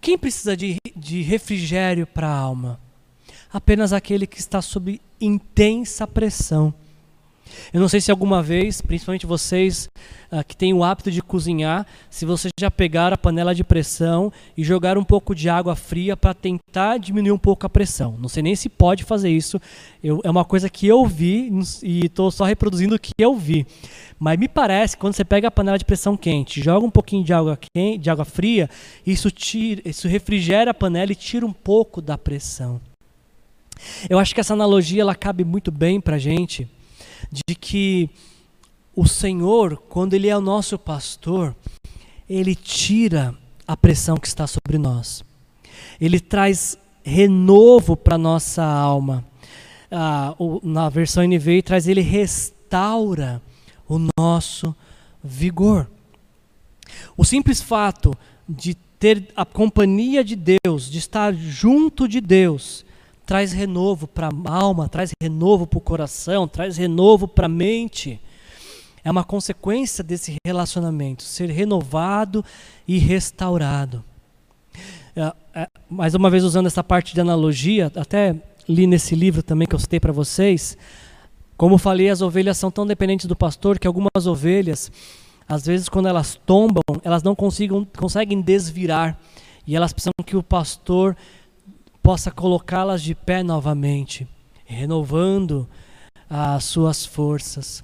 Quem 0.00 0.18
precisa 0.18 0.56
de, 0.56 0.76
de 0.94 1.22
refrigério 1.22 2.06
para 2.06 2.28
a 2.28 2.36
alma? 2.36 2.80
Apenas 3.52 3.92
aquele 3.92 4.26
que 4.26 4.38
está 4.38 4.60
sob 4.60 5.00
intensa 5.20 6.06
pressão. 6.06 6.74
Eu 7.72 7.80
não 7.80 7.88
sei 7.88 8.00
se 8.00 8.10
alguma 8.10 8.42
vez, 8.42 8.80
principalmente 8.80 9.26
vocês 9.26 9.88
uh, 10.30 10.44
que 10.46 10.56
têm 10.56 10.72
o 10.72 10.82
hábito 10.82 11.10
de 11.10 11.22
cozinhar, 11.22 11.86
se 12.10 12.24
vocês 12.24 12.52
já 12.58 12.70
pegaram 12.70 13.14
a 13.14 13.18
panela 13.18 13.54
de 13.54 13.64
pressão 13.64 14.32
e 14.56 14.64
jogaram 14.64 15.00
um 15.00 15.04
pouco 15.04 15.34
de 15.34 15.48
água 15.48 15.76
fria 15.76 16.16
para 16.16 16.34
tentar 16.34 16.98
diminuir 16.98 17.32
um 17.32 17.38
pouco 17.38 17.66
a 17.66 17.68
pressão. 17.68 18.16
Não 18.18 18.28
sei 18.28 18.42
nem 18.42 18.56
se 18.56 18.68
pode 18.68 19.04
fazer 19.04 19.30
isso. 19.30 19.60
Eu, 20.02 20.20
é 20.24 20.30
uma 20.30 20.44
coisa 20.44 20.68
que 20.68 20.86
eu 20.86 21.04
vi 21.06 21.50
e 21.82 22.06
estou 22.06 22.30
só 22.30 22.44
reproduzindo 22.44 22.94
o 22.94 22.98
que 22.98 23.12
eu 23.18 23.34
vi. 23.36 23.66
Mas 24.18 24.38
me 24.38 24.48
parece 24.48 24.96
que 24.96 25.00
quando 25.00 25.14
você 25.14 25.24
pega 25.24 25.48
a 25.48 25.50
panela 25.50 25.78
de 25.78 25.84
pressão 25.84 26.16
quente, 26.16 26.62
joga 26.62 26.86
um 26.86 26.90
pouquinho 26.90 27.24
de 27.24 27.32
água, 27.32 27.58
quente, 27.74 27.98
de 27.98 28.10
água 28.10 28.24
fria, 28.24 28.70
isso, 29.06 29.30
tira, 29.30 29.82
isso 29.84 30.08
refrigera 30.08 30.70
a 30.70 30.74
panela 30.74 31.12
e 31.12 31.16
tira 31.16 31.44
um 31.44 31.52
pouco 31.52 32.00
da 32.00 32.16
pressão. 32.16 32.80
Eu 34.08 34.18
acho 34.18 34.34
que 34.34 34.40
essa 34.40 34.54
analogia 34.54 35.02
ela 35.02 35.14
cabe 35.14 35.44
muito 35.44 35.70
bem 35.70 36.00
para 36.00 36.16
a 36.16 36.18
gente 36.18 36.68
de 37.30 37.54
que 37.54 38.10
o 38.94 39.06
Senhor, 39.06 39.76
quando 39.88 40.14
Ele 40.14 40.28
é 40.28 40.36
o 40.36 40.40
nosso 40.40 40.78
pastor, 40.78 41.54
Ele 42.28 42.54
tira 42.54 43.34
a 43.66 43.76
pressão 43.76 44.16
que 44.16 44.26
está 44.26 44.46
sobre 44.46 44.78
nós. 44.78 45.24
Ele 46.00 46.20
traz 46.20 46.78
renovo 47.02 47.96
para 47.96 48.16
nossa 48.16 48.64
alma. 48.64 49.24
Ah, 49.90 50.34
na 50.62 50.88
versão 50.88 51.24
NVI 51.24 51.62
traz 51.62 51.86
Ele 51.86 52.00
restaura 52.00 53.42
o 53.88 53.98
nosso 54.18 54.74
vigor. 55.22 55.88
O 57.16 57.24
simples 57.24 57.60
fato 57.60 58.16
de 58.48 58.74
ter 58.98 59.28
a 59.36 59.44
companhia 59.44 60.24
de 60.24 60.36
Deus, 60.36 60.90
de 60.90 60.98
estar 60.98 61.34
junto 61.34 62.08
de 62.08 62.20
Deus, 62.20 62.84
traz 63.26 63.52
renovo 63.52 64.06
para 64.06 64.28
a 64.28 64.54
alma, 64.54 64.88
traz 64.88 65.10
renovo 65.22 65.66
para 65.66 65.78
o 65.78 65.80
coração, 65.80 66.46
traz 66.46 66.76
renovo 66.76 67.26
para 67.26 67.46
a 67.46 67.48
mente. 67.48 68.20
É 69.02 69.10
uma 69.10 69.24
consequência 69.24 70.02
desse 70.02 70.36
relacionamento, 70.46 71.22
ser 71.22 71.50
renovado 71.50 72.44
e 72.86 72.98
restaurado. 72.98 74.04
É, 75.16 75.32
é, 75.54 75.68
mais 75.88 76.14
uma 76.14 76.30
vez, 76.30 76.42
usando 76.42 76.66
essa 76.66 76.82
parte 76.82 77.14
de 77.14 77.20
analogia, 77.20 77.92
até 77.94 78.34
li 78.68 78.86
nesse 78.86 79.14
livro 79.14 79.42
também 79.42 79.68
que 79.68 79.74
eu 79.74 79.78
citei 79.78 80.00
para 80.00 80.12
vocês. 80.12 80.76
Como 81.56 81.78
falei, 81.78 82.08
as 82.08 82.20
ovelhas 82.20 82.58
são 82.58 82.70
tão 82.70 82.86
dependentes 82.86 83.26
do 83.26 83.36
pastor 83.36 83.78
que 83.78 83.86
algumas 83.86 84.26
ovelhas, 84.26 84.90
às 85.48 85.64
vezes, 85.64 85.88
quando 85.88 86.08
elas 86.08 86.40
tombam, 86.46 86.82
elas 87.02 87.22
não 87.22 87.34
consigam, 87.34 87.86
conseguem 87.96 88.40
desvirar. 88.40 89.18
E 89.66 89.76
elas 89.76 89.92
precisam 89.92 90.12
que 90.24 90.36
o 90.36 90.42
pastor 90.42 91.16
possa 92.04 92.30
colocá-las 92.30 93.02
de 93.02 93.14
pé 93.14 93.42
novamente, 93.42 94.28
renovando 94.66 95.66
as 96.28 96.62
suas 96.64 97.06
forças. 97.06 97.82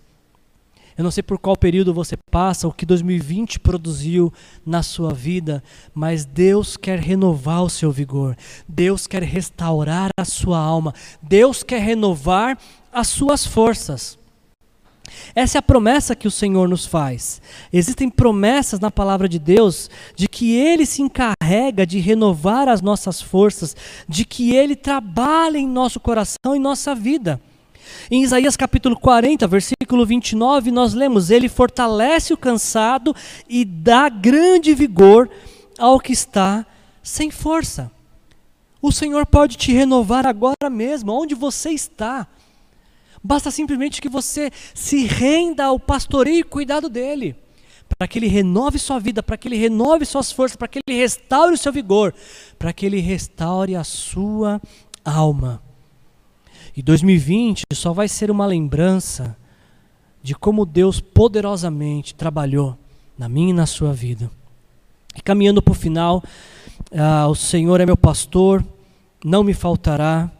Eu 0.95 1.03
não 1.03 1.11
sei 1.11 1.23
por 1.23 1.39
qual 1.39 1.57
período 1.57 1.95
você 1.95 2.19
passa, 2.31 2.69
o 2.69 2.73
que 2.73 2.85
2020 2.85 3.59
produziu 3.61 4.31
na 4.65 4.83
sua 4.83 5.15
vida, 5.15 5.65
mas 5.95 6.27
Deus 6.27 6.77
quer 6.77 6.99
renovar 6.99 7.63
o 7.63 7.71
seu 7.71 7.91
vigor. 7.91 8.37
Deus 8.69 9.07
quer 9.07 9.23
restaurar 9.23 10.11
a 10.15 10.25
sua 10.27 10.59
alma. 10.59 10.93
Deus 11.23 11.63
quer 11.63 11.81
renovar 11.81 12.59
as 12.93 13.09
suas 13.09 13.47
forças. 13.47 14.19
Essa 15.35 15.59
é 15.59 15.61
a 15.61 15.63
promessa 15.63 16.17
que 16.17 16.29
o 16.29 16.31
Senhor 16.31 16.69
nos 16.69 16.87
faz. 16.87 17.41
Existem 17.73 18.09
promessas 18.09 18.81
na 18.81 18.91
palavra 18.91 19.29
de 19.29 19.39
Deus 19.39 19.91
de 20.17 20.29
que 20.29 20.55
Ele 20.55 20.87
se 20.87 21.03
encarrega 21.03 21.87
de 21.87 21.99
renovar 21.99 22.69
as 22.69 22.81
nossas 22.81 23.21
forças, 23.21 23.77
de 24.09 24.25
que 24.25 24.55
Ele 24.55 24.75
trabalha 24.75 25.59
em 25.59 25.69
nosso 25.69 26.01
coração 26.01 26.55
e 26.55 26.59
nossa 26.59 26.95
vida. 26.95 27.41
Em 28.11 28.23
Isaías 28.23 28.57
capítulo 28.57 28.99
40, 28.99 29.47
versículo 29.47 30.05
29, 30.05 30.71
nós 30.71 30.95
lemos: 30.95 31.31
Ele 31.31 31.49
fortalece 31.49 32.33
o 32.33 32.37
cansado 32.37 33.15
e 33.49 33.65
dá 33.65 34.09
grande 34.09 34.75
vigor 34.75 35.29
ao 35.79 35.99
que 35.99 36.13
está 36.13 36.67
sem 37.03 37.31
força. 37.31 37.91
O 38.83 38.91
Senhor 38.91 39.27
pode 39.27 39.57
te 39.57 39.73
renovar 39.73 40.27
agora 40.27 40.71
mesmo, 40.71 41.13
onde 41.13 41.35
você 41.35 41.71
está. 41.71 42.27
Basta 43.23 43.51
simplesmente 43.51 44.01
que 44.01 44.09
você 44.09 44.51
se 44.75 45.05
renda 45.07 45.65
ao 45.65 45.79
pastoreio 45.79 46.41
e 46.41 46.45
cuidado 46.45 46.89
dele, 46.89 47.37
para 47.99 48.09
que 48.09 48.19
ele 48.19 48.29
renove 48.29 48.79
sua 48.79 48.99
vida, 48.99 49.23
para 49.23 49.37
que 49.37 49.47
ele 49.49 49.57
renove 49.57 50.07
suas 50.07 50.33
forças, 50.33 50.57
para 50.57 50.69
que 50.69 50.81
ele 50.87 50.99
restaure 50.99 51.55
o 51.55 51.59
seu 51.59 51.73
vigor, 51.73 52.15
para 52.59 52.73
que 52.73 52.87
ele 52.87 53.01
restaure 53.01 53.77
a 53.77 53.85
sua 53.85 54.61
alma. 55.05 55.63
E 56.77 56.83
2020 56.83 57.65
só 57.75 57.93
vai 57.93 58.09
ser 58.09 58.31
uma 58.31 58.47
lembrança 58.47 59.37
de 60.23 60.35
como 60.35 60.65
Deus 60.65 61.01
poderosamente 61.01 62.15
trabalhou 62.15 62.77
na 63.19 63.29
minha 63.29 63.51
e 63.51 63.55
na 63.55 63.67
sua 63.67 63.93
vida. 63.93 64.31
E 65.15 65.21
caminhando 65.21 65.61
para 65.61 65.73
o 65.73 65.75
final, 65.75 66.23
ah, 66.93 67.27
o 67.29 67.35
Senhor 67.35 67.81
é 67.81 67.87
meu 67.87 67.97
pastor, 67.97 68.65
não 69.25 69.43
me 69.43 69.53
faltará. 69.53 70.31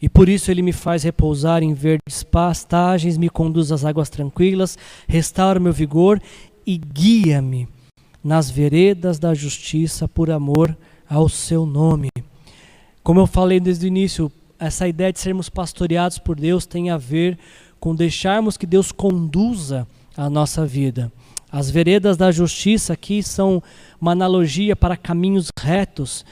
E 0.00 0.08
por 0.08 0.28
isso 0.28 0.50
ele 0.50 0.62
me 0.62 0.72
faz 0.72 1.02
repousar 1.02 1.62
em 1.62 1.72
verdes 1.72 2.22
pastagens, 2.22 3.16
me 3.16 3.30
conduz 3.30 3.72
às 3.72 3.84
águas 3.84 4.10
tranquilas, 4.10 4.78
restaura 5.08 5.58
meu 5.58 5.72
vigor 5.72 6.20
e 6.66 6.76
guia-me 6.76 7.68
nas 8.22 8.50
veredas 8.50 9.18
da 9.18 9.32
justiça 9.34 10.08
por 10.08 10.30
amor 10.30 10.76
ao 11.08 11.28
seu 11.28 11.64
nome. 11.64 12.08
Como 13.02 13.20
eu 13.20 13.26
falei 13.26 13.60
desde 13.60 13.86
o 13.86 13.88
início, 13.88 14.30
essa 14.58 14.88
ideia 14.88 15.12
de 15.12 15.20
sermos 15.20 15.48
pastoreados 15.48 16.18
por 16.18 16.34
Deus 16.34 16.66
tem 16.66 16.90
a 16.90 16.96
ver 16.96 17.38
com 17.78 17.94
deixarmos 17.94 18.56
que 18.56 18.66
Deus 18.66 18.90
conduza 18.90 19.86
a 20.16 20.28
nossa 20.28 20.66
vida. 20.66 21.12
As 21.50 21.70
veredas 21.70 22.16
da 22.16 22.32
justiça 22.32 22.92
aqui 22.92 23.22
são 23.22 23.62
uma 24.00 24.12
analogia 24.12 24.74
para 24.74 24.96
caminhos 24.96 25.50
retos 25.56 26.24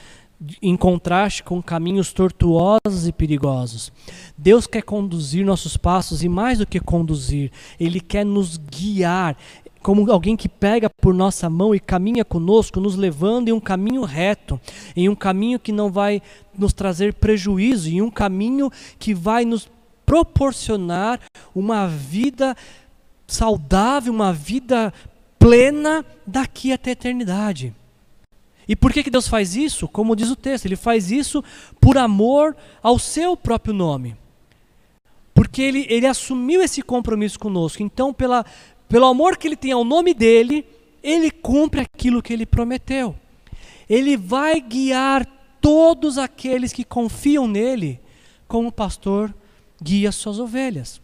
em 0.61 0.77
contraste 0.77 1.43
com 1.43 1.63
caminhos 1.63 2.13
tortuosos 2.13 3.07
e 3.07 3.13
perigosos. 3.13 3.93
Deus 4.37 4.67
quer 4.67 4.83
conduzir 4.83 5.45
nossos 5.45 5.77
passos 5.77 6.23
e 6.23 6.29
mais 6.29 6.59
do 6.59 6.67
que 6.67 6.81
conduzir, 6.81 7.51
Ele 7.79 8.01
quer 8.01 8.25
nos 8.25 8.57
guiar, 8.57 9.37
como 9.83 10.11
alguém 10.11 10.35
que 10.35 10.49
pega 10.49 10.89
por 10.89 11.13
nossa 11.13 11.49
mão 11.51 11.75
e 11.75 11.79
caminha 11.79 12.25
conosco, 12.25 12.81
nos 12.81 12.97
levando 12.97 13.49
em 13.49 13.53
um 13.53 13.61
caminho 13.61 14.03
reto, 14.03 14.59
em 14.97 15.09
um 15.11 15.15
caminho 15.15 15.59
que 15.59 15.73
não 15.73 15.93
vai 15.93 16.23
nos 16.57 16.73
trazer 16.73 17.13
prejuízo, 17.15 17.91
em 17.91 18.01
um 18.01 18.11
caminho 18.11 18.71
que 18.99 19.13
vai 19.13 19.45
nos 19.45 19.69
proporcionar 20.07 21.21
uma 21.55 21.87
vida 21.87 22.57
saudável, 23.27 24.13
uma 24.13 24.33
vida 24.33 24.93
plena 25.39 26.05
daqui 26.27 26.73
até 26.73 26.91
a 26.91 26.93
eternidade. 26.93 27.75
E 28.69 28.75
por 28.75 28.93
que, 28.93 29.03
que 29.03 29.11
Deus 29.11 29.29
faz 29.29 29.55
isso? 29.55 29.87
Como 29.87 30.17
diz 30.17 30.31
o 30.31 30.37
texto, 30.37 30.67
Ele 30.67 30.77
faz 30.77 31.11
isso 31.11 31.43
por 31.81 31.99
amor 31.99 32.57
ao 32.83 32.99
seu 32.99 33.37
próprio 33.37 33.75
nome. 33.75 34.17
Porque 35.35 35.63
Ele, 35.63 35.87
ele 35.89 36.07
assumiu 36.07 36.63
esse 36.63 36.83
compromisso 36.83 37.39
conosco. 37.39 37.83
Então, 37.83 38.13
pela, 38.13 38.45
pelo 38.89 39.07
amor 39.07 39.37
que 39.37 39.49
Ele 39.49 39.57
tem 39.57 39.73
ao 39.73 39.85
nome 39.85 40.15
dEle, 40.15 40.67
Ele 41.03 41.31
cumpre 41.31 41.81
aquilo 41.81 42.23
que 42.23 42.33
Ele 42.33 42.47
prometeu. 42.47 43.15
Ele 43.89 44.17
vai 44.17 44.61
guiar 44.61 45.27
todos 45.61 46.19
aqueles 46.19 46.73
que 46.73 46.85
confiam 46.85 47.47
nele, 47.47 48.01
como 48.47 48.69
o 48.69 48.73
pastor 48.73 49.35
guia 49.83 50.13
suas 50.13 50.39
ovelhas. 50.39 51.01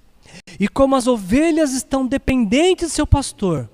E 0.59 0.69
como 0.69 0.97
as 0.97 1.07
ovelhas 1.07 1.73
estão 1.73 2.07
dependentes 2.07 2.89
do 2.89 2.95
seu 2.95 3.07
pastor, 3.07 3.69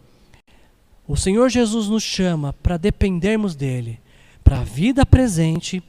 o 1.09 1.17
Senhor 1.17 1.49
Jesus 1.49 1.89
nos 1.89 2.03
chama 2.03 2.53
para 2.63 2.77
dependermos 2.77 3.55
dele, 3.55 4.01
para 4.43 4.61
a 4.61 4.65
vida 4.65 5.07
presente 5.07 5.83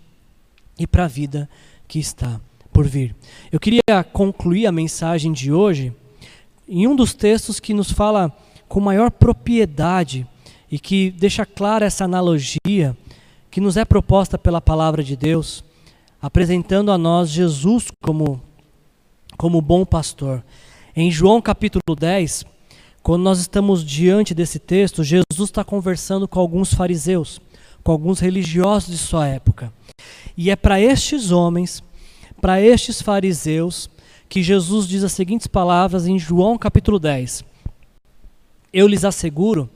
e 0.78 0.86
para 0.86 1.06
a 1.06 1.08
vida 1.08 1.50
que 1.88 2.00
está 2.00 2.40
por 2.72 2.86
vir. 2.86 3.16
Eu 3.52 3.60
queria 3.60 3.82
concluir 4.14 4.68
a 4.68 4.72
mensagem 4.72 5.32
de 5.32 5.52
hoje 5.52 5.94
em 6.68 6.86
um 6.86 6.96
dos 6.96 7.14
textos 7.14 7.60
que 7.60 7.74
nos 7.74 7.92
fala 7.92 8.32
com 8.68 8.80
maior 8.80 9.10
propriedade 9.10 10.28
e 10.70 10.78
que 10.78 11.12
deixa 11.12 11.46
clara 11.46 11.86
essa 11.86 12.04
analogia 12.04 12.96
que 13.50 13.62
nos 13.62 13.78
é 13.78 13.86
proposta 13.86 14.38
pela 14.38 14.62
palavra 14.62 15.04
de 15.04 15.16
Deus, 15.16 15.64
apresentando 16.22 16.92
a 16.92 16.98
nós 16.98 17.30
Jesus 17.30 17.88
como 18.04 18.42
como 19.38 19.62
bom 19.62 19.86
pastor. 19.86 20.44
Em 20.96 21.12
João 21.12 21.40
capítulo 21.40 21.96
10, 21.96 22.44
quando 23.08 23.24
nós 23.24 23.40
estamos 23.40 23.86
diante 23.86 24.34
desse 24.34 24.60
texto, 24.60 25.02
Jesus 25.02 25.24
está 25.40 25.64
conversando 25.64 26.28
com 26.28 26.42
alguns 26.42 26.74
fariseus, 26.74 27.40
com 27.82 27.94
alguns 27.94 28.20
religiosos 28.20 28.92
de 28.92 28.98
sua 28.98 29.26
época. 29.26 29.72
E 30.36 30.52
é 30.52 30.58
para 30.58 30.78
estes 30.78 31.32
homens, 31.32 31.82
para 32.42 32.60
estes 32.62 33.02
fariseus, 33.02 33.90
que 34.28 34.44
Jesus 34.44 34.86
diz 34.86 35.06
as 35.06 35.14
seguintes 35.14 35.48
palavras 35.48 36.06
em 36.06 36.20
João 36.20 36.58
capítulo 36.58 37.00
10. 37.00 37.46
Eu 38.74 38.90
lhes 38.90 39.06
asseguro 39.06 39.70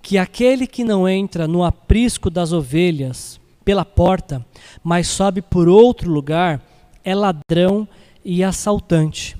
que 0.00 0.16
aquele 0.16 0.66
que 0.66 0.82
não 0.82 1.06
entra 1.06 1.46
no 1.46 1.64
aprisco 1.64 2.30
das 2.30 2.52
ovelhas 2.54 3.38
pela 3.66 3.84
porta, 3.84 4.42
mas 4.82 5.08
sobe 5.08 5.42
por 5.42 5.68
outro 5.68 6.10
lugar, 6.10 6.58
é 7.04 7.14
ladrão 7.14 7.86
e 8.24 8.42
assaltante. 8.42 9.37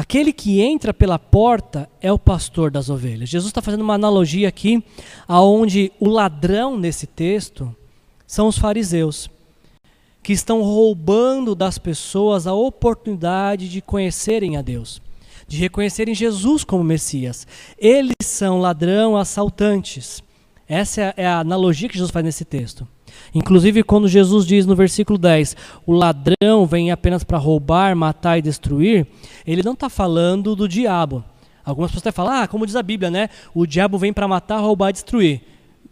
Aquele 0.00 0.32
que 0.32 0.62
entra 0.62 0.94
pela 0.94 1.18
porta 1.18 1.86
é 2.00 2.10
o 2.10 2.18
pastor 2.18 2.70
das 2.70 2.88
ovelhas. 2.88 3.28
Jesus 3.28 3.50
está 3.50 3.60
fazendo 3.60 3.82
uma 3.82 3.92
analogia 3.92 4.48
aqui, 4.48 4.82
aonde 5.28 5.92
o 6.00 6.08
ladrão 6.08 6.78
nesse 6.78 7.06
texto 7.06 7.76
são 8.26 8.48
os 8.48 8.56
fariseus, 8.56 9.28
que 10.22 10.32
estão 10.32 10.62
roubando 10.62 11.54
das 11.54 11.76
pessoas 11.76 12.46
a 12.46 12.54
oportunidade 12.54 13.68
de 13.68 13.82
conhecerem 13.82 14.56
a 14.56 14.62
Deus, 14.62 15.02
de 15.46 15.58
reconhecerem 15.58 16.14
Jesus 16.14 16.64
como 16.64 16.82
Messias. 16.82 17.46
Eles 17.76 18.14
são 18.24 18.58
ladrão, 18.58 19.18
assaltantes. 19.18 20.22
Essa 20.66 21.12
é 21.14 21.26
a 21.26 21.40
analogia 21.40 21.90
que 21.90 21.98
Jesus 21.98 22.10
faz 22.10 22.24
nesse 22.24 22.46
texto. 22.46 22.88
Inclusive, 23.34 23.82
quando 23.82 24.08
Jesus 24.08 24.46
diz 24.46 24.66
no 24.66 24.74
versículo 24.74 25.18
10: 25.18 25.56
o 25.86 25.92
ladrão 25.92 26.66
vem 26.66 26.90
apenas 26.90 27.24
para 27.24 27.38
roubar, 27.38 27.94
matar 27.94 28.38
e 28.38 28.42
destruir, 28.42 29.06
ele 29.46 29.62
não 29.62 29.72
está 29.72 29.88
falando 29.88 30.56
do 30.56 30.68
diabo. 30.68 31.24
Algumas 31.64 31.90
pessoas 31.90 32.06
até 32.06 32.12
falam, 32.12 32.32
ah, 32.32 32.48
como 32.48 32.66
diz 32.66 32.76
a 32.76 32.82
Bíblia, 32.82 33.10
né? 33.10 33.28
O 33.54 33.66
diabo 33.66 33.98
vem 33.98 34.12
para 34.12 34.26
matar, 34.26 34.58
roubar 34.58 34.90
e 34.90 34.94
destruir. 34.94 35.42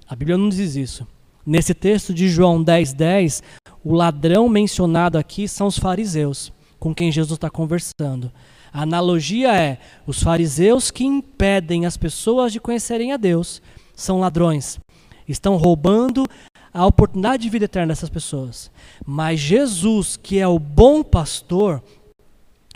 A 0.09 0.17
Bíblia 0.17 0.39
não 0.39 0.49
diz 0.49 0.75
isso. 0.75 1.07
Nesse 1.47 1.73
texto 1.75 2.13
de 2.13 2.29
João 2.29 2.63
10, 2.63 2.93
10, 2.93 3.43
o 3.85 3.95
ladrão 3.95 4.49
mencionado 4.49 5.17
aqui 5.17 5.47
são 5.47 5.67
os 5.67 5.79
fariseus, 5.79 6.53
com 6.79 6.95
quem 6.95 7.13
Jesus 7.13 7.37
está 7.37 7.49
conversando. 7.49 8.31
A 8.73 8.83
analogia 8.83 9.55
é: 9.55 9.79
os 10.07 10.23
fariseus 10.23 10.91
que 10.91 11.05
impedem 11.05 11.87
as 11.87 11.97
pessoas 11.97 12.53
de 12.53 12.61
conhecerem 12.61 13.13
a 13.13 13.17
Deus 13.17 13.63
são 13.95 14.21
ladrões, 14.21 14.79
estão 15.27 15.57
roubando 15.57 16.27
a 16.73 16.87
oportunidade 16.87 17.43
de 17.43 17.49
vida 17.49 17.65
eterna 17.65 17.93
dessas 17.93 18.11
pessoas. 18.11 18.71
Mas 19.07 19.41
Jesus, 19.41 20.17
que 20.17 20.39
é 20.39 20.47
o 20.47 20.59
bom 20.59 21.03
pastor, 21.03 21.83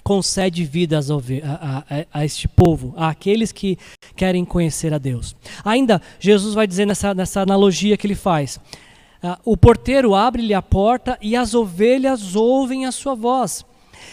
concede 0.03 0.65
vida 0.65 0.99
a, 0.99 1.79
a, 1.79 2.21
a, 2.21 2.25
este 2.25 2.49
povo, 2.49 2.95
àqueles 2.97 3.53
que 3.53 3.79
querem 4.17 4.45
conhecer 4.45 4.93
a 4.93 4.99
Deus. 4.99 5.37
Ainda, 5.65 6.03
Jesus 6.19 6.55
vai 6.55 6.67
dizer 6.67 6.87
nessa, 6.87 7.15
nessa 7.15 7.41
analogia 7.41 7.97
que 7.97 8.07
ele 8.07 8.15
faz: 8.15 8.57
uh, 9.23 9.37
o 9.45 9.57
porteiro 9.57 10.15
abre-lhe 10.15 10.55
a 10.55 10.63
porta 10.63 11.19
e 11.21 11.37
as 11.37 11.55
ovelhas 11.55 12.35
ouvem 12.35 12.87
a 12.87 12.93
sua 12.93 13.15
voz. 13.15 13.65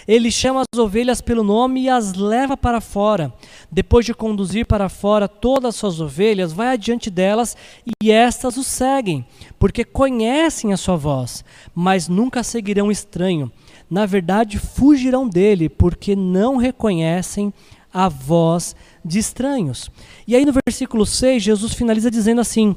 Ele 0.08 0.32
chama 0.32 0.62
as 0.62 0.80
ovelhas 0.80 1.22
pelo 1.22 1.44
nome 1.44 1.82
e 1.82 1.90
as 1.90 2.14
leva 2.14 2.56
para 2.56 2.82
fora. 2.82 3.34
Depois 3.72 4.06
de 4.06 4.14
conduzir 4.14 4.66
para 4.66 4.90
fora 4.90 5.28
todas 5.28 5.70
as 5.70 5.76
suas 5.76 6.02
ovelhas, 6.02 6.54
vai 6.54 6.68
adiante 6.68 7.10
delas 7.10 7.56
e 8.02 8.12
estas 8.12 8.58
o 8.58 8.64
seguem, 8.64 9.26
porque 9.58 9.84
conhecem 9.84 10.74
a 10.74 10.78
sua 10.78 10.96
voz, 10.96 11.44
mas 11.74 12.08
nunca 12.08 12.44
seguirão 12.44 12.92
estranho. 12.92 13.52
Na 13.90 14.06
verdade, 14.06 14.60
fugirão 14.60 15.28
dele, 15.28 15.68
porque 15.70 16.16
não 16.16 16.58
reconhecem 16.58 17.54
a 17.94 18.08
voz 18.08 18.76
de 19.04 19.18
estranhos. 19.20 19.90
E 20.28 20.36
aí 20.36 20.46
no 20.46 20.54
versículo 20.66 21.06
6, 21.06 21.42
Jesus 21.42 21.74
finaliza 21.74 22.12
dizendo 22.12 22.42
assim: 22.42 22.76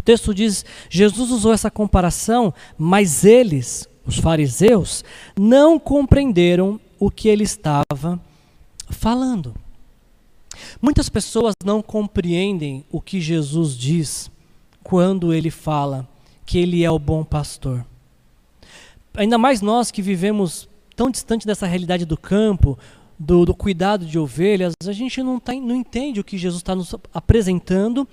o 0.00 0.02
texto 0.02 0.32
diz: 0.32 0.64
Jesus 0.88 1.30
usou 1.30 1.52
essa 1.52 1.70
comparação, 1.70 2.54
mas 2.78 3.24
eles, 3.24 3.86
os 4.06 4.18
fariseus, 4.18 5.04
não 5.38 5.78
compreenderam 5.78 6.80
o 6.98 7.10
que 7.10 7.28
ele 7.28 7.44
estava 7.44 8.20
falando. 8.88 9.54
Muitas 10.80 11.08
pessoas 11.08 11.54
não 11.64 11.82
compreendem 11.82 12.84
o 12.90 13.00
que 13.00 13.20
Jesus 13.20 13.76
diz 13.76 14.30
quando 14.82 15.32
ele 15.32 15.50
fala 15.50 16.08
que 16.44 16.58
ele 16.58 16.84
é 16.84 16.90
o 16.90 16.98
bom 16.98 17.24
pastor. 17.24 17.84
Ainda 19.14 19.38
mais 19.38 19.60
nós 19.60 19.90
que 19.90 20.02
vivemos 20.02 20.68
tão 20.96 21.10
distante 21.10 21.46
dessa 21.46 21.66
realidade 21.66 22.04
do 22.04 22.16
campo, 22.16 22.78
do, 23.18 23.44
do 23.44 23.54
cuidado 23.54 24.06
de 24.06 24.18
ovelhas, 24.18 24.72
a 24.84 24.92
gente 24.92 25.22
não, 25.22 25.38
tá, 25.38 25.52
não 25.52 25.76
entende 25.76 26.20
o 26.20 26.24
que 26.24 26.38
Jesus 26.38 26.60
está 26.60 26.74
nos 26.74 26.94
apresentando 27.12 28.08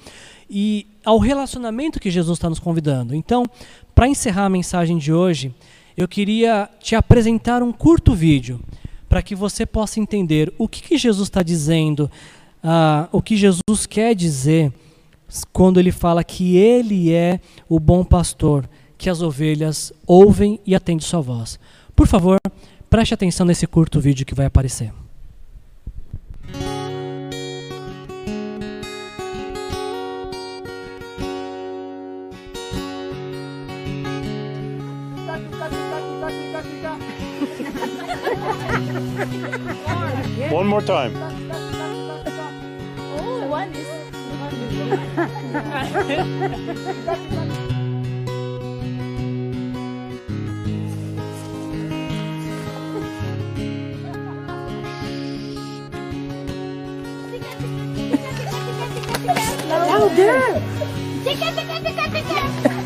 e 0.50 0.86
ao 1.04 1.18
relacionamento 1.18 2.00
que 2.00 2.12
Jesus 2.12 2.38
está 2.38 2.50
nos 2.50 2.60
convidando. 2.60 3.16
Então, 3.16 3.46
para 3.96 4.08
encerrar 4.08 4.46
a 4.46 4.50
mensagem 4.50 4.98
de 4.98 5.14
hoje, 5.14 5.54
eu 5.98 6.08
queria 6.08 6.70
te 6.80 6.96
apresentar 6.96 7.64
um 7.64 7.74
curto 7.74 8.14
vídeo 8.14 8.62
para 9.10 9.24
que 9.24 9.36
você 9.36 9.66
possa 9.66 10.00
entender 10.00 10.54
o 10.58 10.68
que, 10.68 10.84
que 10.84 10.98
Jesus 10.98 11.28
está 11.28 11.42
dizendo, 11.42 12.10
uh, 12.64 13.10
o 13.12 13.20
que 13.20 13.36
Jesus 13.36 13.88
quer 13.90 14.14
dizer 14.14 14.72
quando 15.52 15.80
ele 15.80 15.92
fala 15.92 16.24
que 16.24 16.56
ele 16.56 17.12
é 17.12 17.40
o 17.68 17.80
bom 17.80 18.04
pastor, 18.04 18.70
que 18.96 19.10
as 19.10 19.22
ovelhas 19.22 19.92
ouvem 20.06 20.60
e 20.66 20.76
atendem 20.76 21.02
sua 21.02 21.20
voz. 21.20 21.60
Por 21.96 22.06
favor, 22.06 22.38
preste 22.90 23.14
atenção 23.14 23.46
nesse 23.46 23.66
curto 23.66 24.00
vídeo 24.00 24.26
que 24.26 24.36
vai 24.36 24.46
aparecer. 24.46 24.92
one 40.68 40.72
more 40.72 40.82
time. 40.82 41.14
Stop, 41.16 41.32
stop, 41.32 42.28
stop, 42.28 42.52
oh, 43.20 43.40
the 43.40 43.48
one 43.48 43.74
is 43.74 43.88
one 44.42 44.56
before. 44.60 44.98
Louder! 59.68 60.62
Take 61.24 61.42
it, 61.42 61.56
take 61.56 61.70
it, 61.70 61.84
take 61.86 62.14
it, 62.14 62.26
take! 62.64 62.77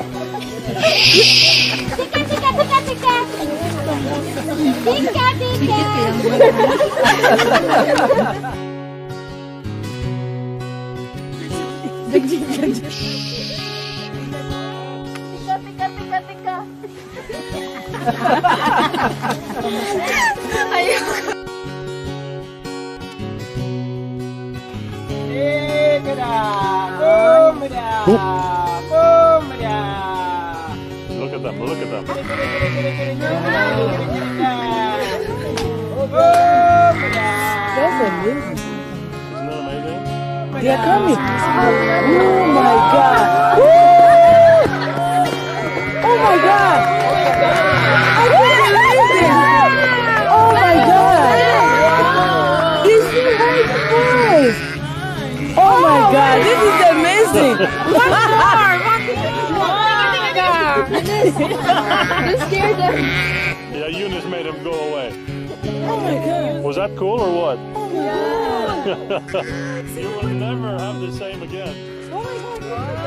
Tika, 0.72 2.20
tika, 2.30 2.50
tika, 2.58 2.78
tika. 2.88 3.14
Ayo. 15.52 15.62
Tiga, 15.62 15.88
tiga, 15.98 16.20
tiga. 16.28 16.56
At 31.46 31.52
them. 31.54 31.66
Look 31.66 31.78
at 31.78 31.90
them. 31.90 33.32
That's 36.62 37.98
amazing. 38.08 38.58
Isn't 38.58 39.48
that 39.48 39.58
amazing? 39.60 40.62
They 40.62 40.70
are 40.70 40.84
coming. 40.84 41.18
Oh 41.18 42.46
my 42.54 42.76
God. 42.94 43.58
Woo! 43.58 43.66
Oh 46.04 46.18
my 46.22 46.36
God. 46.46 46.80
I 48.18 48.26
can't 48.32 48.62
believe. 48.62 49.32
Oh 50.30 50.50
my 50.54 50.74
God. 50.90 51.26
This 52.86 53.04
is 53.18 53.26
my 53.40 53.58
voice. 53.92 54.62
Oh 55.58 55.76
my 55.82 56.00
God. 56.12 56.36
This 56.46 56.60
is 56.70 56.80
amazing. 56.92 57.56
One 57.94 58.12
more. 58.12 58.71
You 60.92 62.38
scared 62.48 62.78
them. 62.78 62.96
Yeah, 63.74 63.88
Eunice 63.88 64.26
made 64.26 64.46
him 64.46 64.62
go 64.64 64.72
away. 64.72 65.14
Oh 65.88 66.00
my 66.02 66.16
God. 66.16 66.64
Was 66.64 66.76
that 66.76 66.98
cool 66.98 67.22
or 67.22 67.34
what? 67.34 67.58
Oh 67.76 67.90
God. 67.90 69.46
you 69.96 70.10
will 70.10 70.24
never 70.24 70.78
have 70.78 71.00
the 71.00 71.12
same 71.14 71.44
again. 71.44 72.10
Oh 72.12 72.22
my 72.22 72.60
God. 72.60 73.02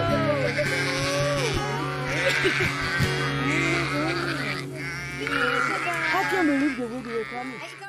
I 6.16 6.26
can't 6.30 6.46
believe 6.46 6.76
the 6.78 6.86
were 6.86 7.24
coming. 7.24 7.83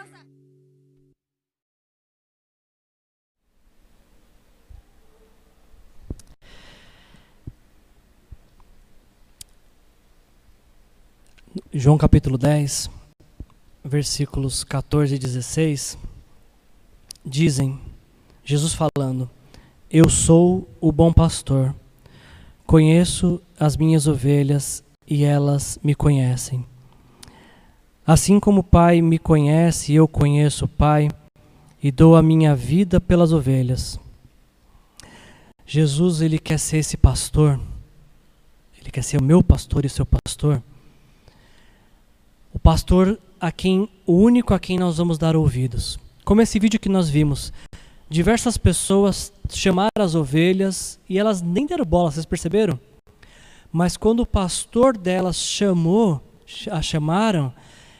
João 11.73 11.97
capítulo 11.97 12.37
10, 12.37 12.89
versículos 13.81 14.65
14 14.65 15.15
e 15.15 15.17
16, 15.17 15.97
dizem, 17.25 17.79
Jesus 18.43 18.73
falando: 18.73 19.29
Eu 19.89 20.09
sou 20.09 20.67
o 20.81 20.91
bom 20.91 21.13
pastor, 21.13 21.73
conheço 22.65 23.41
as 23.57 23.77
minhas 23.77 24.05
ovelhas 24.05 24.83
e 25.07 25.23
elas 25.23 25.79
me 25.81 25.95
conhecem. 25.95 26.65
Assim 28.05 28.37
como 28.37 28.59
o 28.59 28.63
Pai 28.63 29.01
me 29.01 29.17
conhece 29.17 29.93
eu 29.93 30.09
conheço 30.09 30.65
o 30.65 30.69
Pai, 30.69 31.07
e 31.81 31.89
dou 31.89 32.17
a 32.17 32.21
minha 32.21 32.53
vida 32.53 32.99
pelas 32.99 33.31
ovelhas. 33.31 33.97
Jesus, 35.65 36.19
ele 36.19 36.37
quer 36.37 36.59
ser 36.59 36.79
esse 36.79 36.97
pastor. 36.97 37.57
Ele 38.77 38.91
quer 38.91 39.03
ser 39.03 39.21
o 39.21 39.23
meu 39.23 39.41
pastor 39.41 39.85
e 39.85 39.89
seu 39.89 40.05
pastor. 40.05 40.61
O 42.55 42.59
pastor 42.59 43.19
a 43.37 43.51
quem 43.51 43.89
o 44.07 44.13
único 44.13 44.53
a 44.53 44.59
quem 44.59 44.79
nós 44.79 44.97
vamos 44.97 45.17
dar 45.17 45.35
ouvidos. 45.35 45.99
Como 46.23 46.41
esse 46.41 46.57
vídeo 46.57 46.79
que 46.79 46.87
nós 46.87 47.09
vimos, 47.09 47.51
diversas 48.09 48.57
pessoas 48.57 49.31
chamaram 49.49 49.89
as 49.99 50.15
ovelhas 50.15 50.97
e 51.09 51.19
elas 51.19 51.41
nem 51.41 51.67
deram 51.67 51.83
bola, 51.83 52.11
vocês 52.11 52.25
perceberam? 52.25 52.79
Mas 53.73 53.97
quando 53.97 54.21
o 54.21 54.25
pastor 54.25 54.97
delas 54.97 55.35
chamou, 55.35 56.23
a 56.71 56.81
chamaram, 56.81 57.53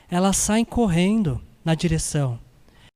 elas 0.09 0.37
saem 0.37 0.63
correndo 0.63 1.41
na 1.63 1.75
direção. 1.75 2.39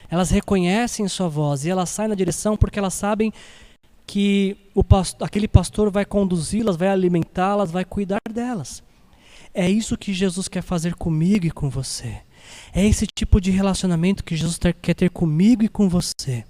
Elas 0.10 0.32
reconhecem 0.32 1.10
sua 1.10 1.28
voz 1.28 1.66
e 1.66 1.70
elas 1.70 1.90
saem 1.90 2.08
na 2.08 2.16
direção 2.16 2.56
porque 2.56 2.80
elas 2.80 2.94
sabem 2.94 3.34
que 4.08 4.56
o 4.74 4.82
aquele 5.20 5.48
pastor 5.48 5.92
vai 5.92 6.06
conduzi-las, 6.06 6.78
vai 6.78 6.88
alimentá-las, 6.88 7.70
vai 7.70 7.84
cuidar 7.84 8.22
delas. 8.32 8.82
É 9.54 9.70
isso 9.70 9.98
que 9.98 10.14
Jesus 10.14 10.48
quer 10.48 10.62
fazer 10.62 10.96
comigo 10.96 11.46
e 11.46 11.52
com 11.52 11.70
você. 11.70 12.22
É 12.74 12.86
esse 12.86 13.06
tipo 13.08 13.42
de 13.42 13.52
relacionamento 13.52 14.24
que 14.24 14.36
Jesus 14.36 14.58
quer 14.82 14.94
ter 14.94 15.10
comigo 15.10 15.64
e 15.64 15.68
com 15.68 15.90
você. 15.90 16.44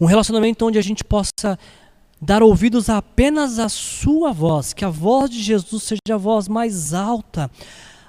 Um 0.00 0.06
relacionamento 0.06 0.64
onde 0.66 0.78
a 0.78 0.82
gente 0.82 1.04
possa 1.04 1.58
dar 2.20 2.42
ouvidos 2.42 2.88
apenas 2.88 3.58
à 3.58 3.68
sua 3.68 4.32
voz, 4.32 4.72
que 4.72 4.84
a 4.84 4.88
voz 4.88 5.30
de 5.30 5.42
Jesus 5.42 5.82
seja 5.82 6.14
a 6.14 6.16
voz 6.16 6.48
mais 6.48 6.94
alta, 6.94 7.50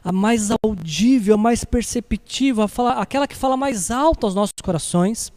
a 0.03 0.11
mais 0.11 0.49
audível, 0.63 1.35
a 1.35 1.37
mais 1.37 1.63
perceptível, 1.63 2.63
a 2.63 3.01
aquela 3.01 3.27
que 3.27 3.35
fala 3.35 3.57
mais 3.57 3.91
alto 3.91 4.25
aos 4.25 4.35
nossos 4.35 4.53
corações. 4.63 5.31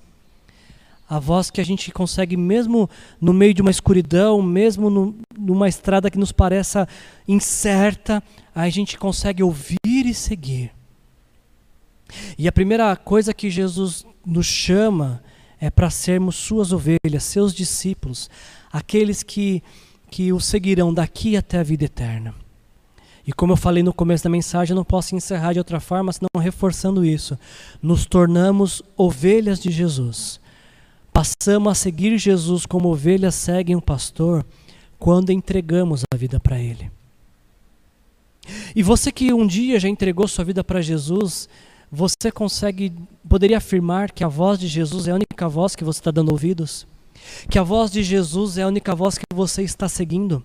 A 1.10 1.18
voz 1.18 1.50
que 1.50 1.60
a 1.60 1.64
gente 1.64 1.90
consegue, 1.90 2.36
mesmo 2.36 2.88
no 3.20 3.32
meio 3.32 3.52
de 3.52 3.60
uma 3.60 3.70
escuridão, 3.72 4.40
mesmo 4.40 4.88
no, 4.88 5.16
numa 5.36 5.68
estrada 5.68 6.08
que 6.08 6.16
nos 6.16 6.30
pareça 6.30 6.86
incerta, 7.26 8.22
a 8.54 8.68
gente 8.68 8.96
consegue 8.96 9.42
ouvir 9.42 9.76
e 9.84 10.14
seguir. 10.14 10.70
E 12.38 12.46
a 12.46 12.52
primeira 12.52 12.94
coisa 12.94 13.34
que 13.34 13.50
Jesus 13.50 14.06
nos 14.24 14.46
chama 14.46 15.20
é 15.60 15.68
para 15.68 15.90
sermos 15.90 16.36
suas 16.36 16.72
ovelhas, 16.72 17.24
seus 17.24 17.52
discípulos, 17.52 18.30
aqueles 18.72 19.24
que, 19.24 19.64
que 20.12 20.32
o 20.32 20.38
seguirão 20.38 20.94
daqui 20.94 21.36
até 21.36 21.58
a 21.58 21.64
vida 21.64 21.86
eterna. 21.86 22.32
E 23.26 23.32
como 23.32 23.52
eu 23.52 23.56
falei 23.56 23.82
no 23.82 23.92
começo 23.92 24.24
da 24.24 24.30
mensagem, 24.30 24.72
eu 24.72 24.76
não 24.76 24.84
posso 24.84 25.14
encerrar 25.16 25.52
de 25.54 25.58
outra 25.58 25.80
forma 25.80 26.12
senão 26.12 26.28
reforçando 26.40 27.04
isso. 27.04 27.36
Nos 27.82 28.06
tornamos 28.06 28.80
ovelhas 28.96 29.60
de 29.60 29.72
Jesus. 29.72 30.39
Passamos 31.20 31.70
a 31.70 31.74
seguir 31.74 32.16
Jesus 32.16 32.64
como 32.64 32.88
ovelhas 32.88 33.34
seguem 33.34 33.76
um 33.76 33.80
pastor 33.80 34.42
quando 34.98 35.30
entregamos 35.30 36.02
a 36.10 36.16
vida 36.16 36.40
para 36.40 36.58
Ele. 36.58 36.90
E 38.74 38.82
você 38.82 39.12
que 39.12 39.30
um 39.30 39.46
dia 39.46 39.78
já 39.78 39.86
entregou 39.86 40.26
sua 40.26 40.46
vida 40.46 40.64
para 40.64 40.80
Jesus, 40.80 41.46
você 41.92 42.32
consegue, 42.32 42.94
poderia 43.28 43.58
afirmar 43.58 44.12
que 44.12 44.24
a 44.24 44.28
voz 44.28 44.58
de 44.58 44.66
Jesus 44.66 45.08
é 45.08 45.10
a 45.10 45.14
única 45.16 45.46
voz 45.46 45.76
que 45.76 45.84
você 45.84 46.00
está 46.00 46.10
dando 46.10 46.32
ouvidos? 46.32 46.86
Que 47.50 47.58
a 47.58 47.62
voz 47.62 47.90
de 47.90 48.02
Jesus 48.02 48.56
é 48.56 48.62
a 48.62 48.68
única 48.68 48.94
voz 48.94 49.18
que 49.18 49.24
você 49.34 49.62
está 49.62 49.90
seguindo? 49.90 50.42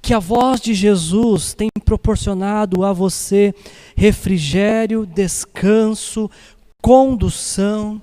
Que 0.00 0.14
a 0.14 0.20
voz 0.20 0.60
de 0.60 0.72
Jesus 0.72 1.52
tem 1.52 1.68
proporcionado 1.84 2.84
a 2.84 2.92
você 2.92 3.52
refrigério, 3.96 5.04
descanso, 5.04 6.30
condução? 6.80 8.00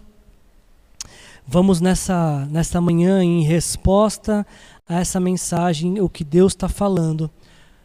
Vamos 1.47 1.81
nessa, 1.81 2.45
nessa 2.49 2.79
manhã, 2.79 3.23
em 3.23 3.43
resposta 3.43 4.45
a 4.87 4.99
essa 4.99 5.19
mensagem, 5.19 5.99
o 5.99 6.09
que 6.09 6.23
Deus 6.23 6.53
está 6.53 6.69
falando, 6.69 7.29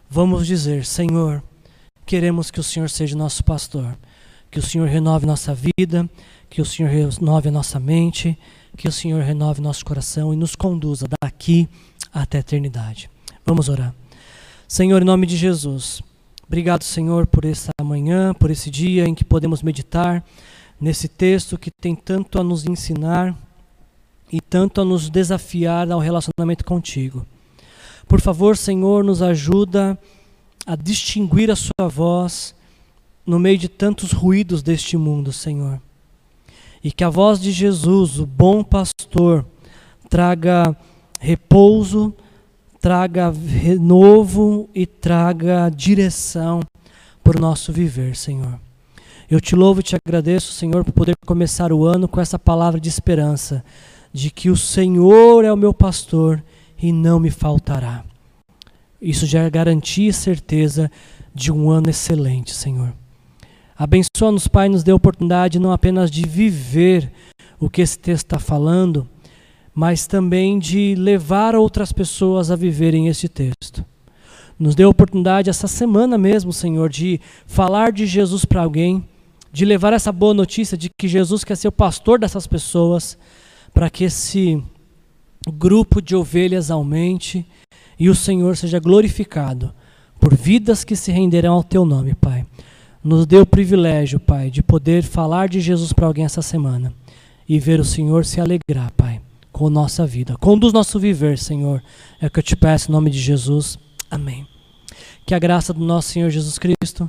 vamos 0.08 0.46
dizer: 0.46 0.84
Senhor, 0.84 1.42
queremos 2.06 2.50
que 2.50 2.60
o 2.60 2.64
Senhor 2.64 2.88
seja 2.88 3.16
nosso 3.16 3.44
pastor 3.44 3.96
que 4.50 4.58
o 4.58 4.62
Senhor 4.62 4.88
renove 4.88 5.26
nossa 5.26 5.54
vida, 5.54 6.08
que 6.48 6.60
o 6.60 6.64
Senhor 6.64 6.90
renove 6.90 7.48
a 7.48 7.52
nossa 7.52 7.78
mente, 7.78 8.38
que 8.76 8.88
o 8.88 8.92
Senhor 8.92 9.22
renove 9.22 9.60
nosso 9.60 9.84
coração 9.84 10.32
e 10.32 10.36
nos 10.36 10.54
conduza 10.54 11.06
daqui 11.20 11.68
até 12.12 12.38
a 12.38 12.40
eternidade. 12.40 13.10
Vamos 13.44 13.68
orar. 13.68 13.94
Senhor, 14.66 15.02
em 15.02 15.04
nome 15.04 15.26
de 15.26 15.36
Jesus, 15.36 16.02
obrigado, 16.46 16.82
Senhor, 16.82 17.26
por 17.26 17.44
essa 17.44 17.70
manhã, 17.82 18.34
por 18.34 18.50
esse 18.50 18.70
dia 18.70 19.06
em 19.06 19.14
que 19.14 19.24
podemos 19.24 19.62
meditar 19.62 20.24
nesse 20.80 21.08
texto 21.08 21.58
que 21.58 21.70
tem 21.70 21.94
tanto 21.94 22.38
a 22.38 22.44
nos 22.44 22.66
ensinar 22.66 23.36
e 24.32 24.40
tanto 24.40 24.80
a 24.80 24.84
nos 24.84 25.10
desafiar 25.10 25.90
ao 25.90 26.00
relacionamento 26.00 26.64
contigo. 26.64 27.26
Por 28.06 28.20
favor, 28.20 28.56
Senhor, 28.56 29.04
nos 29.04 29.22
ajuda 29.22 29.98
a 30.66 30.76
distinguir 30.76 31.50
a 31.50 31.56
Sua 31.56 31.88
voz 31.88 32.54
no 33.26 33.38
meio 33.38 33.58
de 33.58 33.68
tantos 33.68 34.12
ruídos 34.12 34.62
deste 34.62 34.96
mundo, 34.96 35.32
Senhor. 35.32 35.80
E 36.82 36.90
que 36.90 37.04
a 37.04 37.10
voz 37.10 37.40
de 37.40 37.52
Jesus, 37.52 38.18
o 38.18 38.26
bom 38.26 38.64
pastor, 38.64 39.44
traga 40.08 40.76
repouso, 41.20 42.14
traga 42.80 43.30
renovo 43.30 44.70
e 44.74 44.86
traga 44.86 45.68
direção 45.68 46.60
para 47.22 47.36
o 47.36 47.40
nosso 47.40 47.72
viver, 47.72 48.16
Senhor. 48.16 48.58
Eu 49.30 49.40
te 49.40 49.54
louvo 49.54 49.80
e 49.80 49.82
te 49.82 49.94
agradeço, 49.94 50.52
Senhor, 50.52 50.82
por 50.84 50.92
poder 50.92 51.14
começar 51.26 51.70
o 51.70 51.84
ano 51.84 52.08
com 52.08 52.18
essa 52.18 52.38
palavra 52.38 52.80
de 52.80 52.88
esperança, 52.88 53.62
de 54.12 54.30
que 54.30 54.50
o 54.50 54.56
Senhor 54.56 55.44
é 55.44 55.52
o 55.52 55.56
meu 55.56 55.72
pastor 55.72 56.42
e 56.80 56.92
não 56.92 57.18
me 57.18 57.30
faltará. 57.30 58.04
Isso 59.00 59.26
já 59.26 59.42
é 59.42 59.50
garantia 59.50 60.10
e 60.10 60.12
certeza 60.12 60.90
de 61.34 61.52
um 61.52 61.70
ano 61.70 61.88
excelente, 61.90 62.52
Senhor. 62.54 62.92
Abençoa-nos, 63.76 64.48
Pai, 64.48 64.68
nos 64.68 64.82
dê 64.82 64.90
a 64.90 64.96
oportunidade 64.96 65.58
não 65.58 65.70
apenas 65.70 66.10
de 66.10 66.26
viver 66.26 67.12
o 67.60 67.70
que 67.70 67.80
esse 67.80 67.96
texto 67.96 68.26
está 68.26 68.38
falando, 68.38 69.08
mas 69.72 70.08
também 70.08 70.58
de 70.58 70.96
levar 70.96 71.54
outras 71.54 71.92
pessoas 71.92 72.50
a 72.50 72.56
viverem 72.56 73.06
este 73.06 73.28
texto. 73.28 73.84
Nos 74.58 74.74
dê 74.74 74.82
a 74.82 74.88
oportunidade 74.88 75.48
essa 75.48 75.68
semana 75.68 76.18
mesmo, 76.18 76.52
Senhor, 76.52 76.90
de 76.90 77.20
falar 77.46 77.92
de 77.92 78.04
Jesus 78.04 78.44
para 78.44 78.62
alguém, 78.62 79.06
de 79.52 79.64
levar 79.64 79.92
essa 79.92 80.10
boa 80.10 80.34
notícia 80.34 80.76
de 80.76 80.90
que 80.98 81.06
Jesus 81.06 81.44
quer 81.44 81.56
ser 81.56 81.68
o 81.68 81.72
pastor 81.72 82.18
dessas 82.18 82.48
pessoas, 82.48 83.16
para 83.78 83.88
que 83.88 84.02
esse 84.02 84.60
grupo 85.52 86.02
de 86.02 86.16
ovelhas 86.16 86.68
aumente 86.68 87.46
e 87.96 88.10
o 88.10 88.14
Senhor 88.14 88.56
seja 88.56 88.80
glorificado 88.80 89.72
por 90.18 90.34
vidas 90.34 90.82
que 90.82 90.96
se 90.96 91.12
renderão 91.12 91.54
ao 91.54 91.62
teu 91.62 91.84
nome, 91.84 92.12
Pai 92.12 92.44
nos 93.04 93.24
dê 93.24 93.36
o 93.36 93.46
privilégio, 93.46 94.18
Pai, 94.18 94.50
de 94.50 94.64
poder 94.64 95.04
falar 95.04 95.48
de 95.48 95.60
Jesus 95.60 95.92
para 95.92 96.08
alguém 96.08 96.24
essa 96.24 96.42
semana 96.42 96.92
e 97.48 97.60
ver 97.60 97.78
o 97.78 97.84
Senhor 97.84 98.24
se 98.24 98.40
alegrar, 98.40 98.90
Pai, 98.96 99.20
com 99.52 99.70
nossa 99.70 100.04
vida. 100.04 100.36
Conduz 100.38 100.72
nosso 100.72 100.98
viver, 100.98 101.38
Senhor. 101.38 101.80
É 102.20 102.26
o 102.26 102.30
que 102.32 102.40
eu 102.40 102.42
te 102.42 102.56
peço 102.56 102.90
em 102.90 102.92
nome 102.92 103.12
de 103.12 103.20
Jesus. 103.20 103.78
Amém. 104.10 104.44
Que 105.24 105.36
a 105.36 105.38
graça 105.38 105.72
do 105.72 105.84
nosso 105.84 106.08
Senhor 106.08 106.30
Jesus 106.30 106.58
Cristo, 106.58 107.08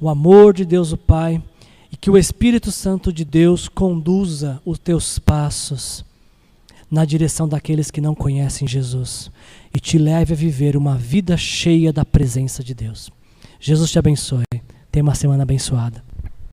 o 0.00 0.08
amor 0.08 0.52
de 0.52 0.64
Deus 0.64 0.90
o 0.90 0.96
Pai 0.96 1.40
e 1.92 1.96
que 1.96 2.10
o 2.10 2.18
Espírito 2.18 2.72
Santo 2.72 3.12
de 3.12 3.24
Deus 3.24 3.68
conduza 3.68 4.60
os 4.66 4.80
teus 4.80 5.20
passos 5.20 6.07
na 6.90 7.04
direção 7.04 7.48
daqueles 7.48 7.90
que 7.90 8.00
não 8.00 8.14
conhecem 8.14 8.66
Jesus 8.66 9.30
e 9.74 9.80
te 9.80 9.98
leve 9.98 10.32
a 10.32 10.36
viver 10.36 10.76
uma 10.76 10.96
vida 10.96 11.36
cheia 11.36 11.92
da 11.92 12.04
presença 12.04 12.64
de 12.64 12.74
Deus. 12.74 13.10
Jesus 13.60 13.90
te 13.90 13.98
abençoe. 13.98 14.44
Tenha 14.90 15.02
uma 15.02 15.14
semana 15.14 15.42
abençoada. 15.42 16.07